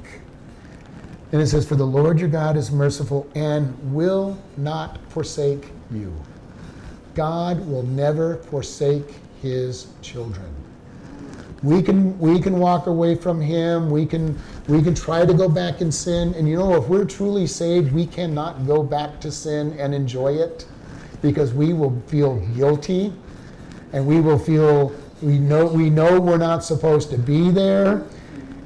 And 1.33 1.43
it 1.43 1.49
says, 1.49 1.67
For 1.67 1.75
the 1.75 1.85
Lord 1.85 2.21
your 2.21 2.29
God 2.29 2.57
is 2.57 2.71
merciful 2.71 3.29
and 3.35 3.77
will 3.93 4.39
not 4.57 5.01
forsake 5.09 5.73
you. 5.91 6.15
God 7.17 7.59
will 7.67 7.83
never 7.83 8.37
forsake 8.37 9.17
his 9.43 9.89
children. 10.01 10.55
We 11.65 11.83
can, 11.83 12.17
we 12.21 12.41
can 12.41 12.61
walk 12.61 12.87
away 12.87 13.17
from 13.17 13.41
him. 13.41 13.91
We 13.91 14.07
can, 14.07 14.39
we 14.69 14.81
can 14.81 14.95
try 14.95 15.27
to 15.27 15.35
go 15.35 15.49
back 15.49 15.81
in 15.81 15.91
sin. 15.91 16.35
And 16.35 16.49
you 16.49 16.57
know, 16.57 16.77
if 16.77 16.87
we're 16.87 17.05
truly 17.05 17.49
saved, 17.49 17.91
we 17.91 18.07
cannot 18.07 18.65
go 18.65 18.81
back 18.81 19.21
to 19.23 19.33
sin 19.33 19.77
and 19.77 19.93
enjoy 19.93 20.35
it 20.35 20.67
because 21.21 21.53
we 21.53 21.73
will 21.73 22.01
feel 22.07 22.37
guilty 22.55 23.13
and 23.93 24.07
we 24.07 24.21
will 24.21 24.39
feel 24.39 24.93
we 25.23 25.39
know 25.39 25.67
we 25.67 25.91
know 25.91 26.21
we're 26.21 26.39
not 26.39 26.65
supposed 26.65 27.11
to 27.11 27.19
be 27.19 27.51
there. 27.51 28.05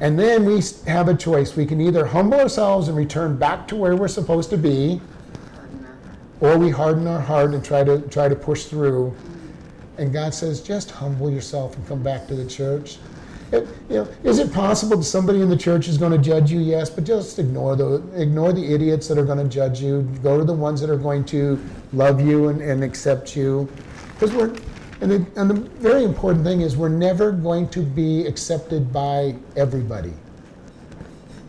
And 0.00 0.18
then 0.18 0.44
we 0.44 0.60
have 0.88 1.08
a 1.08 1.14
choice. 1.14 1.54
We 1.54 1.64
can 1.64 1.80
either 1.80 2.04
humble 2.04 2.40
ourselves 2.40 2.88
and 2.88 2.96
return 2.96 3.36
back 3.36 3.68
to 3.68 3.76
where 3.76 3.94
we're 3.94 4.08
supposed 4.08 4.50
to 4.50 4.58
be 4.58 5.00
or 6.42 6.58
we 6.58 6.70
harden 6.70 7.06
our 7.06 7.20
heart 7.20 7.54
and 7.54 7.64
try 7.64 7.84
to 7.84 8.02
try 8.08 8.28
to 8.28 8.34
push 8.34 8.64
through. 8.64 9.14
And 9.96 10.12
god 10.12 10.34
says 10.34 10.60
just 10.60 10.90
humble 10.90 11.30
yourself 11.30 11.76
and 11.76 11.86
come 11.86 12.02
back 12.02 12.26
to 12.26 12.34
the 12.34 12.46
church. 12.46 12.98
It, 13.52 13.68
you 13.88 13.96
know, 13.96 14.08
is 14.24 14.38
it 14.38 14.52
possible 14.52 14.96
that 14.96 15.04
somebody 15.04 15.40
in 15.40 15.48
the 15.50 15.56
church 15.56 15.86
is 15.86 15.98
going 15.98 16.12
to 16.12 16.18
judge 16.18 16.50
you? 16.50 16.58
Yes, 16.58 16.90
but 16.90 17.04
just 17.04 17.38
ignore 17.38 17.76
the 17.76 18.02
ignore 18.14 18.52
the 18.52 18.74
idiots 18.74 19.06
that 19.08 19.18
are 19.18 19.24
going 19.24 19.38
to 19.38 19.48
judge 19.48 19.80
you. 19.80 20.02
Go 20.22 20.36
to 20.36 20.44
the 20.44 20.54
ones 20.54 20.80
that 20.80 20.90
are 20.90 20.96
going 20.96 21.24
to 21.26 21.62
love 21.92 22.20
you 22.20 22.48
and, 22.48 22.60
and 22.60 22.82
accept 22.82 23.36
you, 23.36 23.68
because 24.14 24.32
we're 24.32 24.52
and 25.03 25.11
the, 25.11 25.40
and 25.40 25.50
the 25.50 25.55
very 25.80 26.05
important 26.05 26.44
thing 26.44 26.61
is 26.61 26.76
we're 26.76 26.88
never 26.88 27.32
going 27.32 27.68
to 27.70 27.80
be 27.80 28.24
accepted 28.24 28.92
by 28.92 29.34
everybody. 29.57 30.12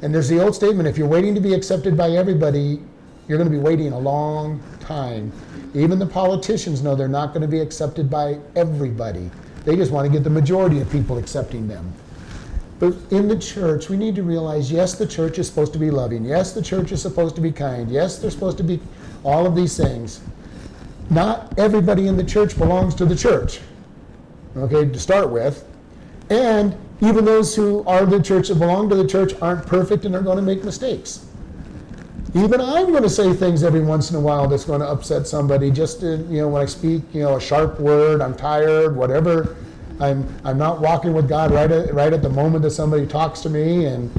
And 0.01 0.14
there's 0.14 0.28
the 0.28 0.41
old 0.41 0.56
statement 0.56 0.89
if 0.89 0.97
you're 0.97 1.08
waiting 1.08 1.36
to 1.36 1.39
be 1.39 1.54
accepted 1.54 1.95
by 1.95 2.10
everybody, 2.10 2.82
you're 3.28 3.38
going 3.38 3.49
to 3.49 3.56
be 3.56 3.62
waiting 3.62 3.93
a 3.93 3.99
long 3.99 4.60
time. 4.80 5.32
Even 5.76 5.99
the 5.99 6.06
politicians 6.06 6.82
know 6.82 6.95
they're 6.95 7.08
not 7.08 7.28
going 7.28 7.43
to 7.43 7.47
be 7.47 7.60
accepted 7.60 8.10
by 8.10 8.39
everybody. 8.56 9.30
They 9.66 9.76
just 9.76 9.91
want 9.91 10.08
to 10.08 10.12
get 10.12 10.24
the 10.24 10.32
majority 10.32 10.82
of 10.82 10.91
people 10.91 11.20
accepting 11.20 11.68
them. 11.68 11.93
But 12.80 12.95
in 13.12 13.28
the 13.28 13.38
church, 13.38 13.88
we 13.88 13.97
need 13.97 14.16
to 14.16 14.24
realize 14.24 14.72
yes, 14.72 14.95
the 14.95 15.06
church 15.06 15.38
is 15.38 15.47
supposed 15.47 15.74
to 15.74 15.80
be 15.80 15.91
loving. 15.91 16.26
Yes, 16.26 16.54
the 16.54 16.62
church 16.62 16.91
is 16.91 17.04
supposed 17.04 17.36
to 17.36 17.41
be 17.41 17.51
kind. 17.51 17.91
Yes, 17.91 18.18
they're 18.18 18.32
supposed 18.32 18.58
to 18.58 18.64
be 18.64 18.80
all 19.24 19.45
of 19.45 19.56
these 19.56 19.78
things 19.78 20.22
not 21.10 21.58
everybody 21.58 22.08
in 22.08 22.18
the 22.18 22.24
church 22.24 22.58
belongs 22.58 22.95
to 22.95 23.06
the 23.06 23.16
church, 23.16 23.60
okay, 24.58 24.88
to 24.89 24.99
start 24.99 25.30
with. 25.30 25.66
And 26.30 26.76
even 27.01 27.26
those 27.26 27.56
who 27.56 27.84
are 27.86 28.06
the 28.06 28.22
church 28.22 28.47
that 28.47 28.60
belong 28.60 28.89
to 28.89 28.95
the 28.95 29.08
church 29.08 29.34
aren't 29.41 29.66
perfect 29.66 30.06
and 30.06 30.16
are 30.16 30.22
going 30.22 30.38
to 30.38 30.43
make 30.43 30.64
mistakes. 30.64 31.26
Even 32.36 32.62
I'm 32.62 32.88
going 32.88 33.04
to 33.04 33.10
say 33.10 33.32
things 33.34 33.64
every 33.64 33.82
once 33.82 34.10
in 34.10 34.16
a 34.16 34.20
while 34.20 34.47
that's 34.47 34.66
going 34.66 34.80
to 34.80 34.88
upset 34.88 35.28
somebody. 35.28 35.70
Just 35.70 36.01
you 36.01 36.18
know, 36.18 36.47
when 36.47 36.64
I 36.64 36.66
speak, 36.66 37.04
you 37.14 37.22
know, 37.22 37.36
a 37.36 37.41
sharp 37.41 37.80
word, 37.80 38.22
I'm 38.22 38.34
tired, 38.34 38.95
whatever. 38.95 39.56
I'm 39.99 40.28
I'm 40.43 40.58
not 40.58 40.82
walking 40.82 41.14
with 41.14 41.30
God 41.30 41.51
right 41.51 41.72
at 41.72 41.93
right 41.93 42.12
at 42.12 42.24
the 42.24 42.30
moment 42.30 42.64
that 42.64 42.72
somebody 42.72 43.06
talks 43.06 43.41
to 43.41 43.49
me 43.49 43.86
and 43.86 44.10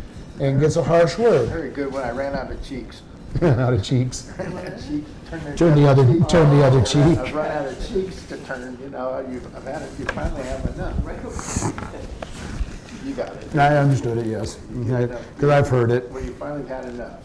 and 0.40 0.60
gets 0.60 0.76
a 0.76 0.84
harsh 0.84 1.18
word. 1.18 1.48
Very 1.48 1.70
good 1.70 1.92
when 1.92 2.04
I 2.04 2.10
ran 2.10 2.36
out 2.36 2.52
of 2.52 2.64
cheeks. 2.64 3.02
out 3.42 3.72
of 3.72 3.82
cheeks. 3.82 4.32
Cheek, 4.88 5.04
turn, 5.28 5.56
Turn 5.56 5.74
the 5.74 5.88
other 5.88 6.04
turn 6.26 6.56
the 6.56 6.64
other 6.64 6.80
I've 6.80 6.88
cheek. 6.88 7.34
run 7.34 7.50
out 7.50 7.66
of 7.66 7.88
cheeks 7.88 8.22
to 8.26 8.36
turn, 8.38 8.78
you 8.80 8.90
know, 8.90 9.26
you've, 9.30 9.56
I've 9.56 9.64
had 9.64 9.82
it, 9.82 9.90
you 9.98 10.04
finally 10.06 10.42
have 10.42 10.64
enough. 10.74 12.00
You 13.04 13.12
got 13.12 13.34
it. 13.34 13.54
I 13.54 13.76
understood 13.76 14.16
it, 14.16 14.24
yes, 14.26 14.54
because 14.54 15.50
I've 15.50 15.68
heard 15.68 15.90
it. 15.90 16.10
Well, 16.10 16.24
you 16.24 16.32
finally 16.32 16.66
had 16.66 16.86
enough. 16.86 17.20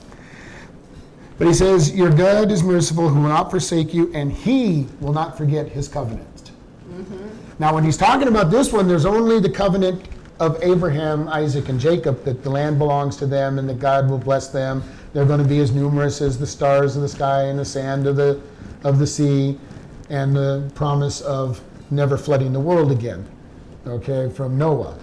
But 1.38 1.48
he 1.48 1.54
says, 1.54 1.96
Your 1.96 2.12
God 2.12 2.52
is 2.52 2.64
merciful, 2.64 3.08
who 3.08 3.22
will 3.22 3.30
not 3.30 3.50
forsake 3.50 3.94
you, 3.94 4.12
and 4.14 4.30
he 4.30 4.88
will 5.00 5.14
not 5.14 5.38
forget 5.38 5.70
his 5.70 5.88
covenant. 5.88 6.52
Mm-hmm. 6.92 7.30
Now, 7.60 7.74
when 7.74 7.86
he's 7.86 7.96
talking 7.96 8.28
about 8.28 8.52
this 8.52 8.74
one, 8.74 8.90
there's 8.90 9.06
only 9.06 9.40
the 9.40 9.50
covenant 9.50 10.06
of 10.42 10.62
Abraham, 10.62 11.30
Isaac, 11.30 11.70
and 11.70 11.80
Jacob 11.80 12.26
that 12.26 12.44
the 12.44 12.50
land 12.50 12.78
belongs 12.78 13.16
to 13.18 13.26
them 13.26 13.58
and 13.58 13.70
that 13.70 13.80
God 13.80 14.10
will 14.10 14.18
bless 14.18 14.50
them. 14.50 14.84
They're 15.14 15.26
going 15.26 15.42
to 15.42 15.48
be 15.48 15.60
as 15.60 15.72
numerous 15.72 16.22
as 16.22 16.38
the 16.38 16.48
stars 16.48 16.96
of 16.96 17.02
the 17.02 17.10
sky 17.10 17.44
and 17.44 17.58
the 17.58 17.66
sand 17.66 18.06
of 18.08 18.16
the, 18.16 18.40
of 18.84 19.00
the 19.00 19.08
sea, 19.08 19.58
and 20.10 20.36
the 20.36 20.72
promise 20.76 21.22
of 21.22 21.62
never 21.92 22.18
flooding 22.18 22.54
the 22.54 22.60
world 22.60 22.92
again, 22.92 23.28
okay, 23.88 24.30
from 24.30 24.58
Noah. 24.58 24.98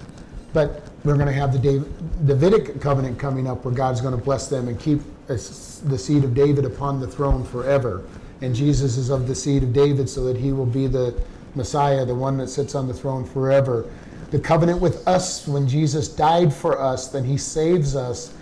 But 0.52 0.88
we're 1.04 1.14
going 1.14 1.26
to 1.26 1.32
have 1.32 1.52
the 1.52 1.58
Dav- 1.58 2.26
Davidic 2.26 2.80
covenant 2.80 3.18
coming 3.18 3.46
up 3.46 3.64
where 3.64 3.74
God's 3.74 4.00
going 4.00 4.16
to 4.16 4.22
bless 4.22 4.48
them 4.48 4.68
and 4.68 4.78
keep 4.78 5.00
the 5.26 5.38
seed 5.38 6.24
of 6.24 6.34
David 6.34 6.64
upon 6.64 7.00
the 7.00 7.06
throne 7.06 7.44
forever. 7.44 8.04
And 8.42 8.54
Jesus 8.54 8.96
is 8.96 9.10
of 9.10 9.26
the 9.26 9.34
seed 9.34 9.62
of 9.62 9.72
David 9.72 10.08
so 10.08 10.24
that 10.24 10.36
he 10.36 10.52
will 10.52 10.66
be 10.66 10.86
the 10.86 11.20
Messiah, 11.54 12.04
the 12.04 12.14
one 12.14 12.36
that 12.38 12.48
sits 12.48 12.74
on 12.74 12.86
the 12.86 12.94
throne 12.94 13.24
forever. 13.24 13.90
The 14.30 14.38
covenant 14.38 14.80
with 14.80 15.06
us, 15.06 15.46
when 15.46 15.68
Jesus 15.68 16.08
died 16.08 16.52
for 16.52 16.80
us, 16.80 17.08
then 17.08 17.24
he 17.24 17.36
saves 17.36 17.96
us 17.96 18.34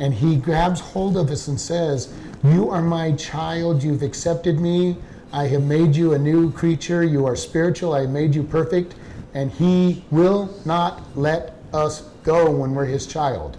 and 0.00 0.14
he 0.14 0.34
grabs 0.34 0.80
hold 0.80 1.16
of 1.18 1.30
us 1.30 1.46
and 1.46 1.60
says, 1.60 2.12
You 2.42 2.70
are 2.70 2.80
my 2.80 3.12
child, 3.12 3.82
you've 3.82 4.02
accepted 4.02 4.58
me, 4.58 4.96
I 5.30 5.46
have 5.48 5.62
made 5.62 5.94
you 5.94 6.14
a 6.14 6.18
new 6.18 6.50
creature, 6.50 7.04
you 7.04 7.26
are 7.26 7.36
spiritual, 7.36 7.92
I 7.92 8.06
made 8.06 8.34
you 8.34 8.42
perfect, 8.42 8.94
and 9.34 9.52
he 9.52 10.02
will 10.10 10.58
not 10.64 11.02
let 11.16 11.54
us 11.74 12.00
go 12.24 12.50
when 12.50 12.74
we're 12.74 12.86
his 12.86 13.06
child. 13.06 13.58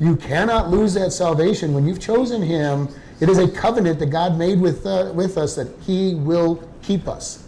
You 0.00 0.16
cannot 0.16 0.68
lose 0.68 0.94
that 0.94 1.12
salvation. 1.12 1.72
When 1.72 1.86
you've 1.86 2.00
chosen 2.00 2.42
him, 2.42 2.88
it 3.20 3.28
is 3.28 3.38
a 3.38 3.48
covenant 3.48 4.00
that 4.00 4.06
God 4.06 4.36
made 4.36 4.60
with, 4.60 4.84
uh, 4.84 5.12
with 5.14 5.38
us 5.38 5.54
that 5.54 5.68
he 5.82 6.14
will 6.16 6.62
keep 6.82 7.08
us. 7.08 7.47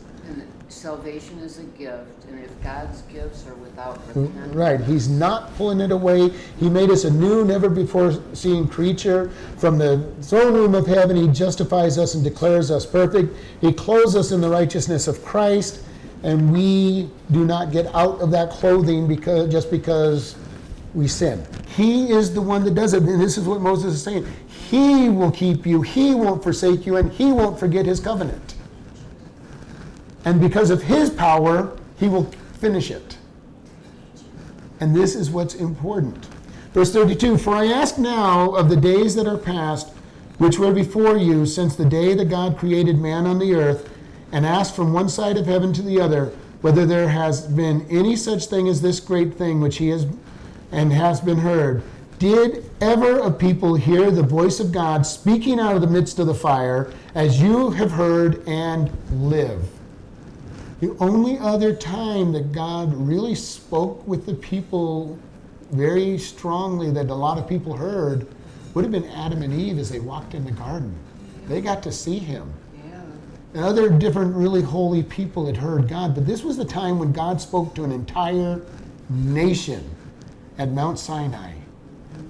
Salvation 0.70 1.40
is 1.40 1.58
a 1.58 1.64
gift, 1.64 2.24
and 2.28 2.38
if 2.38 2.62
God's 2.62 3.02
gifts 3.02 3.44
are 3.46 3.54
without 3.56 3.98
repentance. 4.06 4.54
Right, 4.54 4.80
he's 4.80 5.08
not 5.08 5.52
pulling 5.56 5.80
it 5.80 5.90
away. 5.90 6.30
He 6.60 6.70
made 6.70 6.90
us 6.90 7.04
a 7.04 7.10
new, 7.10 7.44
never 7.44 7.68
before 7.68 8.14
seen 8.34 8.68
creature. 8.68 9.30
From 9.58 9.78
the 9.78 10.10
throne 10.22 10.54
room 10.54 10.76
of 10.76 10.86
heaven, 10.86 11.16
he 11.16 11.26
justifies 11.26 11.98
us 11.98 12.14
and 12.14 12.22
declares 12.22 12.70
us 12.70 12.86
perfect. 12.86 13.36
He 13.60 13.72
clothes 13.72 14.14
us 14.14 14.30
in 14.30 14.40
the 14.40 14.48
righteousness 14.48 15.08
of 15.08 15.24
Christ, 15.24 15.82
and 16.22 16.52
we 16.52 17.10
do 17.32 17.44
not 17.44 17.72
get 17.72 17.92
out 17.92 18.20
of 18.20 18.30
that 18.30 18.50
clothing 18.50 19.08
because 19.08 19.50
just 19.50 19.72
because 19.72 20.36
we 20.94 21.08
sin. 21.08 21.44
He 21.76 22.12
is 22.12 22.32
the 22.32 22.42
one 22.42 22.64
that 22.64 22.74
does 22.74 22.94
it. 22.94 23.02
And 23.02 23.20
this 23.20 23.36
is 23.36 23.46
what 23.46 23.60
Moses 23.60 23.94
is 23.94 24.02
saying. 24.02 24.26
He 24.46 25.08
will 25.08 25.32
keep 25.32 25.66
you, 25.66 25.82
He 25.82 26.14
won't 26.14 26.44
forsake 26.44 26.86
you, 26.86 26.96
and 26.96 27.12
He 27.12 27.32
won't 27.32 27.58
forget 27.58 27.86
His 27.86 27.98
covenant. 27.98 28.54
And 30.24 30.40
because 30.40 30.70
of 30.70 30.82
His 30.82 31.10
power, 31.10 31.76
He 31.98 32.08
will 32.08 32.30
finish 32.58 32.90
it. 32.90 33.16
And 34.80 34.94
this 34.94 35.14
is 35.14 35.30
what's 35.30 35.54
important. 35.54 36.26
Verse 36.72 36.92
32 36.92 37.38
For 37.38 37.54
I 37.54 37.66
ask 37.66 37.98
now 37.98 38.50
of 38.54 38.68
the 38.68 38.76
days 38.76 39.14
that 39.14 39.26
are 39.26 39.38
past, 39.38 39.88
which 40.38 40.58
were 40.58 40.72
before 40.72 41.16
you, 41.16 41.44
since 41.44 41.76
the 41.76 41.84
day 41.84 42.14
that 42.14 42.30
God 42.30 42.56
created 42.56 42.98
man 42.98 43.26
on 43.26 43.38
the 43.38 43.54
earth, 43.54 43.90
and 44.32 44.46
ask 44.46 44.74
from 44.74 44.92
one 44.92 45.08
side 45.08 45.36
of 45.36 45.46
heaven 45.46 45.72
to 45.74 45.82
the 45.82 46.00
other, 46.00 46.32
whether 46.60 46.86
there 46.86 47.08
has 47.08 47.46
been 47.46 47.86
any 47.90 48.16
such 48.16 48.46
thing 48.46 48.68
as 48.68 48.80
this 48.80 49.00
great 49.00 49.34
thing 49.34 49.60
which 49.60 49.78
he 49.78 49.88
has 49.88 50.06
and 50.72 50.92
has 50.92 51.20
been 51.20 51.38
heard. 51.38 51.82
Did 52.18 52.70
ever 52.80 53.18
a 53.18 53.30
people 53.30 53.74
hear 53.74 54.10
the 54.10 54.22
voice 54.22 54.60
of 54.60 54.72
God 54.72 55.06
speaking 55.06 55.58
out 55.58 55.74
of 55.74 55.80
the 55.80 55.86
midst 55.86 56.18
of 56.18 56.26
the 56.26 56.34
fire, 56.34 56.92
as 57.14 57.40
you 57.40 57.70
have 57.70 57.90
heard 57.90 58.46
and 58.46 58.90
live? 59.10 59.80
The 60.81 60.97
only 60.99 61.39
other 61.39 61.74
time 61.74 62.33
that 62.33 62.53
God 62.53 62.95
really 62.95 63.35
spoke 63.35 64.07
with 64.09 64.24
the 64.24 64.35
people 64.35 65.18
very 65.70 66.18
strongly 66.18 66.91
that 66.91 67.11
a 67.11 67.14
lot 67.14 67.39
of 67.39 67.47
people 67.47 67.76
heard 67.76 68.26
would 68.72 68.85
have 68.85 68.93
been 68.93 69.07
Adam 69.11 69.43
and 69.43 69.53
Eve 69.53 69.78
as 69.78 69.91
they 69.91 70.01
walked 70.01 70.35
in 70.35 70.45
the 70.45 70.53
garden. 70.53 70.95
They 71.47 71.61
got 71.61 71.83
to 71.83 71.93
see 71.93 72.18
him. 72.18 72.53
Yeah. 72.89 73.03
And 73.55 73.64
other 73.64 73.91
different 73.91 74.35
really 74.35 74.62
holy 74.62 75.03
people 75.03 75.47
had 75.47 75.57
heard 75.57 75.87
God, 75.87 76.14
but 76.14 76.26
this 76.26 76.43
was 76.43 76.57
the 76.57 76.64
time 76.64 76.99
when 76.99 77.12
God 77.12 77.41
spoke 77.41 77.74
to 77.74 77.85
an 77.85 77.93
entire 77.93 78.62
nation 79.11 79.85
at 80.57 80.70
Mount 80.70 80.99
Sinai, 80.99 81.55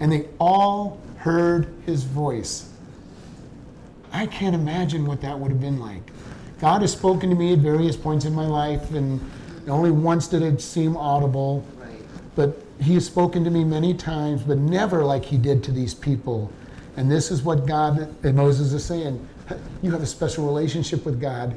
and 0.01 0.11
they 0.11 0.27
all 0.39 1.01
heard 1.19 1.73
his 1.87 2.05
voice. 2.05 2.73
I 4.13 4.27
can't 4.27 4.55
imagine 4.55 5.07
what 5.07 5.21
that 5.21 5.39
would 5.39 5.51
have 5.51 5.61
been 5.61 5.79
like. 5.79 6.11
God 6.61 6.83
has 6.83 6.93
spoken 6.93 7.31
to 7.31 7.37
me 7.37 7.55
at 7.55 7.61
various 7.61 7.97
points 7.97 8.27
in 8.27 8.35
my 8.35 8.47
life, 8.47 8.91
and 8.93 9.19
only 9.67 9.91
once 9.91 10.29
did 10.29 10.43
it 10.43 10.61
seem 10.61 10.97
audible. 10.97 11.65
Right. 11.79 12.03
But 12.35 12.63
he 12.81 12.95
has 12.95 13.07
spoken 13.07 13.45
to 13.45 13.51
me 13.51 13.65
many 13.65 13.95
times, 13.95 14.43
but 14.43 14.59
never 14.59 15.05
like 15.05 15.25
he 15.25 15.39
did 15.39 15.65
to 15.65 15.73
these 15.73 15.95
people. 15.95 16.53
And 16.97 17.11
this 17.11 17.31
is 17.31 17.43
what 17.43 17.67
God 17.67 18.15
and 18.25 18.37
Moses 18.37 18.73
is 18.75 18.85
saying. 18.85 19.27
You 19.83 19.91
have 19.91 20.03
a 20.03 20.07
special 20.07 20.45
relationship 20.47 21.05
with 21.07 21.21
God. 21.21 21.57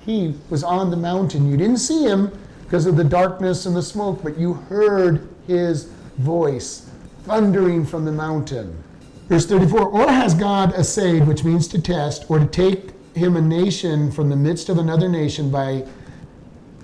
He 0.00 0.34
was 0.50 0.62
on 0.62 0.90
the 0.90 0.96
mountain. 0.96 1.50
You 1.50 1.56
didn't 1.56 1.78
see 1.78 2.04
him 2.04 2.30
because 2.62 2.86
of 2.86 2.96
the 2.96 3.04
darkness 3.04 3.66
and 3.66 3.74
the 3.74 3.82
smoke, 3.82 4.22
but 4.22 4.38
you 4.38 4.54
heard 4.54 5.28
his 5.46 5.84
voice 6.18 6.88
thundering 7.24 7.84
from 7.84 8.04
the 8.04 8.12
mountain. 8.12 8.82
Verse 9.28 9.46
34 9.46 9.80
Or 9.80 10.08
has 10.08 10.34
God 10.34 10.72
assayed, 10.74 11.26
which 11.26 11.44
means 11.44 11.66
to 11.68 11.80
test, 11.80 12.30
or 12.30 12.38
to 12.38 12.46
take 12.46 12.93
him 13.14 13.36
a 13.36 13.40
nation 13.40 14.10
from 14.10 14.28
the 14.28 14.36
midst 14.36 14.68
of 14.68 14.78
another 14.78 15.08
nation 15.08 15.50
by 15.50 15.86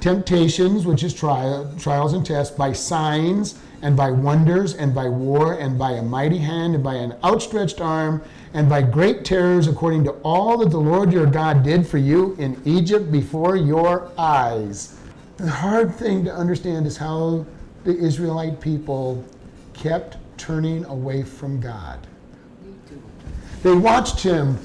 temptations, 0.01 0.87
which 0.87 1.03
is 1.03 1.13
trial, 1.13 1.73
trials 1.79 2.13
and 2.13 2.25
tests, 2.25 2.57
by 2.57 2.73
signs 2.73 3.59
and 3.83 3.97
by 3.97 4.11
wonders 4.11 4.75
and 4.75 4.95
by 4.95 5.09
war 5.09 5.55
and 5.55 5.79
by 5.79 5.93
a 5.93 6.03
mighty 6.03 6.39
hand 6.39 6.75
and 6.75 6.85
by 6.85 6.95
an 6.95 7.15
outstretched 7.25 7.81
arm 7.81 8.23
and 8.55 8.69
by 8.69 8.83
great 8.83 9.25
terrors, 9.25 9.67
according 9.67 10.05
to 10.05 10.11
all 10.23 10.59
that 10.59 10.71
the 10.71 10.79
Lord 10.79 11.13
your 11.13 11.27
God 11.27 11.63
did 11.63 11.87
for 11.87 11.99
you 11.99 12.35
in 12.39 12.61
Egypt 12.65 13.11
before 13.11 13.57
your 13.57 14.11
eyes. 14.19 14.99
The 15.37 15.49
hard 15.49 15.95
thing 15.95 16.25
to 16.25 16.35
understand 16.35 16.87
is 16.87 16.97
how 16.97 17.47
the 17.85 17.97
Israelite 17.97 18.61
people 18.61 19.25
kept 19.73 20.19
turning 20.37 20.85
away 20.87 21.23
from 21.23 21.61
God. 21.61 22.07
They 23.63 23.75
watched 23.75 24.21
him 24.21 24.59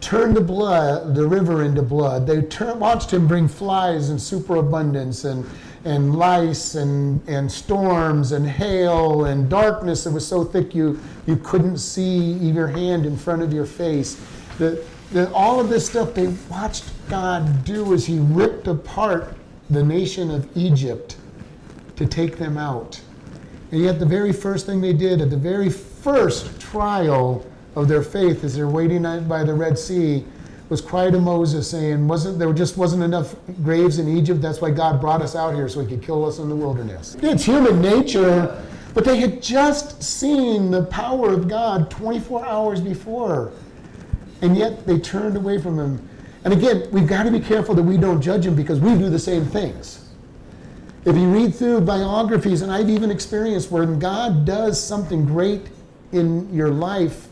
turn 0.00 0.34
the 0.34 0.40
blood, 0.40 1.14
the 1.14 1.26
river 1.26 1.62
into 1.62 1.82
blood. 1.82 2.26
They 2.26 2.40
watched 2.74 3.12
him 3.12 3.26
bring 3.26 3.48
flies 3.48 4.10
in 4.10 4.18
superabundance 4.18 5.24
and, 5.24 5.44
and 5.84 6.14
lice 6.16 6.74
and, 6.74 7.26
and 7.28 7.50
storms 7.50 8.32
and 8.32 8.46
hail 8.46 9.26
and 9.26 9.48
darkness 9.48 10.04
that 10.04 10.12
was 10.12 10.26
so 10.26 10.44
thick 10.44 10.74
you, 10.74 10.98
you 11.26 11.36
couldn't 11.36 11.78
see 11.78 12.18
your 12.18 12.66
hand 12.66 13.06
in 13.06 13.16
front 13.16 13.42
of 13.42 13.52
your 13.52 13.66
face. 13.66 14.20
The, 14.58 14.84
the, 15.12 15.30
all 15.32 15.60
of 15.60 15.68
this 15.68 15.86
stuff 15.86 16.14
they 16.14 16.28
watched 16.48 16.84
God 17.08 17.64
do 17.64 17.92
as 17.92 18.06
he 18.06 18.18
ripped 18.18 18.68
apart 18.68 19.34
the 19.68 19.82
nation 19.82 20.30
of 20.30 20.48
Egypt 20.56 21.16
to 21.96 22.06
take 22.06 22.38
them 22.38 22.56
out. 22.56 23.00
And 23.72 23.80
yet, 23.82 24.00
the 24.00 24.06
very 24.06 24.32
first 24.32 24.66
thing 24.66 24.80
they 24.80 24.92
did 24.92 25.20
at 25.20 25.30
the 25.30 25.36
very 25.36 25.70
first 25.70 26.60
trial 26.60 27.46
of 27.76 27.88
their 27.88 28.02
faith 28.02 28.44
as 28.44 28.54
they're 28.54 28.68
waiting 28.68 29.02
by 29.28 29.44
the 29.44 29.54
Red 29.54 29.78
Sea 29.78 30.24
was 30.70 30.80
cry 30.80 31.10
to 31.10 31.18
Moses 31.18 31.68
saying, 31.68 32.06
wasn't, 32.06 32.38
there 32.38 32.52
just 32.52 32.76
wasn't 32.76 33.02
enough 33.02 33.34
graves 33.62 33.98
in 33.98 34.16
Egypt. 34.16 34.40
That's 34.40 34.60
why 34.60 34.70
God 34.70 35.00
brought 35.00 35.20
us 35.20 35.34
out 35.34 35.54
here 35.54 35.68
so 35.68 35.80
he 35.80 35.86
could 35.86 36.02
kill 36.02 36.24
us 36.24 36.38
in 36.38 36.48
the 36.48 36.54
wilderness. 36.54 37.16
It's 37.20 37.44
human 37.44 37.82
nature, 37.82 38.64
but 38.94 39.04
they 39.04 39.18
had 39.18 39.42
just 39.42 40.00
seen 40.02 40.70
the 40.70 40.84
power 40.84 41.32
of 41.32 41.48
God 41.48 41.90
24 41.90 42.46
hours 42.46 42.80
before. 42.80 43.52
And 44.42 44.56
yet 44.56 44.86
they 44.86 44.98
turned 45.00 45.36
away 45.36 45.60
from 45.60 45.78
him. 45.78 46.08
And 46.44 46.54
again, 46.54 46.88
we've 46.92 47.06
got 47.06 47.24
to 47.24 47.32
be 47.32 47.40
careful 47.40 47.74
that 47.74 47.82
we 47.82 47.96
don't 47.96 48.22
judge 48.22 48.46
him 48.46 48.54
because 48.54 48.78
we 48.78 48.96
do 48.96 49.10
the 49.10 49.18
same 49.18 49.44
things. 49.44 50.08
If 51.04 51.16
you 51.16 51.28
read 51.30 51.54
through 51.54 51.80
biographies, 51.80 52.62
and 52.62 52.70
I've 52.70 52.90
even 52.90 53.10
experienced 53.10 53.70
where 53.70 53.86
God 53.86 54.44
does 54.44 54.82
something 54.82 55.24
great 55.26 55.68
in 56.12 56.52
your 56.54 56.70
life, 56.70 57.28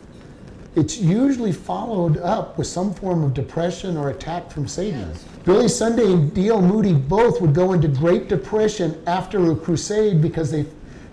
it's 0.78 0.96
usually 0.98 1.52
followed 1.52 2.18
up 2.18 2.56
with 2.56 2.66
some 2.66 2.94
form 2.94 3.24
of 3.24 3.34
depression 3.34 3.96
or 3.96 4.10
attack 4.10 4.50
from 4.50 4.68
Satan. 4.68 5.00
Yes. 5.00 5.24
Billy 5.44 5.68
Sunday 5.68 6.12
and 6.12 6.32
D.L. 6.32 6.62
Moody 6.62 6.92
both 6.92 7.40
would 7.40 7.54
go 7.54 7.72
into 7.72 7.88
great 7.88 8.28
depression 8.28 9.02
after 9.06 9.50
a 9.50 9.56
crusade 9.56 10.22
because 10.22 10.50
they, 10.50 10.66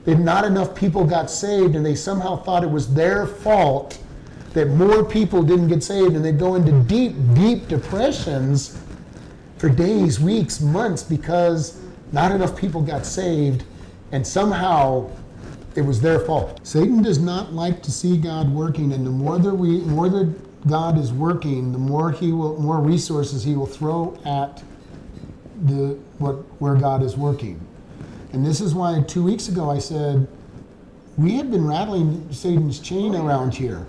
they 0.03 0.13
not 0.15 0.45
enough 0.45 0.75
people 0.75 1.03
got 1.03 1.31
saved 1.31 1.75
and 1.75 1.85
they 1.85 1.95
somehow 1.95 2.35
thought 2.35 2.63
it 2.63 2.69
was 2.69 2.93
their 2.93 3.25
fault 3.25 3.97
that 4.53 4.69
more 4.69 5.03
people 5.03 5.41
didn't 5.41 5.67
get 5.67 5.83
saved 5.83 6.15
and 6.15 6.23
they'd 6.23 6.39
go 6.39 6.55
into 6.55 6.71
deep, 6.83 7.15
deep 7.33 7.67
depressions 7.67 8.79
for 9.57 9.69
days, 9.69 10.19
weeks, 10.19 10.61
months 10.61 11.01
because 11.01 11.81
not 12.11 12.31
enough 12.31 12.55
people 12.55 12.81
got 12.81 13.05
saved, 13.05 13.63
and 14.11 14.25
somehow 14.25 15.09
it 15.75 15.81
was 15.81 15.99
their 16.01 16.19
fault. 16.19 16.59
Satan 16.63 17.01
does 17.01 17.19
not 17.19 17.53
like 17.53 17.83
to 17.83 17.91
see 17.91 18.17
God 18.17 18.49
working, 18.49 18.93
and 18.93 19.05
the 19.05 19.11
more 19.11 19.37
that 19.37 19.53
we, 19.53 19.81
more 19.81 20.09
that 20.09 20.67
God 20.67 20.97
is 20.97 21.13
working, 21.13 21.71
the 21.71 21.77
more 21.77 22.11
he 22.11 22.31
will, 22.31 22.59
more 22.59 22.79
resources 22.79 23.43
he 23.43 23.55
will 23.55 23.65
throw 23.65 24.17
at 24.25 24.63
the 25.65 25.97
what 26.17 26.35
where 26.59 26.75
God 26.75 27.03
is 27.03 27.15
working. 27.15 27.59
And 28.33 28.45
this 28.45 28.61
is 28.61 28.73
why 28.73 29.01
two 29.07 29.23
weeks 29.23 29.47
ago 29.47 29.69
I 29.69 29.79
said 29.79 30.27
we 31.17 31.37
had 31.37 31.49
been 31.49 31.65
rattling 31.65 32.31
Satan's 32.31 32.79
chain 32.79 33.15
around 33.15 33.53
here. 33.53 33.85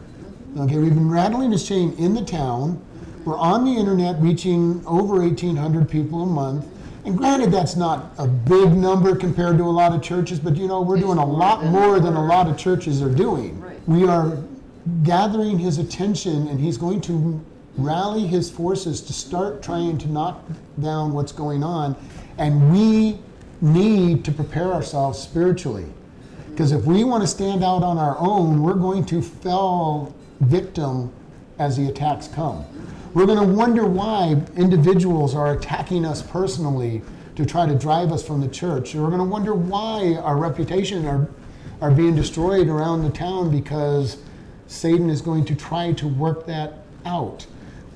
Okay, 0.59 0.79
we've 0.79 0.95
been 0.95 1.11
rattling 1.11 1.51
his 1.51 1.67
chain 1.67 1.93
in 1.99 2.15
the 2.15 2.25
town. 2.25 2.81
We're 3.25 3.37
on 3.37 3.65
the 3.65 3.73
internet 3.73 4.21
reaching 4.21 4.85
over 4.87 5.17
1,800 5.19 5.91
people 5.91 6.23
a 6.23 6.27
month. 6.27 6.67
And 7.07 7.17
granted, 7.17 7.53
that's 7.53 7.77
not 7.77 8.13
a 8.19 8.27
big 8.27 8.73
number 8.73 9.15
compared 9.15 9.59
to 9.59 9.63
a 9.63 9.71
lot 9.71 9.95
of 9.95 10.03
churches, 10.03 10.41
but 10.41 10.57
you 10.57 10.67
know, 10.67 10.83
we're 10.83 10.99
doing 10.99 11.19
a 11.19 11.25
lot 11.25 11.65
more 11.65 12.01
than 12.01 12.15
a 12.15 12.25
lot 12.25 12.49
of 12.49 12.59
churches 12.59 13.01
are 13.01 13.15
doing. 13.15 13.63
We 13.87 14.09
are 14.09 14.43
gathering 15.05 15.57
his 15.57 15.79
attention 15.79 16.49
and 16.49 16.59
he's 16.59 16.77
going 16.77 17.01
to 17.03 17.41
rally 17.79 18.27
his 18.27 18.51
forces 18.51 19.01
to 19.03 19.13
start 19.13 19.63
trying 19.63 19.99
to 19.99 20.09
knock 20.09 20.45
down 20.81 21.13
what's 21.13 21.31
going 21.31 21.63
on. 21.63 21.95
And 22.39 22.73
we 22.73 23.21
need 23.61 24.25
to 24.25 24.33
prepare 24.33 24.73
ourselves 24.73 25.17
spiritually. 25.17 25.87
Because 26.51 26.73
if 26.73 26.87
we 26.87 27.05
want 27.05 27.23
to 27.23 27.29
stand 27.29 27.63
out 27.63 27.85
on 27.85 27.99
our 27.99 28.19
own, 28.19 28.65
we're 28.65 28.75
going 28.75 29.05
to 29.07 29.23
fall 29.23 30.13
victim 30.41 31.13
as 31.61 31.77
the 31.77 31.87
attacks 31.87 32.27
come. 32.27 32.65
We're 33.17 33.25
going 33.25 33.39
to 33.39 33.55
wonder 33.55 33.87
why 33.87 34.37
individuals 34.59 35.35
are 35.35 35.55
attacking 35.55 36.05
us 36.05 36.21
personally 36.21 37.01
to 37.37 37.47
try 37.47 37.65
to 37.65 37.75
drive 37.75 38.13
us 38.13 38.23
from 38.23 38.43
the 38.43 38.49
church. 38.49 38.95
We're 38.95 39.07
going 39.07 39.21
to 39.21 39.25
wonder 39.25 39.55
why 39.55 40.17
our 40.17 40.37
reputation 40.37 41.07
are, 41.07 41.27
are 41.81 41.91
being 41.91 42.15
destroyed 42.15 42.69
around 42.69 43.05
the 43.05 43.09
town 43.09 43.51
because 43.51 44.19
Satan 44.67 45.09
is 45.09 45.23
going 45.23 45.47
to 45.47 45.55
try 45.55 45.95
to 45.95 46.07
work 46.07 46.45
that 46.45 46.81
out. 47.07 47.47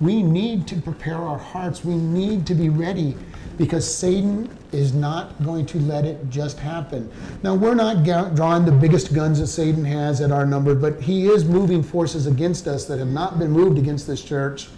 We 0.01 0.23
need 0.23 0.67
to 0.69 0.81
prepare 0.81 1.19
our 1.19 1.37
hearts. 1.37 1.85
We 1.85 1.97
need 1.97 2.47
to 2.47 2.55
be 2.55 2.71
ready 2.71 3.15
because 3.59 3.95
Satan 3.95 4.49
is 4.73 4.95
not 4.95 5.45
going 5.45 5.67
to 5.67 5.81
let 5.81 6.07
it 6.07 6.31
just 6.31 6.59
happen. 6.59 7.13
Now, 7.43 7.55
we're 7.55 7.75
not 7.75 8.07
ga- 8.07 8.31
drawing 8.31 8.65
the 8.65 8.73
biggest 8.73 9.13
guns 9.13 9.39
that 9.39 9.49
Satan 9.49 9.85
has 9.85 10.23
at 10.23 10.33
our 10.33 10.47
number, 10.47 10.75
but 10.75 10.99
he 11.03 11.27
is 11.27 11.45
moving 11.45 11.83
forces 11.83 12.27
against 12.27 12.67
us 12.67 12.87
that 12.87 12.99
have 12.99 13.09
not 13.09 13.39
been 13.39 13.51
moved 13.51 13.77
against 13.77 14.07
this 14.07 14.25
church 14.25 14.69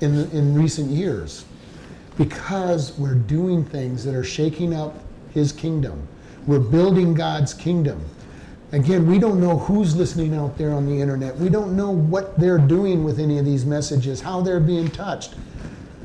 in, 0.00 0.30
in 0.30 0.54
recent 0.54 0.90
years 0.90 1.44
because 2.16 2.98
we're 2.98 3.14
doing 3.14 3.64
things 3.64 4.04
that 4.04 4.14
are 4.14 4.24
shaking 4.24 4.74
up 4.74 4.94
his 5.32 5.52
kingdom. 5.52 6.06
We're 6.46 6.58
building 6.58 7.14
God's 7.14 7.54
kingdom. 7.54 8.04
Again, 8.72 9.06
we 9.06 9.18
don't 9.18 9.40
know 9.40 9.58
who's 9.58 9.96
listening 9.96 10.34
out 10.34 10.58
there 10.58 10.72
on 10.72 10.84
the 10.84 11.00
internet. 11.00 11.36
We 11.36 11.48
don't 11.48 11.74
know 11.76 11.90
what 11.90 12.38
they're 12.38 12.58
doing 12.58 13.02
with 13.02 13.18
any 13.18 13.38
of 13.38 13.44
these 13.44 13.64
messages, 13.64 14.20
how 14.20 14.42
they're 14.42 14.60
being 14.60 14.88
touched. 14.90 15.34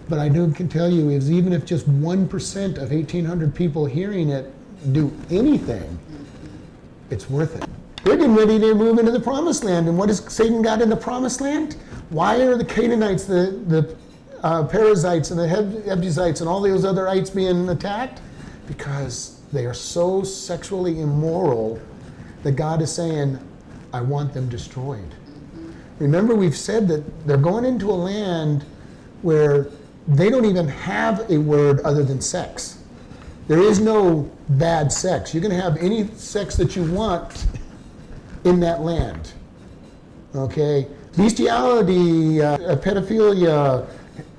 But 0.07 0.19
I 0.19 0.29
do 0.29 0.49
can 0.51 0.69
tell 0.69 0.89
you 0.89 1.09
is 1.09 1.31
even 1.31 1.51
if 1.51 1.65
just 1.65 1.89
1% 1.89 2.77
of 2.77 2.91
1,800 2.91 3.55
people 3.55 3.85
hearing 3.85 4.29
it 4.29 4.53
do 4.93 5.13
anything, 5.29 5.97
it's 7.09 7.29
worth 7.29 7.61
it. 7.61 7.69
They're 8.03 8.17
getting 8.17 8.35
ready 8.35 8.59
to 8.59 8.75
move 8.75 8.99
into 8.99 9.11
the 9.11 9.19
promised 9.19 9.63
land. 9.63 9.87
And 9.87 9.97
what 9.97 10.09
has 10.09 10.19
Satan 10.31 10.61
got 10.61 10.81
in 10.81 10.89
the 10.89 10.95
promised 10.95 11.41
land? 11.41 11.77
Why 12.13 12.35
are 12.41 12.55
the 12.55 12.63
Canaanites, 12.63 13.23
the, 13.23 13.59
the 13.65 13.95
uh, 14.43 14.67
Perizzites, 14.67 15.31
and 15.31 15.39
the 15.39 15.83
Jebusites, 15.83 16.41
and 16.41 16.49
all 16.49 16.61
those 16.61 16.85
other 16.85 17.09
ites 17.09 17.31
being 17.31 17.67
attacked? 17.69 18.21
Because 18.67 19.41
they 19.51 19.65
are 19.65 19.73
so 19.73 20.21
sexually 20.21 21.01
immoral 21.01 21.81
that 22.43 22.51
God 22.51 22.83
is 22.83 22.93
saying, 22.93 23.39
I 23.93 24.01
want 24.01 24.31
them 24.31 24.47
destroyed. 24.47 25.15
Remember, 25.97 26.35
we've 26.35 26.55
said 26.55 26.87
that 26.89 27.25
they're 27.25 27.35
going 27.35 27.65
into 27.65 27.89
a 27.89 27.97
land 27.97 28.63
where 29.23 29.69
they 30.07 30.29
don't 30.29 30.45
even 30.45 30.67
have 30.67 31.27
a 31.31 31.39
word 31.39 31.79
other 31.79 32.03
than 32.03 32.21
sex. 32.21 32.77
There 33.47 33.59
is 33.59 33.79
no 33.79 34.29
bad 34.49 34.91
sex. 34.91 35.33
You 35.33 35.41
can 35.41 35.51
have 35.51 35.77
any 35.77 36.07
sex 36.09 36.55
that 36.57 36.75
you 36.75 36.83
want 36.91 37.47
in 38.43 38.59
that 38.59 38.81
land. 38.81 39.31
Okay? 40.35 40.87
Bestiality, 41.15 42.41
uh, 42.41 42.75
pedophilia, 42.77 43.87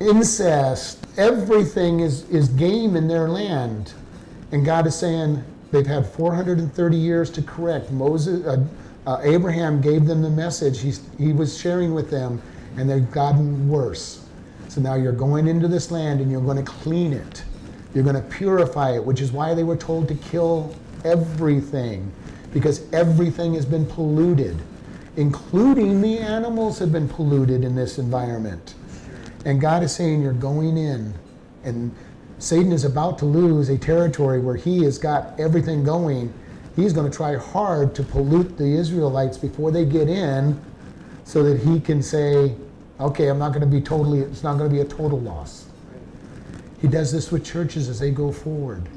incest, 0.00 1.06
everything 1.16 2.00
is, 2.00 2.28
is 2.30 2.48
game 2.48 2.96
in 2.96 3.06
their 3.06 3.28
land. 3.28 3.94
And 4.52 4.64
God 4.64 4.86
is 4.86 4.96
saying 4.96 5.42
they've 5.70 5.86
had 5.86 6.06
430 6.06 6.96
years 6.96 7.30
to 7.30 7.42
correct. 7.42 7.90
Moses, 7.90 8.44
uh, 8.44 8.64
uh, 9.06 9.20
Abraham 9.22 9.80
gave 9.80 10.06
them 10.06 10.22
the 10.22 10.30
message. 10.30 10.80
He's, 10.80 11.00
he 11.18 11.32
was 11.32 11.58
sharing 11.58 11.94
with 11.94 12.10
them, 12.10 12.40
and 12.76 12.88
they've 12.88 13.10
gotten 13.10 13.68
worse. 13.68 14.26
So 14.68 14.80
now 14.80 14.94
you're 14.94 15.12
going 15.12 15.46
into 15.46 15.68
this 15.68 15.92
land 15.92 16.20
and 16.20 16.30
you're 16.30 16.40
going 16.40 16.56
to 16.56 16.68
clean 16.68 17.12
it. 17.12 17.44
You're 17.94 18.02
going 18.02 18.16
to 18.16 18.22
purify 18.22 18.96
it, 18.96 19.04
which 19.04 19.20
is 19.20 19.30
why 19.30 19.54
they 19.54 19.62
were 19.62 19.76
told 19.76 20.08
to 20.08 20.14
kill 20.16 20.74
everything, 21.04 22.10
because 22.52 22.92
everything 22.92 23.54
has 23.54 23.64
been 23.64 23.86
polluted, 23.86 24.56
including 25.16 26.00
the 26.00 26.18
animals 26.18 26.78
have 26.78 26.92
been 26.92 27.08
polluted 27.08 27.64
in 27.64 27.74
this 27.74 27.98
environment. 27.98 28.74
And 29.44 29.60
God 29.60 29.82
is 29.82 29.94
saying, 29.94 30.22
You're 30.22 30.32
going 30.32 30.76
in. 30.76 31.14
And 31.64 31.94
Satan 32.38 32.72
is 32.72 32.84
about 32.84 33.18
to 33.18 33.24
lose 33.24 33.68
a 33.68 33.78
territory 33.78 34.40
where 34.40 34.56
he 34.56 34.82
has 34.84 34.98
got 34.98 35.38
everything 35.38 35.84
going. 35.84 36.32
He's 36.76 36.92
going 36.92 37.10
to 37.10 37.16
try 37.16 37.36
hard 37.36 37.94
to 37.94 38.02
pollute 38.02 38.58
the 38.58 38.66
Israelites 38.66 39.38
before 39.38 39.70
they 39.70 39.84
get 39.84 40.08
in 40.08 40.60
so 41.24 41.42
that 41.44 41.60
he 41.60 41.80
can 41.80 42.02
say, 42.02 42.54
okay, 43.00 43.28
I'm 43.28 43.38
not 43.38 43.50
going 43.50 43.60
to 43.60 43.66
be 43.66 43.80
totally, 43.80 44.20
it's 44.20 44.42
not 44.42 44.58
going 44.58 44.68
to 44.68 44.74
be 44.74 44.82
a 44.82 44.84
total 44.84 45.20
loss. 45.20 45.66
He 46.80 46.88
does 46.88 47.12
this 47.12 47.32
with 47.32 47.44
churches 47.44 47.88
as 47.88 47.98
they 47.98 48.10
go 48.10 48.30
forward. 48.30 48.88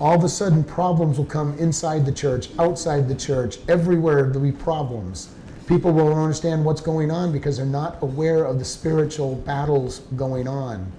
All 0.00 0.14
of 0.14 0.24
a 0.24 0.28
sudden, 0.28 0.64
problems 0.64 1.16
will 1.16 1.24
come 1.24 1.56
inside 1.58 2.04
the 2.04 2.12
church, 2.12 2.48
outside 2.58 3.08
the 3.08 3.14
church, 3.14 3.58
everywhere 3.68 4.24
there'll 4.24 4.40
be 4.40 4.52
problems. 4.52 5.30
People 5.72 5.92
will 5.94 6.14
understand 6.14 6.62
what's 6.66 6.82
going 6.82 7.10
on 7.10 7.32
because 7.32 7.56
they're 7.56 7.64
not 7.64 7.96
aware 8.02 8.44
of 8.44 8.58
the 8.58 8.64
spiritual 8.64 9.36
battles 9.36 10.00
going 10.16 10.46
on. 10.46 10.92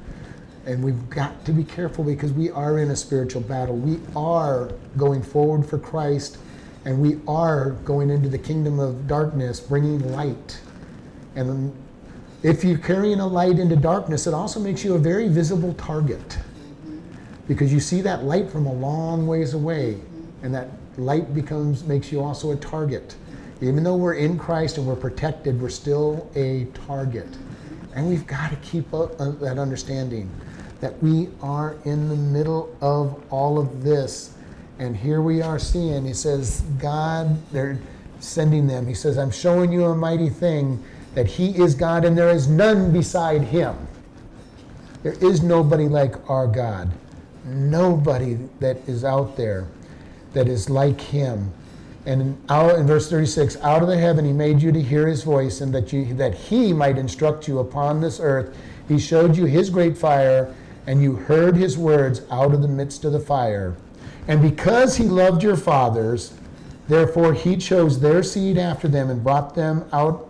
And 0.66 0.84
we've 0.84 1.12
got 1.12 1.46
to 1.46 1.52
be 1.52 1.64
careful 1.64 2.04
because 2.04 2.34
we 2.34 2.50
are 2.50 2.80
in 2.80 2.90
a 2.90 2.96
spiritual 2.96 3.42
battle. 3.42 3.76
We 3.78 4.00
are 4.16 4.72
going 4.98 5.22
forward 5.22 5.64
for 5.64 5.78
Christ 5.78 6.40
and 6.86 7.00
we 7.00 7.20
are 7.28 7.74
going 7.86 8.10
into 8.10 8.30
the 8.30 8.40
kingdom 8.40 8.80
of 8.80 9.08
darkness, 9.08 9.60
bringing 9.60 10.12
light. 10.12 10.60
And 11.36 11.72
if 12.42 12.64
you're 12.64 12.80
carrying 12.80 13.20
a 13.20 13.28
light 13.28 13.60
into 13.60 13.76
darkness, 13.76 14.26
it 14.26 14.34
also 14.34 14.60
makes 14.60 14.84
you 14.84 14.96
a 14.96 15.00
very 15.00 15.28
visible 15.28 15.76
target 15.76 16.40
because 17.48 17.72
you 17.72 17.80
see 17.80 18.02
that 18.02 18.24
light 18.24 18.50
from 18.50 18.66
a 18.66 18.74
long 18.74 19.28
ways 19.28 19.54
away, 19.54 20.00
and 20.42 20.52
that 20.56 20.70
light 20.98 21.32
becomes 21.36 21.84
makes 21.84 22.12
you 22.12 22.24
also 22.24 22.54
a 22.54 22.56
target. 22.56 23.16
Even 23.64 23.84
though 23.84 23.96
we're 23.96 24.16
in 24.16 24.38
Christ 24.38 24.78
and 24.78 24.86
we're 24.86 24.96
protected, 24.96 25.62
we're 25.62 25.70
still 25.70 26.30
a 26.36 26.66
target. 26.88 27.30
And 27.96 28.10
we've 28.10 28.28
got 28.28 28.50
to 28.50 28.58
keep 28.58 28.94
uh, 28.94 29.06
that 29.40 29.58
understanding 29.58 30.30
that 30.82 31.02
we 31.02 31.30
are 31.42 31.78
in 31.86 32.10
the 32.10 32.16
middle 32.16 32.76
of 32.82 33.24
all 33.32 33.58
of 33.58 33.84
this. 33.84 34.36
And 34.80 34.98
here 34.98 35.22
we 35.22 35.42
are 35.42 35.60
seeing, 35.60 36.06
he 36.06 36.14
says, 36.14 36.62
God, 36.78 37.40
they're 37.54 37.80
sending 38.20 38.68
them. 38.68 38.86
He 38.86 38.94
says, 38.94 39.18
I'm 39.18 39.32
showing 39.32 39.72
you 39.72 39.86
a 39.86 39.96
mighty 39.96 40.30
thing 40.30 40.84
that 41.16 41.28
He 41.28 41.58
is 41.58 41.76
God 41.76 42.04
and 42.04 42.18
there 42.18 42.30
is 42.30 42.50
none 42.50 42.92
beside 42.92 43.44
Him. 43.44 43.76
There 45.04 45.16
is 45.22 45.42
nobody 45.42 45.88
like 45.88 46.30
our 46.30 46.48
God. 46.48 46.92
Nobody 47.46 48.40
that 48.60 48.78
is 48.90 49.04
out 49.04 49.38
there 49.38 49.68
that 50.34 50.48
is 50.48 50.70
like 50.70 51.00
Him. 51.00 51.54
And 52.06 52.22
in, 52.22 52.38
out, 52.50 52.78
in 52.78 52.86
verse 52.86 53.10
36, 53.10 53.58
out 53.58 53.82
of 53.82 53.88
the 53.88 53.98
heaven 53.98 54.26
He 54.26 54.34
made 54.34 54.62
you 54.62 54.72
to 54.72 54.82
hear 54.82 55.08
His 55.08 55.24
voice, 55.24 55.62
and 55.62 55.74
that, 55.74 55.94
you, 55.94 56.14
that 56.16 56.34
He 56.34 56.74
might 56.74 56.98
instruct 56.98 57.48
you 57.48 57.60
upon 57.60 58.02
this 58.02 58.20
earth. 58.20 58.58
He 58.88 59.00
showed 59.00 59.38
you 59.38 59.46
His 59.46 59.70
great 59.70 59.98
fire, 59.98 60.54
and 60.86 61.02
you 61.02 61.16
heard 61.16 61.56
His 61.56 61.78
words 61.78 62.22
out 62.30 62.54
of 62.54 62.62
the 62.62 62.68
midst 62.68 63.06
of 63.06 63.14
the 63.14 63.20
fire. 63.20 63.76
And 64.28 64.42
because 64.42 64.98
He 64.98 65.06
loved 65.06 65.44
your 65.44 65.56
fathers, 65.56 66.34
therefore 66.88 67.34
He 67.34 67.56
chose 67.56 68.00
their 68.00 68.24
seed 68.24 68.58
after 68.58 68.88
them 68.88 69.10
and 69.10 69.24
brought 69.24 69.56
them 69.56 69.86
out 69.94 70.30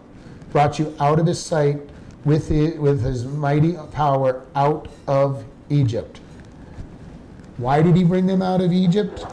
brought 0.54 0.78
you 0.78 0.96
out 1.00 1.20
of 1.20 1.26
his 1.26 1.44
sight 1.44 1.82
with, 2.24 2.50
with 2.78 3.04
his 3.04 3.26
mighty 3.26 3.74
power 3.92 4.46
out 4.56 4.88
of 5.08 5.44
Egypt. 5.70 6.22
Why 7.58 7.82
did 7.82 7.96
he 7.96 8.04
bring 8.04 8.28
them 8.28 8.42
out 8.42 8.62
of 8.62 8.72
Egypt? 8.72 9.26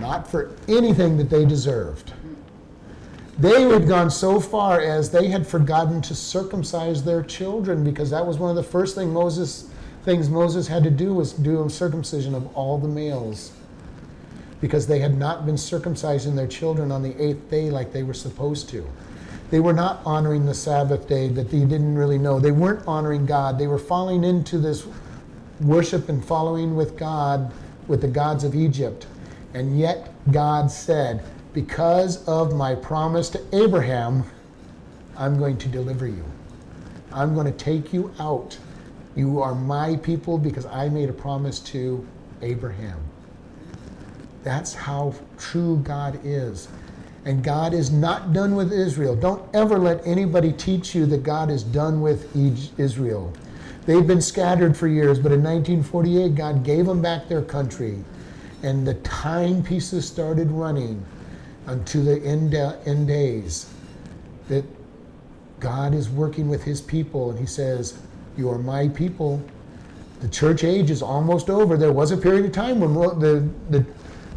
Not 0.00 0.30
for 0.30 0.54
anything 0.68 1.16
that 1.18 1.30
they 1.30 1.44
deserved. 1.44 2.12
They 3.38 3.62
had 3.62 3.86
gone 3.86 4.10
so 4.10 4.40
far 4.40 4.80
as 4.80 5.10
they 5.10 5.28
had 5.28 5.46
forgotten 5.46 6.02
to 6.02 6.14
circumcise 6.14 7.04
their 7.04 7.22
children 7.22 7.84
because 7.84 8.10
that 8.10 8.26
was 8.26 8.36
one 8.38 8.50
of 8.50 8.56
the 8.56 8.62
first 8.64 8.96
thing 8.96 9.12
Moses, 9.12 9.70
things 10.04 10.28
Moses 10.28 10.66
had 10.66 10.82
to 10.82 10.90
do 10.90 11.14
was 11.14 11.32
do 11.32 11.64
a 11.64 11.70
circumcision 11.70 12.34
of 12.34 12.52
all 12.56 12.78
the 12.78 12.88
males 12.88 13.52
because 14.60 14.88
they 14.88 14.98
had 14.98 15.16
not 15.16 15.46
been 15.46 15.54
circumcising 15.54 16.34
their 16.34 16.48
children 16.48 16.90
on 16.90 17.02
the 17.02 17.20
eighth 17.22 17.48
day 17.48 17.70
like 17.70 17.92
they 17.92 18.02
were 18.02 18.14
supposed 18.14 18.68
to. 18.70 18.84
They 19.50 19.60
were 19.60 19.72
not 19.72 20.00
honoring 20.04 20.44
the 20.44 20.54
Sabbath 20.54 21.08
day 21.08 21.28
that 21.28 21.50
they 21.50 21.60
didn't 21.60 21.94
really 21.94 22.18
know. 22.18 22.40
They 22.40 22.50
weren't 22.50 22.86
honoring 22.86 23.24
God. 23.24 23.58
They 23.58 23.68
were 23.68 23.78
falling 23.78 24.24
into 24.24 24.58
this 24.58 24.86
worship 25.60 26.08
and 26.08 26.24
following 26.24 26.76
with 26.76 26.98
God, 26.98 27.52
with 27.86 28.02
the 28.02 28.08
gods 28.08 28.44
of 28.44 28.54
Egypt. 28.54 29.06
And 29.54 29.78
yet 29.78 30.12
God 30.30 30.70
said, 30.70 31.24
Because 31.54 32.26
of 32.28 32.54
my 32.54 32.74
promise 32.74 33.30
to 33.30 33.42
Abraham, 33.52 34.24
I'm 35.16 35.38
going 35.38 35.56
to 35.58 35.68
deliver 35.68 36.06
you. 36.06 36.24
I'm 37.12 37.34
going 37.34 37.46
to 37.46 37.58
take 37.58 37.92
you 37.92 38.12
out. 38.20 38.58
You 39.16 39.40
are 39.40 39.54
my 39.54 39.96
people 39.96 40.38
because 40.38 40.66
I 40.66 40.88
made 40.88 41.08
a 41.08 41.12
promise 41.12 41.58
to 41.60 42.06
Abraham. 42.42 43.00
That's 44.44 44.74
how 44.74 45.14
true 45.38 45.78
God 45.78 46.20
is. 46.24 46.68
And 47.24 47.42
God 47.42 47.74
is 47.74 47.90
not 47.90 48.32
done 48.32 48.54
with 48.54 48.72
Israel. 48.72 49.16
Don't 49.16 49.42
ever 49.54 49.78
let 49.78 50.06
anybody 50.06 50.52
teach 50.52 50.94
you 50.94 51.04
that 51.06 51.22
God 51.22 51.50
is 51.50 51.62
done 51.64 52.00
with 52.00 52.34
Israel. 52.78 53.32
They've 53.86 54.06
been 54.06 54.20
scattered 54.20 54.76
for 54.76 54.86
years, 54.86 55.18
but 55.18 55.32
in 55.32 55.42
1948, 55.42 56.34
God 56.34 56.62
gave 56.62 56.86
them 56.86 57.02
back 57.02 57.28
their 57.28 57.42
country. 57.42 58.04
And 58.62 58.86
the 58.86 58.94
time 58.94 59.62
pieces 59.62 60.06
started 60.06 60.50
running 60.50 61.04
unto 61.66 62.02
the 62.02 62.20
end, 62.24 62.54
uh, 62.54 62.76
end 62.86 63.08
days. 63.08 63.70
That 64.48 64.64
God 65.60 65.94
is 65.94 66.08
working 66.08 66.48
with 66.48 66.62
his 66.62 66.80
people, 66.80 67.30
and 67.30 67.38
he 67.38 67.46
says, 67.46 67.98
You 68.36 68.50
are 68.50 68.58
my 68.58 68.88
people. 68.88 69.42
The 70.20 70.28
church 70.28 70.64
age 70.64 70.90
is 70.90 71.02
almost 71.02 71.50
over. 71.50 71.76
There 71.76 71.92
was 71.92 72.10
a 72.10 72.16
period 72.16 72.46
of 72.46 72.52
time 72.52 72.80
when 72.80 72.94
the, 73.20 73.48
the 73.70 73.84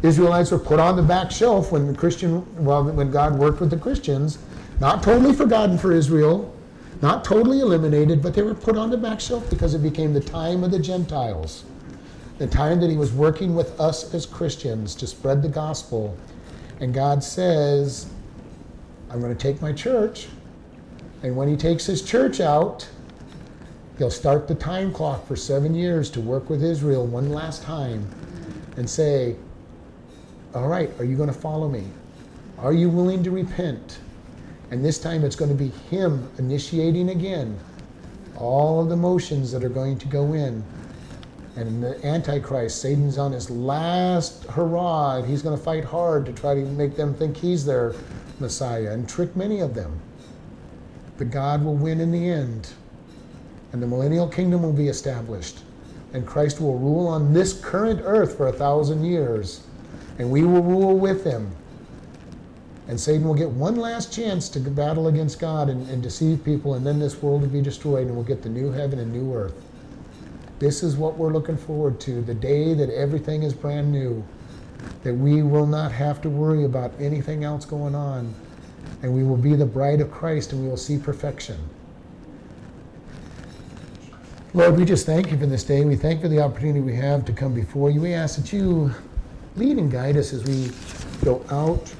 Israelites 0.06 0.50
were 0.50 0.58
put 0.58 0.78
on 0.78 0.96
the 0.96 1.02
back 1.02 1.30
shelf 1.30 1.72
when 1.72 1.86
the 1.86 1.94
Christian, 1.94 2.44
well, 2.64 2.84
when 2.84 3.10
God 3.10 3.38
worked 3.38 3.60
with 3.60 3.70
the 3.70 3.76
Christians, 3.76 4.38
not 4.80 5.02
totally 5.02 5.32
forgotten 5.32 5.78
for 5.78 5.92
Israel, 5.92 6.54
not 7.02 7.24
totally 7.24 7.60
eliminated, 7.60 8.22
but 8.22 8.34
they 8.34 8.42
were 8.42 8.54
put 8.54 8.76
on 8.76 8.90
the 8.90 8.96
back 8.96 9.20
shelf 9.20 9.48
because 9.50 9.74
it 9.74 9.82
became 9.82 10.12
the 10.12 10.20
time 10.20 10.62
of 10.62 10.70
the 10.70 10.78
Gentiles, 10.78 11.64
the 12.38 12.46
time 12.46 12.80
that 12.80 12.90
He 12.90 12.96
was 12.96 13.12
working 13.12 13.54
with 13.54 13.78
us 13.80 14.12
as 14.14 14.26
Christians 14.26 14.94
to 14.96 15.06
spread 15.06 15.42
the 15.42 15.48
gospel. 15.48 16.16
And 16.80 16.92
God 16.92 17.22
says, 17.22 18.10
I'm 19.10 19.20
going 19.20 19.36
to 19.36 19.40
take 19.40 19.60
my 19.60 19.72
church, 19.72 20.28
and 21.22 21.36
when 21.36 21.48
He 21.48 21.56
takes 21.56 21.86
His 21.86 22.02
church 22.02 22.40
out, 22.40 22.88
He'll 23.98 24.10
start 24.10 24.48
the 24.48 24.54
time 24.54 24.92
clock 24.92 25.26
for 25.26 25.36
seven 25.36 25.74
years 25.74 26.10
to 26.10 26.20
work 26.20 26.48
with 26.50 26.64
Israel 26.64 27.06
one 27.06 27.30
last 27.30 27.62
time 27.62 28.08
and 28.76 28.88
say, 28.88 29.36
all 30.54 30.68
right, 30.68 30.90
are 30.98 31.04
you 31.04 31.16
going 31.16 31.28
to 31.28 31.38
follow 31.38 31.68
me? 31.68 31.84
Are 32.58 32.72
you 32.72 32.88
willing 32.88 33.22
to 33.24 33.30
repent? 33.30 33.98
And 34.70 34.84
this 34.84 34.98
time 34.98 35.24
it's 35.24 35.36
going 35.36 35.50
to 35.50 35.56
be 35.56 35.68
Him 35.90 36.30
initiating 36.38 37.10
again 37.10 37.58
all 38.36 38.80
of 38.80 38.88
the 38.88 38.96
motions 38.96 39.52
that 39.52 39.62
are 39.62 39.68
going 39.68 39.98
to 39.98 40.06
go 40.08 40.32
in. 40.32 40.64
And 41.56 41.82
the 41.82 42.04
Antichrist, 42.06 42.80
Satan's 42.80 43.18
on 43.18 43.32
his 43.32 43.50
last 43.50 44.44
hurrah, 44.44 45.16
and 45.16 45.26
he's 45.26 45.42
going 45.42 45.56
to 45.56 45.62
fight 45.62 45.84
hard 45.84 46.24
to 46.26 46.32
try 46.32 46.54
to 46.54 46.60
make 46.62 46.96
them 46.96 47.14
think 47.14 47.36
he's 47.36 47.64
their 47.64 47.94
Messiah 48.40 48.92
and 48.92 49.08
trick 49.08 49.36
many 49.36 49.60
of 49.60 49.74
them. 49.74 50.00
But 51.18 51.30
God 51.30 51.62
will 51.62 51.74
win 51.74 52.00
in 52.00 52.10
the 52.10 52.30
end, 52.30 52.70
and 53.72 53.82
the 53.82 53.86
millennial 53.86 54.28
kingdom 54.28 54.62
will 54.62 54.72
be 54.72 54.88
established, 54.88 55.58
and 56.14 56.26
Christ 56.26 56.60
will 56.60 56.78
rule 56.78 57.06
on 57.06 57.34
this 57.34 57.52
current 57.52 58.00
earth 58.02 58.36
for 58.36 58.48
a 58.48 58.52
thousand 58.52 59.04
years 59.04 59.60
and 60.18 60.30
we 60.30 60.44
will 60.44 60.62
rule 60.62 60.96
with 60.96 61.24
him. 61.24 61.50
And 62.88 63.00
Satan 63.00 63.26
will 63.26 63.34
get 63.34 63.48
one 63.48 63.76
last 63.76 64.12
chance 64.12 64.48
to 64.50 64.60
battle 64.60 65.08
against 65.08 65.38
God 65.38 65.68
and, 65.68 65.88
and 65.88 66.02
deceive 66.02 66.44
people, 66.44 66.74
and 66.74 66.86
then 66.86 66.98
this 66.98 67.22
world 67.22 67.42
will 67.42 67.48
be 67.48 67.62
destroyed, 67.62 68.06
and 68.06 68.14
we'll 68.14 68.24
get 68.24 68.42
the 68.42 68.48
new 68.48 68.70
heaven 68.70 68.98
and 68.98 69.12
new 69.12 69.34
earth. 69.34 69.54
This 70.62 70.84
is 70.84 70.96
what 70.96 71.18
we're 71.18 71.32
looking 71.32 71.56
forward 71.56 71.98
to 72.02 72.22
the 72.22 72.34
day 72.34 72.72
that 72.72 72.88
everything 72.88 73.42
is 73.42 73.52
brand 73.52 73.90
new, 73.90 74.24
that 75.02 75.12
we 75.12 75.42
will 75.42 75.66
not 75.66 75.90
have 75.90 76.22
to 76.22 76.30
worry 76.30 76.64
about 76.66 76.92
anything 77.00 77.42
else 77.42 77.64
going 77.64 77.96
on, 77.96 78.32
and 79.02 79.12
we 79.12 79.24
will 79.24 79.36
be 79.36 79.56
the 79.56 79.66
bride 79.66 80.00
of 80.00 80.12
Christ 80.12 80.52
and 80.52 80.62
we 80.62 80.68
will 80.68 80.76
see 80.76 80.98
perfection. 80.98 81.58
Lord, 84.54 84.76
we 84.76 84.84
just 84.84 85.04
thank 85.04 85.32
you 85.32 85.36
for 85.36 85.46
this 85.46 85.64
day. 85.64 85.84
We 85.84 85.96
thank 85.96 86.18
you 86.18 86.22
for 86.22 86.28
the 86.28 86.40
opportunity 86.40 86.78
we 86.78 86.94
have 86.94 87.24
to 87.24 87.32
come 87.32 87.52
before 87.52 87.90
you. 87.90 88.00
We 88.00 88.14
ask 88.14 88.36
that 88.36 88.52
you 88.52 88.92
lead 89.56 89.78
and 89.78 89.90
guide 89.90 90.16
us 90.16 90.32
as 90.32 90.44
we 90.44 90.70
go 91.24 91.44
out. 91.50 91.92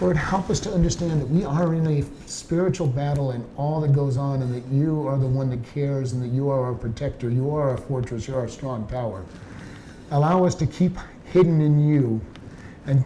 Lord, 0.00 0.16
help 0.16 0.48
us 0.48 0.60
to 0.60 0.72
understand 0.72 1.20
that 1.20 1.28
we 1.28 1.44
are 1.44 1.74
in 1.74 1.84
a 1.88 2.04
spiritual 2.28 2.86
battle 2.86 3.32
and 3.32 3.44
all 3.56 3.80
that 3.80 3.92
goes 3.92 4.16
on, 4.16 4.42
and 4.42 4.54
that 4.54 4.64
you 4.72 5.08
are 5.08 5.18
the 5.18 5.26
one 5.26 5.50
that 5.50 5.64
cares, 5.64 6.12
and 6.12 6.22
that 6.22 6.28
you 6.28 6.48
are 6.50 6.66
our 6.66 6.74
protector. 6.74 7.28
You 7.28 7.50
are 7.50 7.70
our 7.70 7.76
fortress. 7.76 8.28
You 8.28 8.36
are 8.36 8.42
our 8.42 8.48
strong 8.48 8.86
tower. 8.86 9.24
Allow 10.12 10.44
us 10.44 10.54
to 10.56 10.66
keep 10.66 10.96
hidden 11.24 11.60
in 11.60 11.88
you 11.88 12.20
and 12.86 13.04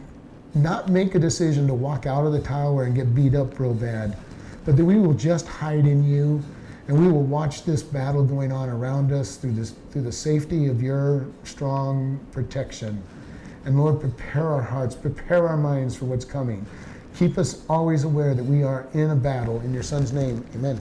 not 0.54 0.90
make 0.90 1.14
a 1.14 1.18
decision 1.18 1.66
to 1.66 1.74
walk 1.74 2.04
out 2.04 2.26
of 2.26 2.32
the 2.32 2.40
tower 2.40 2.84
and 2.84 2.94
get 2.94 3.14
beat 3.14 3.34
up 3.34 3.58
real 3.58 3.72
bad, 3.72 4.18
but 4.66 4.76
that 4.76 4.84
we 4.84 4.98
will 4.98 5.14
just 5.14 5.46
hide 5.48 5.86
in 5.86 6.04
you 6.04 6.42
and 6.88 7.00
we 7.00 7.10
will 7.10 7.22
watch 7.22 7.64
this 7.64 7.82
battle 7.82 8.22
going 8.22 8.52
on 8.52 8.68
around 8.68 9.12
us 9.12 9.36
through, 9.36 9.52
this, 9.52 9.74
through 9.90 10.02
the 10.02 10.12
safety 10.12 10.66
of 10.66 10.82
your 10.82 11.26
strong 11.44 12.20
protection. 12.32 13.02
And 13.64 13.78
Lord, 13.78 14.00
prepare 14.00 14.48
our 14.48 14.62
hearts, 14.62 14.94
prepare 14.94 15.48
our 15.48 15.56
minds 15.56 15.96
for 15.96 16.06
what's 16.06 16.24
coming. 16.24 16.66
Keep 17.16 17.38
us 17.38 17.64
always 17.68 18.04
aware 18.04 18.34
that 18.34 18.44
we 18.44 18.62
are 18.62 18.88
in 18.94 19.10
a 19.10 19.16
battle. 19.16 19.60
In 19.60 19.72
your 19.72 19.82
Son's 19.82 20.12
name, 20.12 20.44
amen. 20.54 20.80